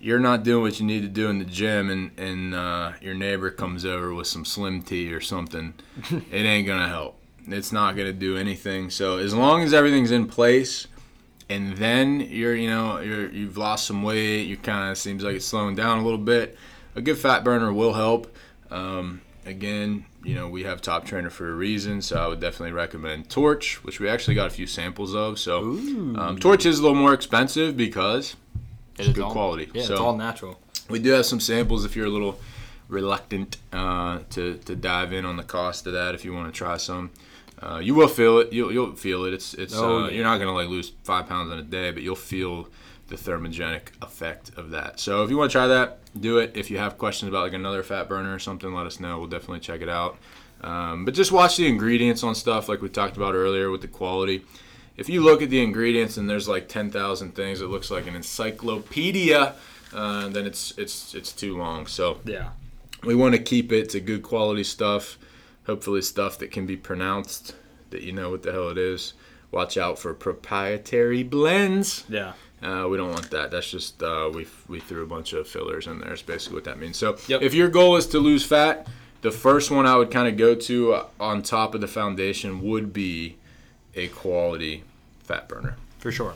you're 0.00 0.18
not 0.18 0.42
doing 0.42 0.62
what 0.62 0.80
you 0.80 0.86
need 0.86 1.02
to 1.02 1.08
do 1.08 1.28
in 1.28 1.38
the 1.38 1.44
gym, 1.44 1.90
and 1.90 2.18
and 2.18 2.54
uh, 2.54 2.92
your 3.00 3.14
neighbor 3.14 3.50
comes 3.50 3.84
over 3.84 4.12
with 4.14 4.26
some 4.26 4.44
slim 4.44 4.82
tea 4.82 5.12
or 5.12 5.20
something, 5.20 5.74
it 6.10 6.44
ain't 6.44 6.66
gonna 6.66 6.88
help. 6.88 7.16
It's 7.46 7.72
not 7.72 7.96
gonna 7.96 8.12
do 8.12 8.36
anything. 8.36 8.90
So 8.90 9.18
as 9.18 9.34
long 9.34 9.62
as 9.62 9.74
everything's 9.74 10.10
in 10.10 10.26
place, 10.26 10.86
and 11.48 11.76
then 11.76 12.20
you're 12.20 12.54
you 12.54 12.70
know 12.70 13.00
you're 13.00 13.28
you've 13.30 13.56
lost 13.56 13.86
some 13.86 14.02
weight, 14.02 14.42
you 14.42 14.56
kind 14.56 14.90
of 14.90 14.96
seems 14.96 15.22
like 15.22 15.36
it's 15.36 15.46
slowing 15.46 15.74
down 15.74 15.98
a 15.98 16.02
little 16.02 16.18
bit. 16.18 16.56
A 16.96 17.02
good 17.02 17.18
fat 17.18 17.44
burner 17.44 17.72
will 17.72 17.92
help. 17.92 18.34
Um, 18.70 19.20
again, 19.44 20.06
you 20.24 20.34
know 20.34 20.48
we 20.48 20.62
have 20.62 20.80
Top 20.80 21.04
Trainer 21.04 21.30
for 21.30 21.50
a 21.50 21.54
reason, 21.54 22.00
so 22.00 22.16
I 22.16 22.26
would 22.26 22.40
definitely 22.40 22.72
recommend 22.72 23.28
Torch, 23.28 23.84
which 23.84 24.00
we 24.00 24.08
actually 24.08 24.34
got 24.34 24.46
a 24.46 24.50
few 24.50 24.66
samples 24.66 25.14
of. 25.14 25.38
So 25.38 25.60
um, 25.60 26.38
Torch 26.40 26.64
is 26.64 26.78
a 26.78 26.82
little 26.82 26.96
more 26.96 27.12
expensive 27.12 27.76
because 27.76 28.36
It 29.00 29.08
it's 29.08 29.14
good 29.16 29.24
all- 29.24 29.32
quality. 29.32 29.70
Yeah, 29.72 29.82
so 29.82 29.92
it's 29.94 30.00
all 30.00 30.16
natural. 30.16 30.58
we 30.88 30.98
do 30.98 31.10
have 31.10 31.26
some 31.26 31.40
samples 31.40 31.84
if 31.84 31.96
you're 31.96 32.06
a 32.06 32.10
little 32.10 32.38
reluctant 32.88 33.56
uh, 33.72 34.20
to, 34.30 34.56
to 34.58 34.74
dive 34.76 35.12
in 35.12 35.24
on 35.24 35.36
the 35.36 35.42
cost 35.44 35.86
of 35.86 35.92
that 35.92 36.14
if 36.14 36.24
you 36.24 36.32
want 36.34 36.52
to 36.52 36.56
try 36.56 36.76
some. 36.76 37.10
Uh, 37.62 37.78
you 37.78 37.94
will 37.94 38.08
feel 38.08 38.38
it. 38.38 38.52
You'll, 38.52 38.72
you'll 38.72 38.96
feel 38.96 39.24
it. 39.26 39.34
It's 39.34 39.52
it's. 39.54 39.76
Oh, 39.76 40.04
uh, 40.04 40.08
yeah. 40.08 40.14
You're 40.14 40.24
not 40.24 40.38
gonna 40.38 40.54
like 40.54 40.68
lose 40.68 40.92
five 41.04 41.28
pounds 41.28 41.52
in 41.52 41.58
a 41.58 41.62
day, 41.62 41.90
but 41.90 42.02
you'll 42.02 42.16
feel 42.16 42.68
the 43.08 43.16
thermogenic 43.16 43.88
effect 44.00 44.50
of 44.56 44.70
that. 44.70 44.98
So 44.98 45.22
if 45.24 45.30
you 45.30 45.36
want 45.36 45.50
to 45.50 45.58
try 45.58 45.66
that, 45.66 45.98
do 46.18 46.38
it. 46.38 46.52
If 46.54 46.70
you 46.70 46.78
have 46.78 46.96
questions 46.96 47.28
about 47.28 47.42
like 47.42 47.52
another 47.52 47.82
fat 47.82 48.08
burner 48.08 48.34
or 48.34 48.38
something, 48.38 48.72
let 48.72 48.86
us 48.86 48.98
know. 48.98 49.18
We'll 49.18 49.28
definitely 49.28 49.60
check 49.60 49.82
it 49.82 49.88
out. 49.90 50.16
Um, 50.62 51.04
but 51.04 51.12
just 51.14 51.32
watch 51.32 51.56
the 51.56 51.66
ingredients 51.66 52.22
on 52.22 52.34
stuff 52.34 52.68
like 52.68 52.80
we 52.80 52.88
talked 52.88 53.16
about 53.16 53.34
earlier 53.34 53.70
with 53.70 53.82
the 53.82 53.88
quality. 53.88 54.42
If 55.00 55.08
you 55.08 55.22
look 55.22 55.40
at 55.40 55.48
the 55.48 55.62
ingredients 55.62 56.18
and 56.18 56.28
there's 56.28 56.46
like 56.46 56.68
10,000 56.68 57.34
things, 57.34 57.62
it 57.62 57.66
looks 57.68 57.90
like 57.90 58.06
an 58.06 58.14
encyclopedia. 58.14 59.54
Uh, 59.94 60.28
then 60.28 60.46
it's 60.46 60.72
it's 60.78 61.14
it's 61.14 61.32
too 61.32 61.56
long. 61.56 61.86
So 61.86 62.20
Yeah. 62.24 62.50
we 63.02 63.14
want 63.14 63.34
to 63.34 63.40
keep 63.42 63.72
it 63.72 63.88
to 63.90 64.00
good 64.00 64.22
quality 64.22 64.62
stuff. 64.62 65.18
Hopefully, 65.66 66.02
stuff 66.02 66.38
that 66.38 66.50
can 66.52 66.66
be 66.66 66.76
pronounced, 66.76 67.54
that 67.90 68.02
you 68.02 68.12
know 68.12 68.30
what 68.30 68.42
the 68.42 68.52
hell 68.52 68.68
it 68.68 68.78
is. 68.78 69.14
Watch 69.50 69.76
out 69.76 69.98
for 69.98 70.12
proprietary 70.14 71.22
blends. 71.22 72.04
Yeah. 72.08 72.34
Uh, 72.62 72.86
we 72.90 72.96
don't 72.98 73.10
want 73.10 73.30
that. 73.30 73.50
That's 73.50 73.70
just 73.70 74.02
uh, 74.02 74.30
we 74.32 74.46
we 74.68 74.80
threw 74.80 75.02
a 75.02 75.06
bunch 75.06 75.32
of 75.32 75.48
fillers 75.48 75.86
in 75.86 75.98
there. 76.00 76.12
Is 76.12 76.22
basically 76.22 76.56
what 76.56 76.64
that 76.64 76.78
means. 76.78 76.98
So 76.98 77.16
Yep. 77.26 77.42
if 77.42 77.54
your 77.54 77.68
goal 77.68 77.96
is 77.96 78.06
to 78.08 78.18
lose 78.18 78.44
fat, 78.44 78.86
the 79.22 79.30
first 79.32 79.70
one 79.70 79.86
I 79.86 79.96
would 79.96 80.10
kind 80.10 80.28
of 80.28 80.36
go 80.36 80.54
to 80.54 80.92
uh, 80.92 81.06
on 81.18 81.42
top 81.42 81.74
of 81.74 81.80
the 81.80 81.88
foundation 81.88 82.60
would 82.62 82.92
be 82.92 83.38
a 83.96 84.06
quality 84.08 84.84
fat 85.30 85.48
burner. 85.48 85.76
For 85.98 86.10
sure. 86.10 86.34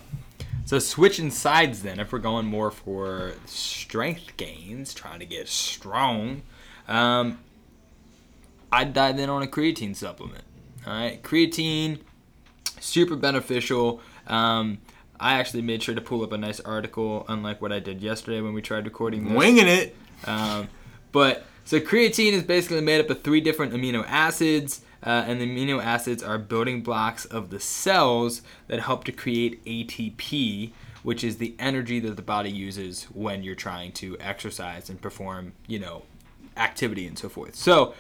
So 0.65 0.79
switching 0.79 1.31
sides 1.31 1.83
then, 1.83 2.01
if 2.01 2.13
we're 2.13 2.19
going 2.21 2.47
more 2.47 2.71
for 2.71 3.33
strength 3.47 4.37
gains, 4.37 4.95
trying 4.95 5.19
to 5.21 5.27
get 5.27 5.49
strong, 5.49 6.43
um, 6.89 7.39
I'd 8.73 8.93
dive 8.93 9.19
in 9.19 9.29
on 9.29 9.43
a 9.43 9.47
creatine 9.47 9.95
supplement. 9.95 10.45
All 10.87 10.93
right, 10.93 11.23
creatine, 11.23 12.01
super 12.81 13.17
beneficial. 13.17 14.01
Um, 14.27 14.79
I 15.21 15.35
actually 15.35 15.63
made 15.63 15.83
sure 15.83 15.95
to 15.95 16.01
pull 16.01 16.23
up 16.23 16.33
a 16.33 16.39
nice 16.39 16.61
article, 16.61 17.25
unlike 17.29 17.61
what 17.63 17.73
I 17.73 17.79
did 17.79 18.01
yesterday 18.01 18.41
when 18.41 18.53
we 18.53 18.63
tried 18.63 18.85
recording 18.85 19.25
this. 19.25 19.37
Winging 19.37 19.69
it. 19.69 19.97
Um, 20.27 20.69
but 21.13 21.45
so 21.65 21.79
creatine 21.81 22.33
is 22.33 22.43
basically 22.43 22.81
made 22.81 23.01
up 23.01 23.11
of 23.11 23.23
three 23.23 23.41
different 23.41 23.73
amino 23.73 24.05
acids, 24.07 24.81
uh, 25.05 25.25
and 25.27 25.41
the 25.41 25.47
amino 25.47 25.83
acids 25.83 26.23
are 26.23 26.39
building 26.39 26.83
blocks 26.83 27.25
of 27.27 27.51
the 27.51 27.61
cells 27.61 28.43
that 28.69 28.81
help 28.81 29.05
to 29.05 29.13
create 29.13 29.65
ATP, 29.65 30.73
which 31.03 31.23
is 31.23 31.37
the 31.37 31.55
energy 31.59 32.01
that 32.01 32.17
the 32.17 32.23
body 32.23 32.51
uses 32.51 33.05
when 33.13 33.43
you're 33.43 33.55
trying 33.55 33.93
to 33.93 34.17
exercise 34.19 34.89
and 34.89 35.01
perform, 35.01 35.53
you 35.67 35.79
know, 35.79 36.03
activity 36.57 37.07
and 37.07 37.19
so 37.19 37.29
forth. 37.29 37.55
So 37.55 37.95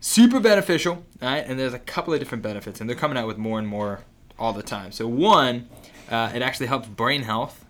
super 0.00 0.38
beneficial, 0.38 1.04
right? 1.20 1.44
And 1.46 1.58
there's 1.58 1.74
a 1.74 1.78
couple 1.78 2.14
of 2.14 2.20
different 2.20 2.42
benefits, 2.42 2.80
and 2.80 2.88
they're 2.88 2.96
coming 2.96 3.18
out 3.18 3.26
with 3.26 3.38
more 3.38 3.58
and 3.58 3.66
more 3.66 4.00
all 4.38 4.52
the 4.52 4.62
time. 4.62 4.92
So 4.92 5.08
one, 5.08 5.68
uh, 6.10 6.30
it 6.34 6.42
actually 6.42 6.66
helps 6.66 6.88
brain 6.88 7.22
health, 7.22 7.64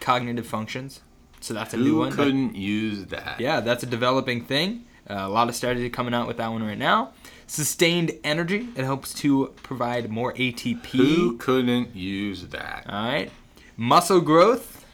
cognitive 0.00 0.46
functions. 0.46 1.00
So 1.40 1.54
that's 1.54 1.74
a 1.74 1.76
new 1.76 1.98
one. 1.98 2.12
couldn't 2.12 2.56
use 2.56 3.06
that? 3.06 3.40
Yeah, 3.40 3.60
that's 3.60 3.82
a 3.82 3.86
developing 3.86 4.44
thing. 4.44 4.84
Uh, 5.08 5.14
a 5.14 5.28
lot 5.28 5.48
of 5.48 5.54
studies 5.54 5.84
are 5.84 5.90
coming 5.90 6.12
out 6.12 6.26
with 6.26 6.36
that 6.38 6.50
one 6.50 6.62
right 6.62 6.78
now. 6.78 7.12
Sustained 7.48 8.12
energy. 8.22 8.68
It 8.76 8.84
helps 8.84 9.14
to 9.14 9.54
provide 9.62 10.10
more 10.10 10.34
ATP. 10.34 10.86
Who 10.86 11.38
couldn't 11.38 11.96
use 11.96 12.46
that? 12.48 12.84
All 12.86 13.08
right. 13.08 13.30
Muscle 13.76 14.20
growth. 14.20 14.84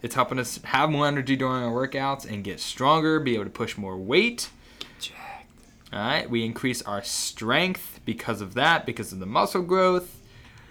It's 0.00 0.14
helping 0.14 0.38
us 0.38 0.60
have 0.62 0.90
more 0.90 1.08
energy 1.08 1.34
during 1.34 1.64
our 1.64 1.72
workouts 1.72 2.24
and 2.24 2.44
get 2.44 2.60
stronger, 2.60 3.18
be 3.18 3.34
able 3.34 3.44
to 3.44 3.50
push 3.50 3.76
more 3.76 3.96
weight. 3.96 4.48
All 5.92 5.98
right. 5.98 6.30
We 6.30 6.44
increase 6.44 6.82
our 6.82 7.02
strength 7.02 8.00
because 8.04 8.40
of 8.40 8.54
that, 8.54 8.86
because 8.86 9.12
of 9.12 9.18
the 9.18 9.26
muscle 9.26 9.62
growth. 9.62 10.20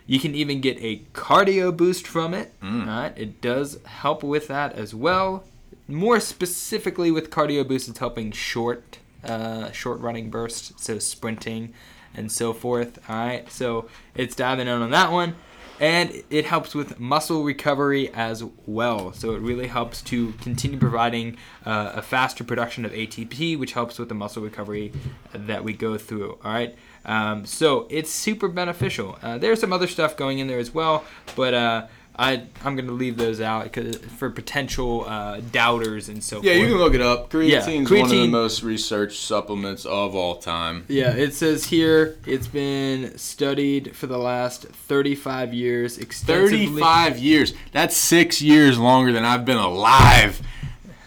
You 0.06 0.22
can 0.22 0.34
even 0.34 0.62
get 0.62 0.78
a 0.80 1.00
cardio 1.13 1.76
boost 1.76 2.08
from 2.08 2.34
it. 2.34 2.58
Mm. 2.62 2.88
All 2.88 3.02
right. 3.02 3.13
It 3.18 3.42
does 3.42 3.84
help 3.84 4.24
with 4.24 4.48
that 4.48 4.74
as 4.74 4.96
well. 4.96 5.44
More 5.90 6.22
specifically 6.22 7.12
with 7.12 7.30
cardio 7.30 7.68
boost, 7.68 7.90
it's 7.90 8.00
helping 8.00 8.32
short, 8.32 9.00
uh, 9.28 9.72
short 9.72 10.00
running 10.00 10.30
bursts, 10.30 10.74
so 10.84 11.00
sprinting 11.00 11.74
and 12.13 12.32
so 12.32 12.54
forth. 12.54 13.00
All 13.10 13.16
right. 13.16 13.50
So 13.52 13.88
it's 14.16 14.36
diving 14.36 14.68
in 14.68 14.82
on 14.82 14.92
that 14.92 15.12
one. 15.12 15.36
And 15.80 16.24
it 16.32 16.46
helps 16.46 16.74
with 16.74 17.00
muscle 17.00 17.44
recovery 17.44 18.12
as 18.12 18.44
well. 18.66 19.13
So 19.13 19.36
it 19.36 19.42
really 19.42 19.68
helps 19.68 20.02
to 20.04 20.32
continue 20.42 20.80
providing 20.80 21.38
uh, 21.66 21.92
a 21.94 22.02
faster 22.02 22.44
production 22.44 22.84
of 22.84 22.92
ATP, 22.92 23.60
which 23.60 23.74
helps 23.74 24.00
with 24.00 24.10
the 24.10 24.16
muscle 24.16 24.42
recovery 24.42 24.92
that 25.34 25.63
we 25.63 25.74
go 25.74 25.96
through. 26.00 26.40
All 26.44 26.52
right. 26.52 26.76
Um, 27.06 27.46
so 27.46 27.86
it's 27.92 28.10
super 28.10 28.48
beneficial. 28.48 29.20
Uh, 29.22 29.38
there's 29.38 29.62
some 29.62 29.72
other 29.72 29.86
stuff 29.86 30.18
going 30.18 30.40
in 30.40 30.48
there 30.48 30.58
as 30.58 30.74
well, 30.74 31.06
but 31.36 31.54
uh, 31.54 31.88
I 32.20 32.44
I'm 32.66 32.76
gonna 32.76 32.92
leave 32.94 33.18
those 33.18 33.40
out 33.42 33.76
for 34.18 34.30
potential 34.30 35.06
uh, 35.08 35.40
doubters 35.52 36.10
and 36.10 36.24
so 36.24 36.42
Yeah, 36.42 36.54
forth. 36.54 36.58
you 36.64 36.68
can 36.70 36.78
look 36.78 36.94
it 36.96 37.02
up. 37.02 37.32
Yeah, 37.34 37.62
Creatine's 37.62 37.92
one 37.92 38.02
of 38.02 38.10
the 38.10 38.28
most 38.28 38.64
researched 38.64 39.22
supplements 39.22 39.86
of 39.86 40.16
all 40.16 40.38
time. 40.38 40.86
Yeah, 40.88 41.12
it 41.13 41.34
says 41.34 41.65
here 41.65 42.18
it's 42.26 42.48
been 42.48 43.18
studied 43.18 43.96
for 43.96 44.08
the 44.08 44.18
last 44.18 44.63
35 44.63 45.54
years 45.54 45.98
extensively. 46.00 46.65
35 46.82 47.20
years. 47.20 47.54
That's 47.72 47.96
six 47.96 48.42
years 48.42 48.80
longer 48.80 49.12
than 49.12 49.24
I've 49.24 49.46
been 49.46 49.58
alive. 49.58 50.42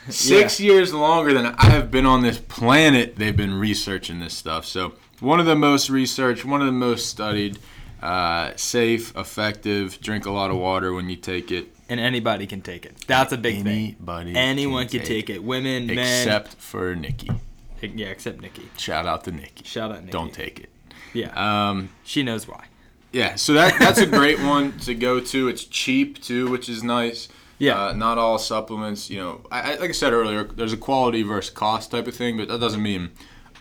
Six 0.08 0.58
years 0.58 0.92
longer 0.92 1.32
than 1.32 1.46
I 1.46 1.66
have 1.66 1.90
been 1.90 2.06
on 2.06 2.22
this 2.22 2.38
planet. 2.38 3.16
They've 3.16 3.36
been 3.36 3.54
researching 3.54 4.18
this 4.18 4.36
stuff. 4.36 4.64
So, 4.64 4.94
one 5.20 5.38
of 5.38 5.46
the 5.46 5.54
most 5.54 5.88
researched, 5.90 6.44
one 6.44 6.60
of 6.60 6.66
the 6.66 6.72
most 6.72 7.06
studied, 7.08 7.58
uh, 8.02 8.52
safe, 8.56 9.16
effective. 9.16 10.00
Drink 10.00 10.26
a 10.26 10.30
lot 10.30 10.50
of 10.50 10.56
water 10.56 10.92
when 10.92 11.08
you 11.10 11.16
take 11.16 11.50
it. 11.50 11.68
and 11.88 12.00
anybody 12.00 12.46
can 12.46 12.60
take 12.62 12.86
it. 12.86 12.96
That's 13.06 13.32
a 13.32 13.38
big 13.38 13.62
thing. 13.64 13.66
Anybody 13.96 14.34
Anyone 14.36 14.88
can 14.88 15.00
can 15.00 15.08
take 15.08 15.30
it. 15.30 15.42
Women, 15.42 15.86
men. 15.86 15.98
Except 15.98 16.54
for 16.54 16.94
Nikki. 16.94 17.30
yeah, 17.82 18.06
except 18.08 18.40
Nikki. 18.40 18.68
Shout 18.78 19.06
out 19.06 19.24
to 19.24 19.32
Nikki. 19.32 19.64
Shout 19.64 19.90
out 19.90 20.00
Nikki. 20.00 20.12
Don't 20.12 20.32
take 20.32 20.60
it. 20.60 20.70
Yeah, 21.12 21.32
Um, 21.70 21.90
she 22.04 22.22
knows 22.22 22.46
why. 22.46 22.66
Yeah, 23.12 23.34
so 23.34 23.54
that 23.54 23.76
that's 23.80 23.98
a 23.98 24.06
great 24.06 24.38
one 24.56 24.78
to 24.80 24.94
go 24.94 25.18
to. 25.18 25.48
It's 25.48 25.64
cheap 25.64 26.22
too, 26.22 26.48
which 26.48 26.68
is 26.68 26.84
nice. 26.84 27.28
Yeah. 27.58 27.86
Uh, 27.86 27.92
not 27.92 28.16
all 28.16 28.38
supplements, 28.38 29.10
you 29.10 29.18
know, 29.18 29.42
I, 29.52 29.72
I, 29.72 29.74
like 29.76 29.90
I 29.90 29.92
said 29.92 30.12
earlier, 30.14 30.44
there's 30.44 30.72
a 30.72 30.78
quality 30.78 31.22
versus 31.22 31.50
cost 31.52 31.90
type 31.90 32.06
of 32.06 32.14
thing, 32.14 32.38
but 32.38 32.48
that 32.48 32.58
doesn't 32.60 32.82
mean 32.82 33.10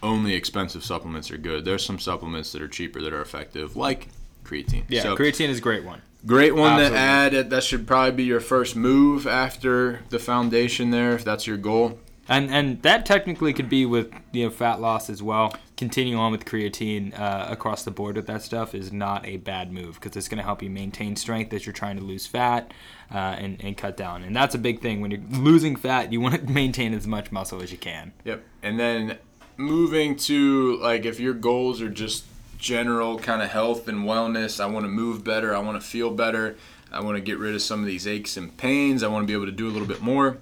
only 0.02 0.36
expensive 0.36 0.86
supplements 0.86 1.30
are 1.32 1.38
good. 1.38 1.66
There's 1.66 1.84
some 1.84 2.00
supplements 2.00 2.54
that 2.54 2.62
are 2.62 2.68
cheaper 2.70 3.02
that 3.02 3.12
are 3.12 3.22
effective, 3.22 3.76
like 3.76 4.08
creatine. 4.50 4.84
Yeah, 4.88 5.02
So, 5.02 5.16
creatine 5.16 5.50
is 5.50 5.60
a 5.60 5.62
great 5.62 5.84
one. 5.84 6.02
Great 6.26 6.54
one 6.54 6.74
Absolutely. 6.74 6.98
to 6.98 7.02
add. 7.02 7.50
That 7.50 7.64
should 7.64 7.88
probably 7.88 8.12
be 8.12 8.24
your 8.24 8.42
first 8.42 8.76
move 8.76 9.26
after 9.26 10.02
the 10.10 10.20
foundation 10.20 10.90
there, 10.92 11.14
if 11.14 11.24
that's 11.24 11.48
your 11.48 11.58
goal. 11.58 11.98
And 12.28 12.52
and 12.52 12.82
that 12.84 13.06
technically 13.08 13.54
could 13.54 13.70
be 13.70 13.86
with 13.88 14.14
you 14.32 14.44
know 14.46 14.50
fat 14.52 14.80
loss 14.80 15.10
as 15.10 15.24
well. 15.24 15.54
Continuing 15.78 16.20
on 16.20 16.32
with 16.32 16.46
creatine 16.46 17.18
uh, 17.18 17.48
across 17.50 17.84
the 17.84 17.90
board 17.90 18.18
with 18.18 18.28
that 18.28 18.44
stuff 18.44 18.76
is 18.76 18.92
not 18.92 19.26
a 19.26 19.38
bad 19.38 19.72
move 19.72 19.96
because 19.96 20.16
it's 20.16 20.28
going 20.28 20.38
to 20.38 20.44
help 20.44 20.62
you 20.62 20.70
maintain 20.70 21.16
strength 21.16 21.54
as 21.54 21.66
you're 21.66 21.74
trying 21.74 21.98
to 21.98 22.04
lose 22.04 22.28
fat 22.28 22.72
uh, 23.12 23.18
and 23.18 23.64
and 23.64 23.78
cut 23.78 23.98
down. 23.98 24.24
And 24.24 24.36
that's 24.36 24.54
a 24.54 24.60
big 24.60 24.82
thing 24.82 25.02
when 25.02 25.10
you're 25.10 25.22
losing 25.32 25.76
fat. 25.76 26.14
You 26.14 26.22
want 26.22 26.36
to 26.36 26.52
maintain 26.52 26.94
as 26.94 27.08
much 27.08 27.32
muscle 27.32 27.64
as 27.64 27.72
you 27.72 27.78
can. 27.80 28.14
Yep. 28.26 28.44
And 28.62 28.80
then 28.80 29.18
moving 29.58 30.16
to 30.16 30.78
like 30.82 31.06
if 31.06 31.20
your 31.20 31.34
goals 31.34 31.82
are 31.82 31.90
just 31.90 32.26
general 32.60 33.18
kind 33.18 33.42
of 33.42 33.50
health 33.50 33.88
and 33.88 34.06
wellness, 34.06 34.60
I 34.60 34.68
want 34.68 34.84
to 34.84 34.90
move 34.90 35.24
better, 35.24 35.56
I 35.56 35.60
want 35.60 35.82
to 35.82 35.88
feel 35.88 36.12
better, 36.12 36.58
I 36.92 37.02
want 37.02 37.18
to 37.18 37.22
get 37.22 37.40
rid 37.40 37.56
of 37.56 37.62
some 37.62 37.80
of 37.80 37.86
these 37.86 38.06
aches 38.06 38.38
and 38.38 38.56
pains, 38.56 39.02
I 39.02 39.08
want 39.08 39.24
to 39.24 39.28
be 39.28 39.34
able 39.34 39.46
to 39.46 39.52
do 39.52 39.68
a 39.68 39.72
little 39.72 39.88
bit 39.88 40.02
more. 40.02 40.38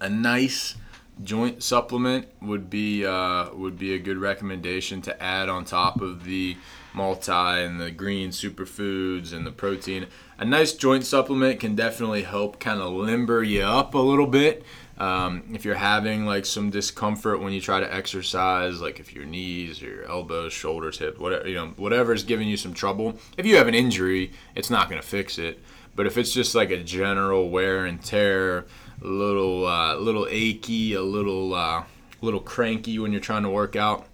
A 0.00 0.08
nice 0.08 0.74
joint 1.22 1.62
supplement 1.62 2.26
would 2.40 2.70
be 2.70 3.04
uh, 3.04 3.52
would 3.54 3.78
be 3.78 3.94
a 3.94 3.98
good 3.98 4.18
recommendation 4.18 5.02
to 5.02 5.22
add 5.22 5.48
on 5.48 5.64
top 5.64 6.00
of 6.00 6.24
the 6.24 6.56
multi 6.94 7.32
and 7.32 7.80
the 7.80 7.90
green 7.90 8.30
superfoods 8.30 9.32
and 9.32 9.46
the 9.46 9.52
protein. 9.52 10.06
A 10.38 10.44
nice 10.44 10.72
joint 10.72 11.04
supplement 11.04 11.60
can 11.60 11.76
definitely 11.76 12.22
help 12.22 12.58
kind 12.58 12.80
of 12.80 12.92
limber 12.92 13.42
you 13.42 13.62
up 13.62 13.94
a 13.94 13.98
little 13.98 14.26
bit. 14.26 14.64
Um, 15.02 15.42
if 15.52 15.64
you're 15.64 15.74
having 15.74 16.26
like 16.26 16.46
some 16.46 16.70
discomfort 16.70 17.40
when 17.40 17.52
you 17.52 17.60
try 17.60 17.80
to 17.80 17.92
exercise, 17.92 18.80
like 18.80 19.00
if 19.00 19.12
your 19.12 19.24
knees 19.24 19.82
or 19.82 19.86
your 19.86 20.04
elbows, 20.04 20.52
shoulders, 20.52 20.96
hips, 20.96 21.18
whatever 21.18 21.48
you 21.48 21.56
know, 21.56 21.66
whatever 21.76 22.12
is 22.12 22.22
giving 22.22 22.46
you 22.46 22.56
some 22.56 22.72
trouble. 22.72 23.18
If 23.36 23.44
you 23.44 23.56
have 23.56 23.66
an 23.66 23.74
injury, 23.74 24.30
it's 24.54 24.70
not 24.70 24.88
going 24.88 25.02
to 25.02 25.06
fix 25.06 25.38
it. 25.38 25.58
But 25.96 26.06
if 26.06 26.16
it's 26.16 26.32
just 26.32 26.54
like 26.54 26.70
a 26.70 26.80
general 26.80 27.50
wear 27.50 27.84
and 27.84 28.00
tear, 28.00 28.58
a 29.02 29.06
little 29.08 29.66
uh, 29.66 29.96
little 29.96 30.28
achy, 30.30 30.94
a 30.94 31.02
little 31.02 31.52
uh, 31.52 31.82
little 32.20 32.38
cranky 32.38 33.00
when 33.00 33.10
you're 33.10 33.20
trying 33.20 33.42
to 33.42 33.50
work 33.50 33.74
out, 33.74 34.06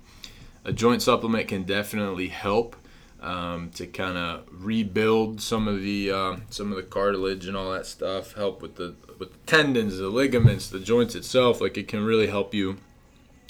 a 0.64 0.72
joint 0.72 1.02
supplement 1.02 1.48
can 1.48 1.64
definitely 1.64 2.28
help 2.28 2.76
um, 3.20 3.70
to 3.70 3.86
kind 3.86 4.16
of 4.16 4.44
rebuild 4.50 5.40
some 5.40 5.66
of 5.66 5.82
the 5.82 6.10
uh, 6.10 6.36
some 6.50 6.70
of 6.70 6.76
the 6.76 6.82
cartilage 6.82 7.46
and 7.46 7.56
all 7.56 7.72
that 7.72 7.86
stuff. 7.86 8.34
Help 8.34 8.62
with 8.62 8.76
the 8.76 8.94
with 9.18 9.32
the 9.32 9.38
tendons, 9.46 9.98
the 9.98 10.08
ligaments, 10.08 10.68
the 10.68 10.80
joints 10.80 11.14
itself. 11.14 11.60
Like 11.60 11.76
it 11.76 11.88
can 11.88 12.04
really 12.04 12.28
help 12.28 12.54
you 12.54 12.78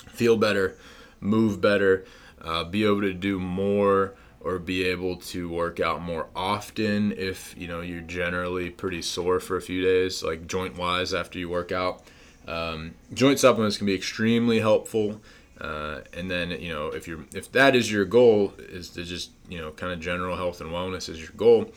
feel 0.09 0.37
better, 0.37 0.77
move 1.21 1.61
better, 1.61 2.05
uh, 2.43 2.65
be 2.65 2.85
able 2.85 3.03
to 3.03 3.15
do 3.15 3.39
more 3.39 4.15
or 4.41 4.59
be 4.59 4.85
able 4.85 5.17
to 5.17 5.49
work 5.49 5.81
out 5.81 6.01
more 6.01 6.29
often 6.35 7.13
if 7.13 7.55
you 7.59 7.67
know 7.67 7.81
you're 7.81 8.01
generally 8.01 8.71
pretty 8.71 9.03
sore 9.03 9.41
for 9.41 9.57
a 9.57 9.63
few 9.63 9.83
days 9.83 10.23
like 10.23 10.47
joint 10.47 10.77
wise 10.77 11.13
after 11.13 11.39
you 11.39 11.49
work 11.49 11.73
out 11.73 12.03
um, 12.47 12.95
joint 13.13 13.39
supplements 13.39 13.77
can 13.77 13.87
be 13.87 13.95
extremely 13.95 14.61
helpful 14.61 15.21
uh, 15.61 16.01
and 16.13 16.31
then 16.31 16.51
you 16.51 16.73
know 16.73 16.89
if 16.89 17.09
you're 17.09 17.25
if 17.35 17.51
that 17.53 17.75
is 17.75 17.91
your 17.91 18.05
goal 18.05 18.55
is 18.59 18.91
to 18.91 19.05
just 19.05 19.31
you 19.49 19.59
know 19.59 19.71
kind 19.73 19.93
of 19.93 20.01
general 20.01 20.37
health 20.37 20.61
and 20.61 20.71
wellness 20.71 21.09
is 21.09 21.19
your 21.19 21.33
goal 21.37 21.71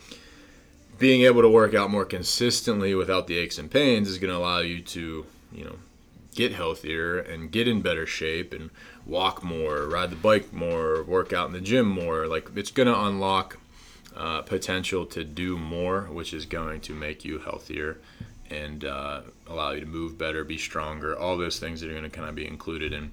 being 0.98 1.22
able 1.22 1.42
to 1.42 1.48
work 1.48 1.74
out 1.74 1.90
more 1.90 2.04
consistently 2.04 2.94
without 2.94 3.26
the 3.26 3.36
aches 3.36 3.58
and 3.58 3.70
pains 3.70 4.08
is 4.08 4.18
going 4.18 4.32
to 4.32 4.36
allow 4.36 4.58
you 4.60 4.80
to 4.80 5.26
you 5.52 5.64
know 5.64 5.76
get 6.34 6.52
healthier 6.52 7.18
and 7.18 7.50
get 7.50 7.68
in 7.68 7.82
better 7.82 8.06
shape 8.06 8.52
and 8.52 8.70
walk 9.06 9.42
more, 9.42 9.86
ride 9.86 10.10
the 10.10 10.16
bike 10.16 10.52
more, 10.52 11.02
work 11.02 11.32
out 11.32 11.46
in 11.46 11.52
the 11.52 11.60
gym 11.60 11.86
more. 11.86 12.26
Like 12.26 12.48
it's 12.56 12.70
going 12.70 12.88
to 12.88 12.98
unlock 12.98 13.58
uh, 14.16 14.42
potential 14.42 15.06
to 15.06 15.24
do 15.24 15.58
more, 15.58 16.02
which 16.02 16.32
is 16.32 16.46
going 16.46 16.80
to 16.82 16.94
make 16.94 17.24
you 17.24 17.38
healthier 17.38 17.98
and 18.50 18.84
uh, 18.84 19.22
allow 19.46 19.70
you 19.72 19.80
to 19.80 19.86
move 19.86 20.18
better, 20.18 20.44
be 20.44 20.58
stronger. 20.58 21.18
All 21.18 21.36
those 21.36 21.58
things 21.58 21.80
that 21.80 21.88
are 21.88 21.92
going 21.92 22.04
to 22.04 22.10
kind 22.10 22.28
of 22.28 22.34
be 22.34 22.46
included 22.46 22.92
in 22.92 23.12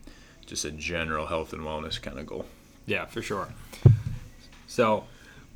just 0.50 0.66
a 0.66 0.72
general 0.72 1.28
health 1.28 1.54
and 1.54 1.62
wellness 1.62 2.02
kind 2.02 2.20
of 2.20 2.26
goal. 2.26 2.46
Yeah, 2.86 3.06
for 3.06 3.22
sure. 3.22 3.50
So, 4.68 5.06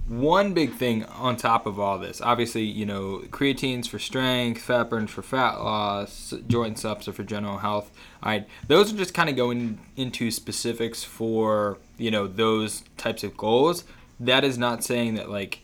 one 0.07 0.53
big 0.53 0.73
thing 0.73 1.05
on 1.05 1.37
top 1.37 1.65
of 1.65 1.79
all 1.79 1.97
this, 1.97 2.21
obviously, 2.21 2.63
you 2.63 2.85
know, 2.85 3.23
creatines 3.29 3.87
for 3.87 3.99
strength, 3.99 4.61
fat 4.61 4.89
burns 4.89 5.11
for 5.11 5.21
fat 5.21 5.55
loss, 5.55 6.33
joint 6.47 6.77
subs 6.77 7.07
are 7.07 7.13
for 7.13 7.23
general 7.23 7.59
health. 7.59 7.91
All 8.21 8.31
right, 8.31 8.47
those 8.67 8.93
are 8.93 8.97
just 8.97 9.13
kind 9.13 9.29
of 9.29 9.35
going 9.35 9.79
into 9.95 10.29
specifics 10.29 11.03
for 11.03 11.77
you 11.97 12.11
know 12.11 12.27
those 12.27 12.83
types 12.97 13.23
of 13.23 13.35
goals. 13.37 13.85
That 14.19 14.43
is 14.43 14.57
not 14.57 14.83
saying 14.83 15.15
that 15.15 15.29
like, 15.29 15.62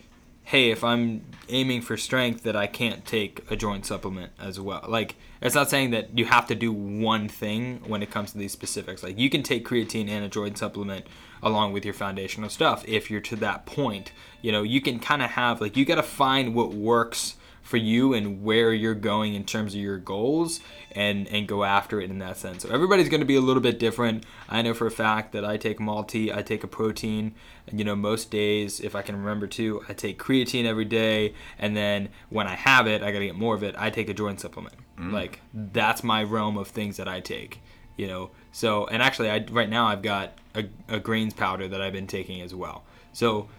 hey, 0.50 0.72
if 0.72 0.84
I'm 0.84 1.22
aiming 1.48 1.80
for 1.80 1.96
strength, 1.96 2.42
that 2.42 2.56
I 2.56 2.66
can't 2.66 3.06
take 3.06 3.44
a 3.52 3.56
joint 3.56 3.86
supplement 3.86 4.32
as 4.40 4.60
well. 4.60 4.84
Like, 4.88 5.16
it's 5.42 5.54
not 5.54 5.70
saying 5.70 5.92
that 5.92 6.18
you 6.18 6.26
have 6.26 6.48
to 6.48 6.56
do 6.56 6.72
one 6.72 7.30
thing 7.30 7.84
when 7.86 8.02
it 8.02 8.10
comes 8.10 8.32
to 8.32 8.40
these 8.40 8.52
specifics. 8.52 9.04
Like, 9.04 9.20
you 9.20 9.30
can 9.30 9.44
take 9.44 9.64
creatine 9.64 10.10
and 10.10 10.26
a 10.26 10.28
joint 10.28 10.58
supplement 10.58 11.06
along 11.44 11.74
with 11.74 11.86
your 11.86 11.94
foundational 11.94 12.50
stuff 12.50 12.84
if 12.88 13.12
you're 13.12 13.22
to 13.22 13.36
that 13.36 13.68
point. 13.68 14.12
You 14.42 14.52
know, 14.52 14.64
you 14.64 14.82
can 14.82 14.98
kind 14.98 15.22
of 15.22 15.30
have 15.30 15.62
like 15.62 15.78
you 15.78 15.86
got 15.86 15.96
to 15.96 16.04
find 16.04 16.56
what 16.56 16.74
works 16.74 17.36
for 17.70 17.78
you 17.78 18.16
and 18.16 18.42
where 18.44 18.74
you're 18.74 18.96
going 18.96 19.36
in 19.36 19.44
terms 19.44 19.76
of 19.76 19.80
your 19.80 20.00
goals 20.00 20.60
and 20.94 21.28
and 21.28 21.48
go 21.48 21.64
after 21.64 22.02
it 22.02 22.10
in 22.10 22.18
that 22.18 22.36
sense. 22.36 22.64
So 22.64 22.70
everybody's 22.70 23.10
going 23.10 23.20
to 23.20 23.28
be 23.28 23.36
a 23.36 23.42
little 23.42 23.62
bit 23.62 23.78
different. 23.78 24.26
I 24.50 24.64
know 24.64 24.74
for 24.74 24.88
a 24.88 24.92
fact 24.92 25.34
that 25.34 25.46
I 25.46 25.56
take 25.56 25.80
multi, 25.80 26.34
I 26.34 26.42
take 26.42 26.64
a 26.64 26.68
protein, 26.68 27.36
and 27.68 27.78
you 27.78 27.86
know 27.86 27.96
most 27.96 28.32
days 28.32 28.80
if 28.80 28.96
I 28.96 29.04
can 29.04 29.16
remember 29.16 29.46
to, 29.46 29.84
I 29.88 29.94
take 29.94 30.18
creatine 30.18 30.66
every 30.66 30.86
day 30.86 31.36
and 31.60 31.78
then 31.78 32.10
when 32.30 32.48
I 32.48 32.56
have 32.56 32.88
it, 32.88 33.04
I 33.04 33.12
got 33.12 33.20
to 33.20 33.28
get 33.28 33.36
more 33.36 33.54
of 33.54 33.62
it, 33.62 33.76
I 33.78 33.92
take 33.92 34.10
a 34.10 34.16
joint 34.16 34.40
supplement. 34.40 34.74
Mm. 34.98 35.14
Like 35.14 35.40
that's 35.54 36.04
my 36.04 36.24
realm 36.24 36.58
of 36.58 36.70
things 36.70 36.98
that 36.98 37.08
I 37.08 37.20
take 37.20 37.62
you 37.98 38.08
know 38.08 38.32
so 38.54 38.88
and 38.88 39.04
actually 39.04 39.30
i 39.30 39.44
right 39.52 39.70
now 39.70 39.86
i've 39.86 40.02
got 40.02 40.32
a, 40.56 40.64
a 40.88 41.02
grains 41.02 41.34
powder 41.34 41.68
that 41.68 41.82
i've 41.82 41.92
been 41.92 42.08
taking 42.08 42.40
as 42.40 42.56
well 42.56 42.86
so 43.12 43.50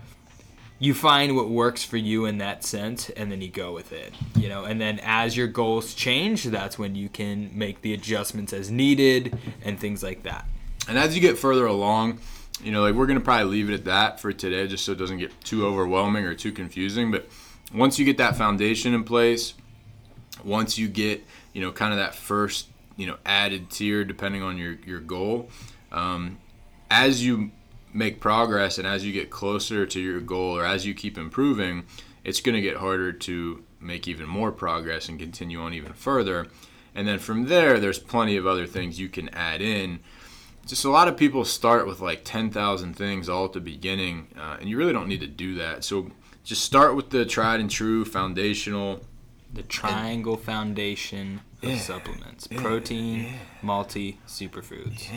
you 0.80 0.94
find 0.94 1.36
what 1.36 1.48
works 1.48 1.84
for 1.84 1.98
you 1.98 2.24
in 2.24 2.38
that 2.38 2.64
sense 2.64 3.10
and 3.10 3.30
then 3.30 3.40
you 3.40 3.48
go 3.48 3.72
with 3.72 3.92
it 3.92 4.12
you 4.34 4.48
know 4.48 4.64
and 4.64 4.80
then 4.80 4.98
as 5.04 5.36
your 5.36 5.46
goals 5.46 5.94
change 5.94 6.44
that's 6.44 6.78
when 6.78 6.94
you 6.96 7.08
can 7.08 7.50
make 7.52 7.82
the 7.82 7.92
adjustments 7.94 8.52
as 8.52 8.70
needed 8.70 9.36
and 9.62 9.78
things 9.78 10.02
like 10.02 10.22
that 10.24 10.44
And 10.88 10.98
as 10.98 11.14
you 11.14 11.20
get 11.20 11.38
further 11.38 11.66
along, 11.66 12.18
you 12.64 12.72
know, 12.72 12.82
like 12.82 12.94
we're 12.94 13.06
gonna 13.06 13.20
probably 13.20 13.46
leave 13.46 13.70
it 13.70 13.74
at 13.74 13.84
that 13.84 14.18
for 14.20 14.32
today, 14.32 14.66
just 14.66 14.84
so 14.84 14.92
it 14.92 14.98
doesn't 14.98 15.18
get 15.18 15.30
too 15.44 15.64
overwhelming 15.66 16.24
or 16.24 16.34
too 16.34 16.50
confusing. 16.52 17.10
But 17.12 17.28
once 17.72 17.98
you 17.98 18.04
get 18.04 18.16
that 18.18 18.36
foundation 18.36 18.92
in 18.94 19.04
place, 19.04 19.54
once 20.44 20.78
you 20.78 20.88
get, 20.88 21.22
you 21.52 21.60
know, 21.60 21.70
kind 21.70 21.92
of 21.92 21.98
that 21.98 22.14
first, 22.14 22.66
you 22.96 23.06
know, 23.06 23.16
added 23.24 23.70
tier, 23.70 24.04
depending 24.04 24.42
on 24.42 24.56
your 24.58 24.72
your 24.84 25.00
goal, 25.00 25.48
um, 25.92 26.38
as 26.90 27.24
you 27.24 27.50
make 27.92 28.20
progress 28.20 28.78
and 28.78 28.86
as 28.86 29.04
you 29.04 29.12
get 29.12 29.30
closer 29.30 29.84
to 29.86 30.00
your 30.00 30.20
goal 30.20 30.56
or 30.56 30.64
as 30.64 30.86
you 30.86 30.94
keep 30.94 31.18
improving, 31.18 31.84
it's 32.24 32.40
gonna 32.40 32.60
get 32.60 32.76
harder 32.76 33.12
to 33.12 33.64
make 33.80 34.06
even 34.06 34.26
more 34.28 34.52
progress 34.52 35.08
and 35.08 35.18
continue 35.18 35.60
on 35.60 35.72
even 35.74 35.92
further. 35.92 36.46
And 36.94 37.06
then 37.08 37.18
from 37.18 37.46
there, 37.46 37.78
there's 37.80 37.98
plenty 37.98 38.36
of 38.36 38.46
other 38.46 38.66
things 38.66 38.98
you 39.00 39.08
can 39.08 39.28
add 39.30 39.60
in 39.62 40.00
just 40.66 40.84
a 40.84 40.90
lot 40.90 41.08
of 41.08 41.16
people 41.16 41.44
start 41.44 41.86
with 41.86 42.00
like 42.00 42.20
10,000 42.22 42.94
things 42.94 43.28
all 43.28 43.46
at 43.46 43.52
the 43.54 43.60
beginning, 43.60 44.28
uh, 44.38 44.56
and 44.60 44.68
you 44.68 44.76
really 44.76 44.92
don't 44.92 45.08
need 45.08 45.20
to 45.20 45.26
do 45.26 45.54
that. 45.56 45.82
So 45.84 46.10
just 46.44 46.62
start 46.62 46.94
with 46.94 47.10
the 47.10 47.24
tried 47.24 47.58
and 47.60 47.70
true 47.70 48.04
foundational. 48.04 49.00
the 49.52 49.62
triangle 49.64 50.36
foundation 50.36 51.40
of 51.60 51.70
Yeah. 51.70 51.76
supplements 51.78 52.46
protein 52.46 53.34
multi 53.62 54.20
superfoods 54.28 55.08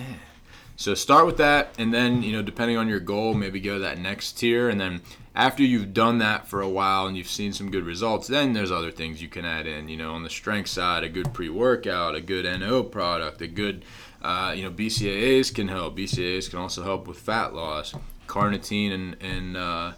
So 0.76 0.94
start 0.94 1.26
with 1.26 1.38
that, 1.38 1.74
and 1.78 1.94
then 1.94 2.24
you 2.24 2.32
know, 2.32 2.42
depending 2.42 2.78
on 2.78 2.88
your 2.88 3.00
goal, 3.00 3.34
maybe 3.34 3.60
go 3.60 3.76
to 3.76 3.80
that 3.80 4.00
next 4.00 4.34
tier, 4.34 4.70
and 4.70 4.82
then 4.82 5.02
after 5.36 5.64
you've 5.64 5.94
done 5.94 6.20
that 6.20 6.48
for 6.48 6.62
a 6.62 6.70
while 6.70 7.08
and 7.08 7.18
you've 7.18 7.28
seen 7.28 7.54
some 7.54 7.72
good 7.72 7.86
results, 7.86 8.28
then 8.28 8.54
there's 8.54 8.72
other 8.72 8.92
things 8.92 9.22
you 9.22 9.28
can 9.28 9.46
add 9.46 9.66
in. 9.66 9.90
You 9.90 9.98
know, 9.98 10.14
on 10.14 10.24
the 10.24 10.30
strength 10.30 10.70
side, 10.70 11.04
a 11.04 11.10
good 11.10 11.34
pre-workout, 11.34 12.16
a 12.16 12.22
good 12.22 12.46
NO 12.60 12.84
product, 12.84 13.42
a 13.42 13.48
good, 13.48 13.84
uh, 14.22 14.54
you 14.56 14.64
know, 14.64 14.72
BCAAs 14.72 15.54
can 15.54 15.68
help. 15.68 15.98
BCAAs 15.98 16.50
can 16.50 16.60
also 16.60 16.84
help 16.84 17.08
with 17.08 17.18
fat 17.18 17.54
loss. 17.54 17.94
Carnitine 18.28 18.94
and 18.94 19.18
and 19.22 19.58
uh, 19.58 19.92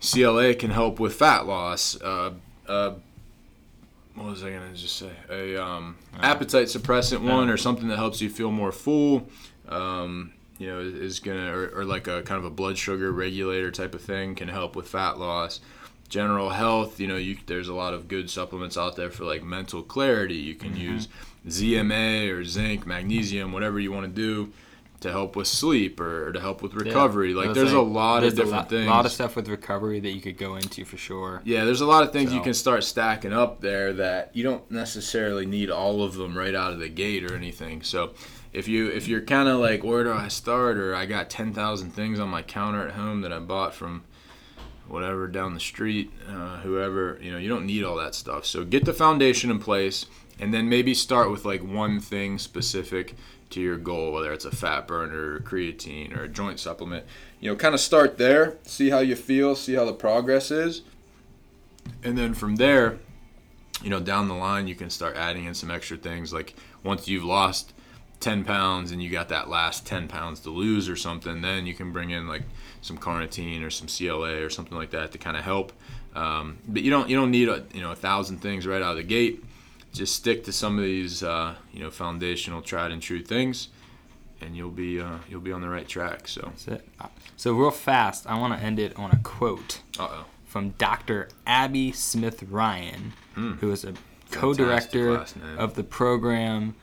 CLA 0.00 0.54
can 0.54 0.70
help 0.70 1.00
with 1.00 1.14
fat 1.14 1.46
loss. 1.46 2.00
Uh, 2.00 2.32
uh, 2.66 2.94
what 4.14 4.26
was 4.26 4.42
I 4.42 4.50
gonna 4.50 4.72
just 4.74 4.96
say? 4.96 5.12
A 5.28 5.62
um, 5.62 5.96
appetite 6.18 6.68
suppressant 6.68 7.20
one 7.20 7.50
or 7.50 7.58
something 7.58 7.88
that 7.88 7.98
helps 7.98 8.22
you 8.22 8.30
feel 8.30 8.50
more 8.50 8.72
full. 8.72 9.28
Um, 9.68 10.32
you 10.58 10.66
know, 10.68 10.80
is, 10.80 11.20
gonna 11.20 11.52
or, 11.54 11.68
or 11.80 11.84
like 11.84 12.06
a 12.06 12.22
kind 12.22 12.38
of 12.38 12.44
a 12.44 12.50
blood 12.50 12.78
sugar 12.78 13.12
regulator 13.12 13.70
type 13.70 13.94
of 13.94 14.00
thing 14.00 14.34
can 14.34 14.48
help 14.48 14.74
with 14.74 14.88
fat 14.88 15.18
loss. 15.18 15.60
general 16.08 16.50
health, 16.50 16.98
you 17.00 17.06
know, 17.06 17.16
you 17.16 17.36
there's 17.46 17.68
a 17.68 17.74
lot 17.74 17.92
of 17.92 18.08
good 18.08 18.30
supplements 18.30 18.78
out 18.78 18.96
there 18.96 19.10
for 19.10 19.24
like 19.24 19.42
mental 19.42 19.82
clarity. 19.82 20.36
You 20.36 20.54
can 20.54 20.74
Mm-hmm. 20.74 20.80
use 20.80 21.08
ZMA 21.46 22.30
or 22.32 22.44
zinc, 22.44 22.86
magnesium, 22.86 23.52
whatever 23.52 23.78
you 23.80 23.92
want 23.92 24.06
to 24.06 24.12
do 24.12 24.52
to 25.00 25.10
help 25.12 25.36
with 25.36 25.46
sleep 25.46 26.00
or, 26.00 26.28
or 26.28 26.32
to 26.32 26.40
help 26.40 26.62
with 26.62 26.72
recovery. 26.74 27.32
Yeah. 27.32 27.36
Like 27.44 27.52
there's 27.52 27.72
a 27.72 27.80
lot 27.82 28.20
there's 28.20 28.32
of 28.32 28.32
a 28.32 28.36
different 28.36 28.52
lot, 28.52 28.70
things. 28.70 28.86
A 28.86 28.90
lot 28.90 29.04
of 29.06 29.12
stuff 29.12 29.36
with 29.36 29.48
recovery 29.48 30.00
that 30.00 30.10
you 30.12 30.20
could 30.22 30.38
go 30.38 30.56
into 30.56 30.84
for 30.86 30.96
sure. 30.96 31.42
Yeah, 31.44 31.64
there's 31.66 31.82
a 31.82 31.86
lot 31.86 32.02
of 32.02 32.12
things 32.12 32.32
you 32.32 32.40
can 32.40 32.54
start 32.54 32.82
stacking 32.82 33.32
up 33.34 33.60
there 33.60 33.92
that 33.94 34.30
you 34.34 34.42
don't 34.42 34.68
necessarily 34.70 35.44
need 35.44 35.70
all 35.70 36.02
of 36.02 36.14
them 36.14 36.36
right 36.36 36.54
out 36.54 36.72
of 36.72 36.78
the 36.78 36.88
gate 36.88 37.24
or 37.30 37.34
anything. 37.36 37.82
So 37.82 38.14
if 38.56 38.66
you 38.66 38.88
if 38.88 39.06
you're 39.06 39.20
kind 39.20 39.50
of 39.50 39.60
like 39.60 39.84
where 39.84 40.02
do 40.02 40.12
I 40.14 40.28
start 40.28 40.78
or 40.78 40.94
I 40.94 41.04
got 41.04 41.28
10,000 41.28 41.90
things 41.90 42.18
on 42.18 42.30
my 42.30 42.40
counter 42.40 42.88
at 42.88 42.94
home 42.94 43.20
that 43.20 43.30
I 43.30 43.38
bought 43.38 43.74
from 43.74 44.04
whatever 44.88 45.28
down 45.28 45.52
the 45.52 45.60
street, 45.60 46.10
uh, 46.26 46.60
whoever, 46.60 47.18
you 47.20 47.30
know, 47.30 47.36
you 47.36 47.50
don't 47.50 47.66
need 47.66 47.84
all 47.84 47.96
that 47.96 48.14
stuff. 48.14 48.46
So 48.46 48.64
get 48.64 48.86
the 48.86 48.94
foundation 48.94 49.50
in 49.50 49.58
place 49.58 50.06
and 50.40 50.54
then 50.54 50.70
maybe 50.70 50.94
start 50.94 51.30
with 51.30 51.44
like 51.44 51.62
one 51.62 52.00
thing 52.00 52.38
specific 52.38 53.14
to 53.50 53.60
your 53.60 53.76
goal, 53.76 54.12
whether 54.12 54.32
it's 54.32 54.46
a 54.46 54.50
fat 54.50 54.88
burner 54.88 55.34
or 55.34 55.40
creatine 55.40 56.16
or 56.16 56.24
a 56.24 56.28
joint 56.28 56.58
supplement. 56.58 57.04
You 57.40 57.50
know, 57.50 57.56
kind 57.56 57.74
of 57.74 57.80
start 57.80 58.16
there, 58.16 58.56
see 58.62 58.88
how 58.88 59.00
you 59.00 59.16
feel, 59.16 59.54
see 59.54 59.74
how 59.74 59.84
the 59.84 59.92
progress 59.92 60.50
is. 60.50 60.80
And 62.02 62.16
then 62.16 62.32
from 62.32 62.56
there, 62.56 63.00
you 63.82 63.90
know, 63.90 64.00
down 64.00 64.28
the 64.28 64.34
line, 64.34 64.66
you 64.66 64.74
can 64.74 64.88
start 64.88 65.14
adding 65.14 65.44
in 65.44 65.52
some 65.52 65.70
extra 65.70 65.98
things. 65.98 66.32
Like 66.32 66.54
once 66.82 67.06
you've 67.06 67.22
lost 67.22 67.74
10 68.20 68.44
pounds 68.44 68.92
and 68.92 69.02
you 69.02 69.10
got 69.10 69.28
that 69.28 69.48
last 69.48 69.86
10 69.86 70.08
pounds 70.08 70.40
to 70.40 70.50
lose 70.50 70.88
or 70.88 70.96
something, 70.96 71.42
then 71.42 71.66
you 71.66 71.74
can 71.74 71.92
bring 71.92 72.10
in 72.10 72.26
like 72.26 72.42
some 72.80 72.98
carnitine 72.98 73.64
or 73.64 73.70
some 73.70 73.88
CLA 73.88 74.42
or 74.42 74.50
something 74.50 74.76
like 74.76 74.90
that 74.90 75.12
to 75.12 75.18
kind 75.18 75.36
of 75.36 75.44
help. 75.44 75.72
Um, 76.14 76.58
but 76.66 76.82
you 76.82 76.90
don't 76.90 77.10
you 77.10 77.16
don't 77.16 77.30
need 77.30 77.48
a, 77.48 77.64
you 77.74 77.82
know 77.82 77.92
a 77.92 77.96
thousand 77.96 78.38
things 78.38 78.66
right 78.66 78.80
out 78.80 78.92
of 78.92 78.96
the 78.96 79.02
gate. 79.02 79.44
Just 79.92 80.14
stick 80.14 80.44
to 80.44 80.52
some 80.52 80.78
of 80.78 80.84
these 80.84 81.22
uh, 81.22 81.54
you 81.72 81.80
know 81.80 81.90
foundational 81.90 82.62
tried 82.62 82.90
and 82.90 83.02
true 83.02 83.22
things, 83.22 83.68
and 84.40 84.56
you'll 84.56 84.70
be 84.70 84.98
uh, 84.98 85.18
you'll 85.28 85.42
be 85.42 85.52
on 85.52 85.60
the 85.60 85.68
right 85.68 85.86
track. 85.86 86.26
So 86.26 86.40
That's 86.40 86.68
it. 86.68 86.88
So 87.36 87.52
real 87.52 87.70
fast, 87.70 88.26
I 88.26 88.38
want 88.38 88.58
to 88.58 88.64
end 88.64 88.78
it 88.78 88.96
on 88.96 89.10
a 89.10 89.18
quote 89.22 89.82
uh 89.98 90.08
oh. 90.10 90.24
from 90.46 90.70
Dr. 90.70 91.28
Abbie 91.46 91.92
Smith 91.92 92.42
Ryan, 92.44 93.12
who 93.34 93.70
is 93.70 93.84
a 93.84 93.92
co-director 94.30 95.24
of 95.58 95.74
the 95.74 95.84
program 95.84 96.74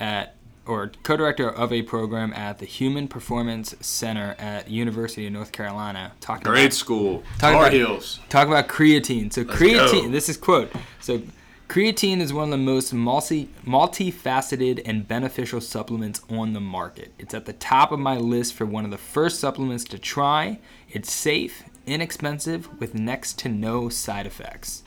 at 0.00 0.34
or 0.66 0.92
co-director 1.02 1.48
of 1.50 1.72
a 1.72 1.82
program 1.82 2.32
at 2.34 2.58
the 2.58 2.66
Human 2.66 3.08
Performance 3.08 3.74
Center 3.80 4.34
at 4.38 4.70
University 4.70 5.26
of 5.26 5.32
North 5.32 5.52
Carolina. 5.52 6.12
Talking 6.20 6.44
Grade 6.44 6.66
about, 6.66 6.72
school. 6.74 7.18
Talk 7.38 7.52
Tar 7.52 7.54
about- 7.54 7.72
Heels. 7.72 8.20
talk 8.28 8.46
about 8.48 8.68
creatine. 8.68 9.32
So 9.32 9.44
creatine, 9.44 10.04
go. 10.04 10.08
this 10.08 10.28
is 10.28 10.36
quote. 10.36 10.72
So 11.00 11.22
creatine 11.68 12.20
is 12.20 12.32
one 12.32 12.44
of 12.44 12.50
the 12.50 12.56
most 12.58 12.92
multi 12.94 13.48
multifaceted 13.66 14.82
and 14.86 15.06
beneficial 15.06 15.60
supplements 15.60 16.20
on 16.30 16.52
the 16.52 16.60
market. 16.60 17.12
It's 17.18 17.34
at 17.34 17.46
the 17.46 17.52
top 17.52 17.92
of 17.92 17.98
my 17.98 18.16
list 18.16 18.54
for 18.54 18.64
one 18.64 18.84
of 18.84 18.90
the 18.90 18.98
first 18.98 19.40
supplements 19.40 19.84
to 19.84 19.98
try. 19.98 20.60
It's 20.90 21.12
safe, 21.12 21.64
inexpensive, 21.86 22.68
with 22.80 22.94
next 22.94 23.38
to 23.40 23.48
no 23.48 23.88
side 23.88 24.26
effects. 24.26 24.83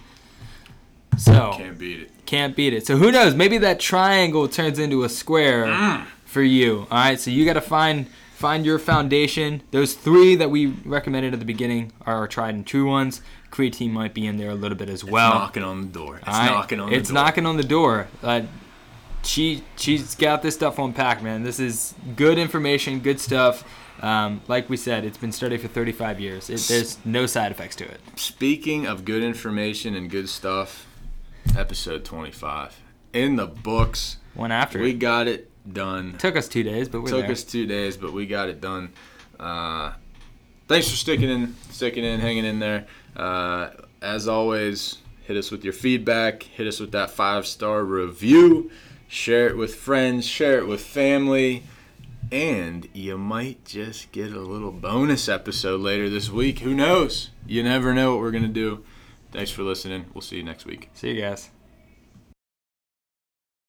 So 1.17 1.53
Can't 1.57 1.77
beat 1.77 1.99
it. 2.01 2.11
can't 2.25 2.55
beat 2.55 2.73
it. 2.73 2.85
So 2.87 2.97
who 2.97 3.11
knows? 3.11 3.33
Maybe 3.35 3.57
that 3.59 3.79
triangle 3.79 4.47
turns 4.47 4.79
into 4.79 5.03
a 5.03 5.09
square 5.09 5.65
Mm. 5.65 6.05
for 6.25 6.41
you. 6.43 6.87
All 6.91 6.97
right. 6.97 7.19
So 7.19 7.31
you 7.31 7.45
got 7.45 7.53
to 7.53 7.61
find 7.61 8.07
find 8.35 8.65
your 8.65 8.77
foundation. 8.77 9.63
Those 9.71 9.93
three 9.95 10.35
that 10.35 10.51
we 10.51 10.67
recommended 10.85 11.33
at 11.33 11.39
the 11.39 11.45
beginning 11.45 11.91
are 12.05 12.15
our 12.17 12.27
tried 12.27 12.53
and 12.53 12.65
true 12.67 12.87
ones. 12.87 13.21
Creatine 13.51 13.91
might 13.91 14.13
be 14.13 14.27
in 14.27 14.37
there 14.37 14.51
a 14.51 14.55
little 14.55 14.77
bit 14.77 14.89
as 14.89 15.03
well. 15.03 15.33
knocking 15.33 15.63
on 15.63 15.81
the 15.81 15.87
door. 15.87 16.17
It's 16.17 16.27
right? 16.27 16.45
knocking 16.51 16.79
on 16.79 16.87
the 16.87 16.91
door. 16.91 16.99
It's 16.99 17.09
door. 17.09 17.15
knocking 17.15 17.45
on 17.47 17.57
the 17.57 17.63
door. 17.63 18.07
Uh, 18.21 18.41
she 19.23 19.63
she's 19.75 20.15
got 20.15 20.41
this 20.43 20.53
stuff 20.55 20.77
on 20.79 20.93
pack, 20.93 21.21
man. 21.23 21.43
This 21.43 21.59
is 21.59 21.95
good 22.15 22.37
information, 22.37 22.99
good 22.99 23.19
stuff. 23.19 23.63
Um, 24.01 24.41
like 24.47 24.69
we 24.69 24.77
said, 24.77 25.03
it's 25.05 25.17
been 25.17 25.31
studied 25.31 25.59
for 25.61 25.67
35 25.67 26.19
years. 26.19 26.49
It, 26.51 26.59
there's 26.67 26.99
no 27.03 27.25
side 27.25 27.51
effects 27.51 27.75
to 27.77 27.85
it. 27.85 27.99
Speaking 28.15 28.85
of 28.85 29.03
good 29.05 29.23
information 29.23 29.95
and 29.95 30.07
good 30.09 30.29
stuff, 30.29 30.85
episode 31.55 32.03
25 32.05 32.81
in 33.13 33.35
the 33.35 33.47
books. 33.47 34.17
One 34.33 34.51
after. 34.51 34.79
We 34.79 34.91
it. 34.91 34.99
got 34.99 35.27
it 35.27 35.49
done. 35.71 36.17
took 36.17 36.35
us 36.35 36.47
two 36.47 36.63
days, 36.63 36.89
but 36.89 37.01
we're 37.01 37.09
Took 37.09 37.21
there. 37.23 37.31
us 37.31 37.43
two 37.43 37.65
days, 37.65 37.97
but 37.97 38.13
we 38.13 38.25
got 38.25 38.49
it 38.49 38.61
done. 38.61 38.93
Uh, 39.39 39.93
thanks 40.67 40.89
for 40.89 40.95
sticking 40.95 41.29
in, 41.29 41.55
sticking 41.69 42.03
in, 42.03 42.19
hanging 42.19 42.45
in 42.45 42.59
there. 42.59 42.87
Uh, 43.15 43.69
as 44.01 44.27
always, 44.27 44.97
hit 45.23 45.37
us 45.37 45.51
with 45.51 45.63
your 45.63 45.73
feedback. 45.73 46.43
Hit 46.43 46.67
us 46.67 46.79
with 46.79 46.91
that 46.91 47.11
five 47.11 47.45
star 47.47 47.83
review. 47.83 48.69
Share 49.07 49.47
it 49.47 49.57
with 49.57 49.75
friends. 49.75 50.25
Share 50.25 50.57
it 50.59 50.67
with 50.67 50.81
family. 50.81 51.63
And 52.29 52.89
you 52.93 53.17
might 53.17 53.63
just 53.63 54.11
get 54.11 54.33
a 54.33 54.39
little 54.41 54.71
bonus 54.71 55.29
episode 55.29 55.79
later 55.79 56.09
this 56.09 56.29
week. 56.29 56.59
Who 56.59 56.73
knows? 56.73 57.29
You 57.45 57.63
never 57.63 57.93
know 57.93 58.11
what 58.11 58.19
we're 58.21 58.31
going 58.31 58.43
to 58.43 58.49
do. 58.49 58.83
Thanks 59.31 59.51
for 59.51 59.63
listening. 59.63 60.05
We'll 60.13 60.21
see 60.21 60.37
you 60.37 60.43
next 60.43 60.65
week. 60.65 60.89
See 60.93 61.13
you 61.13 61.21
guys. 61.21 61.49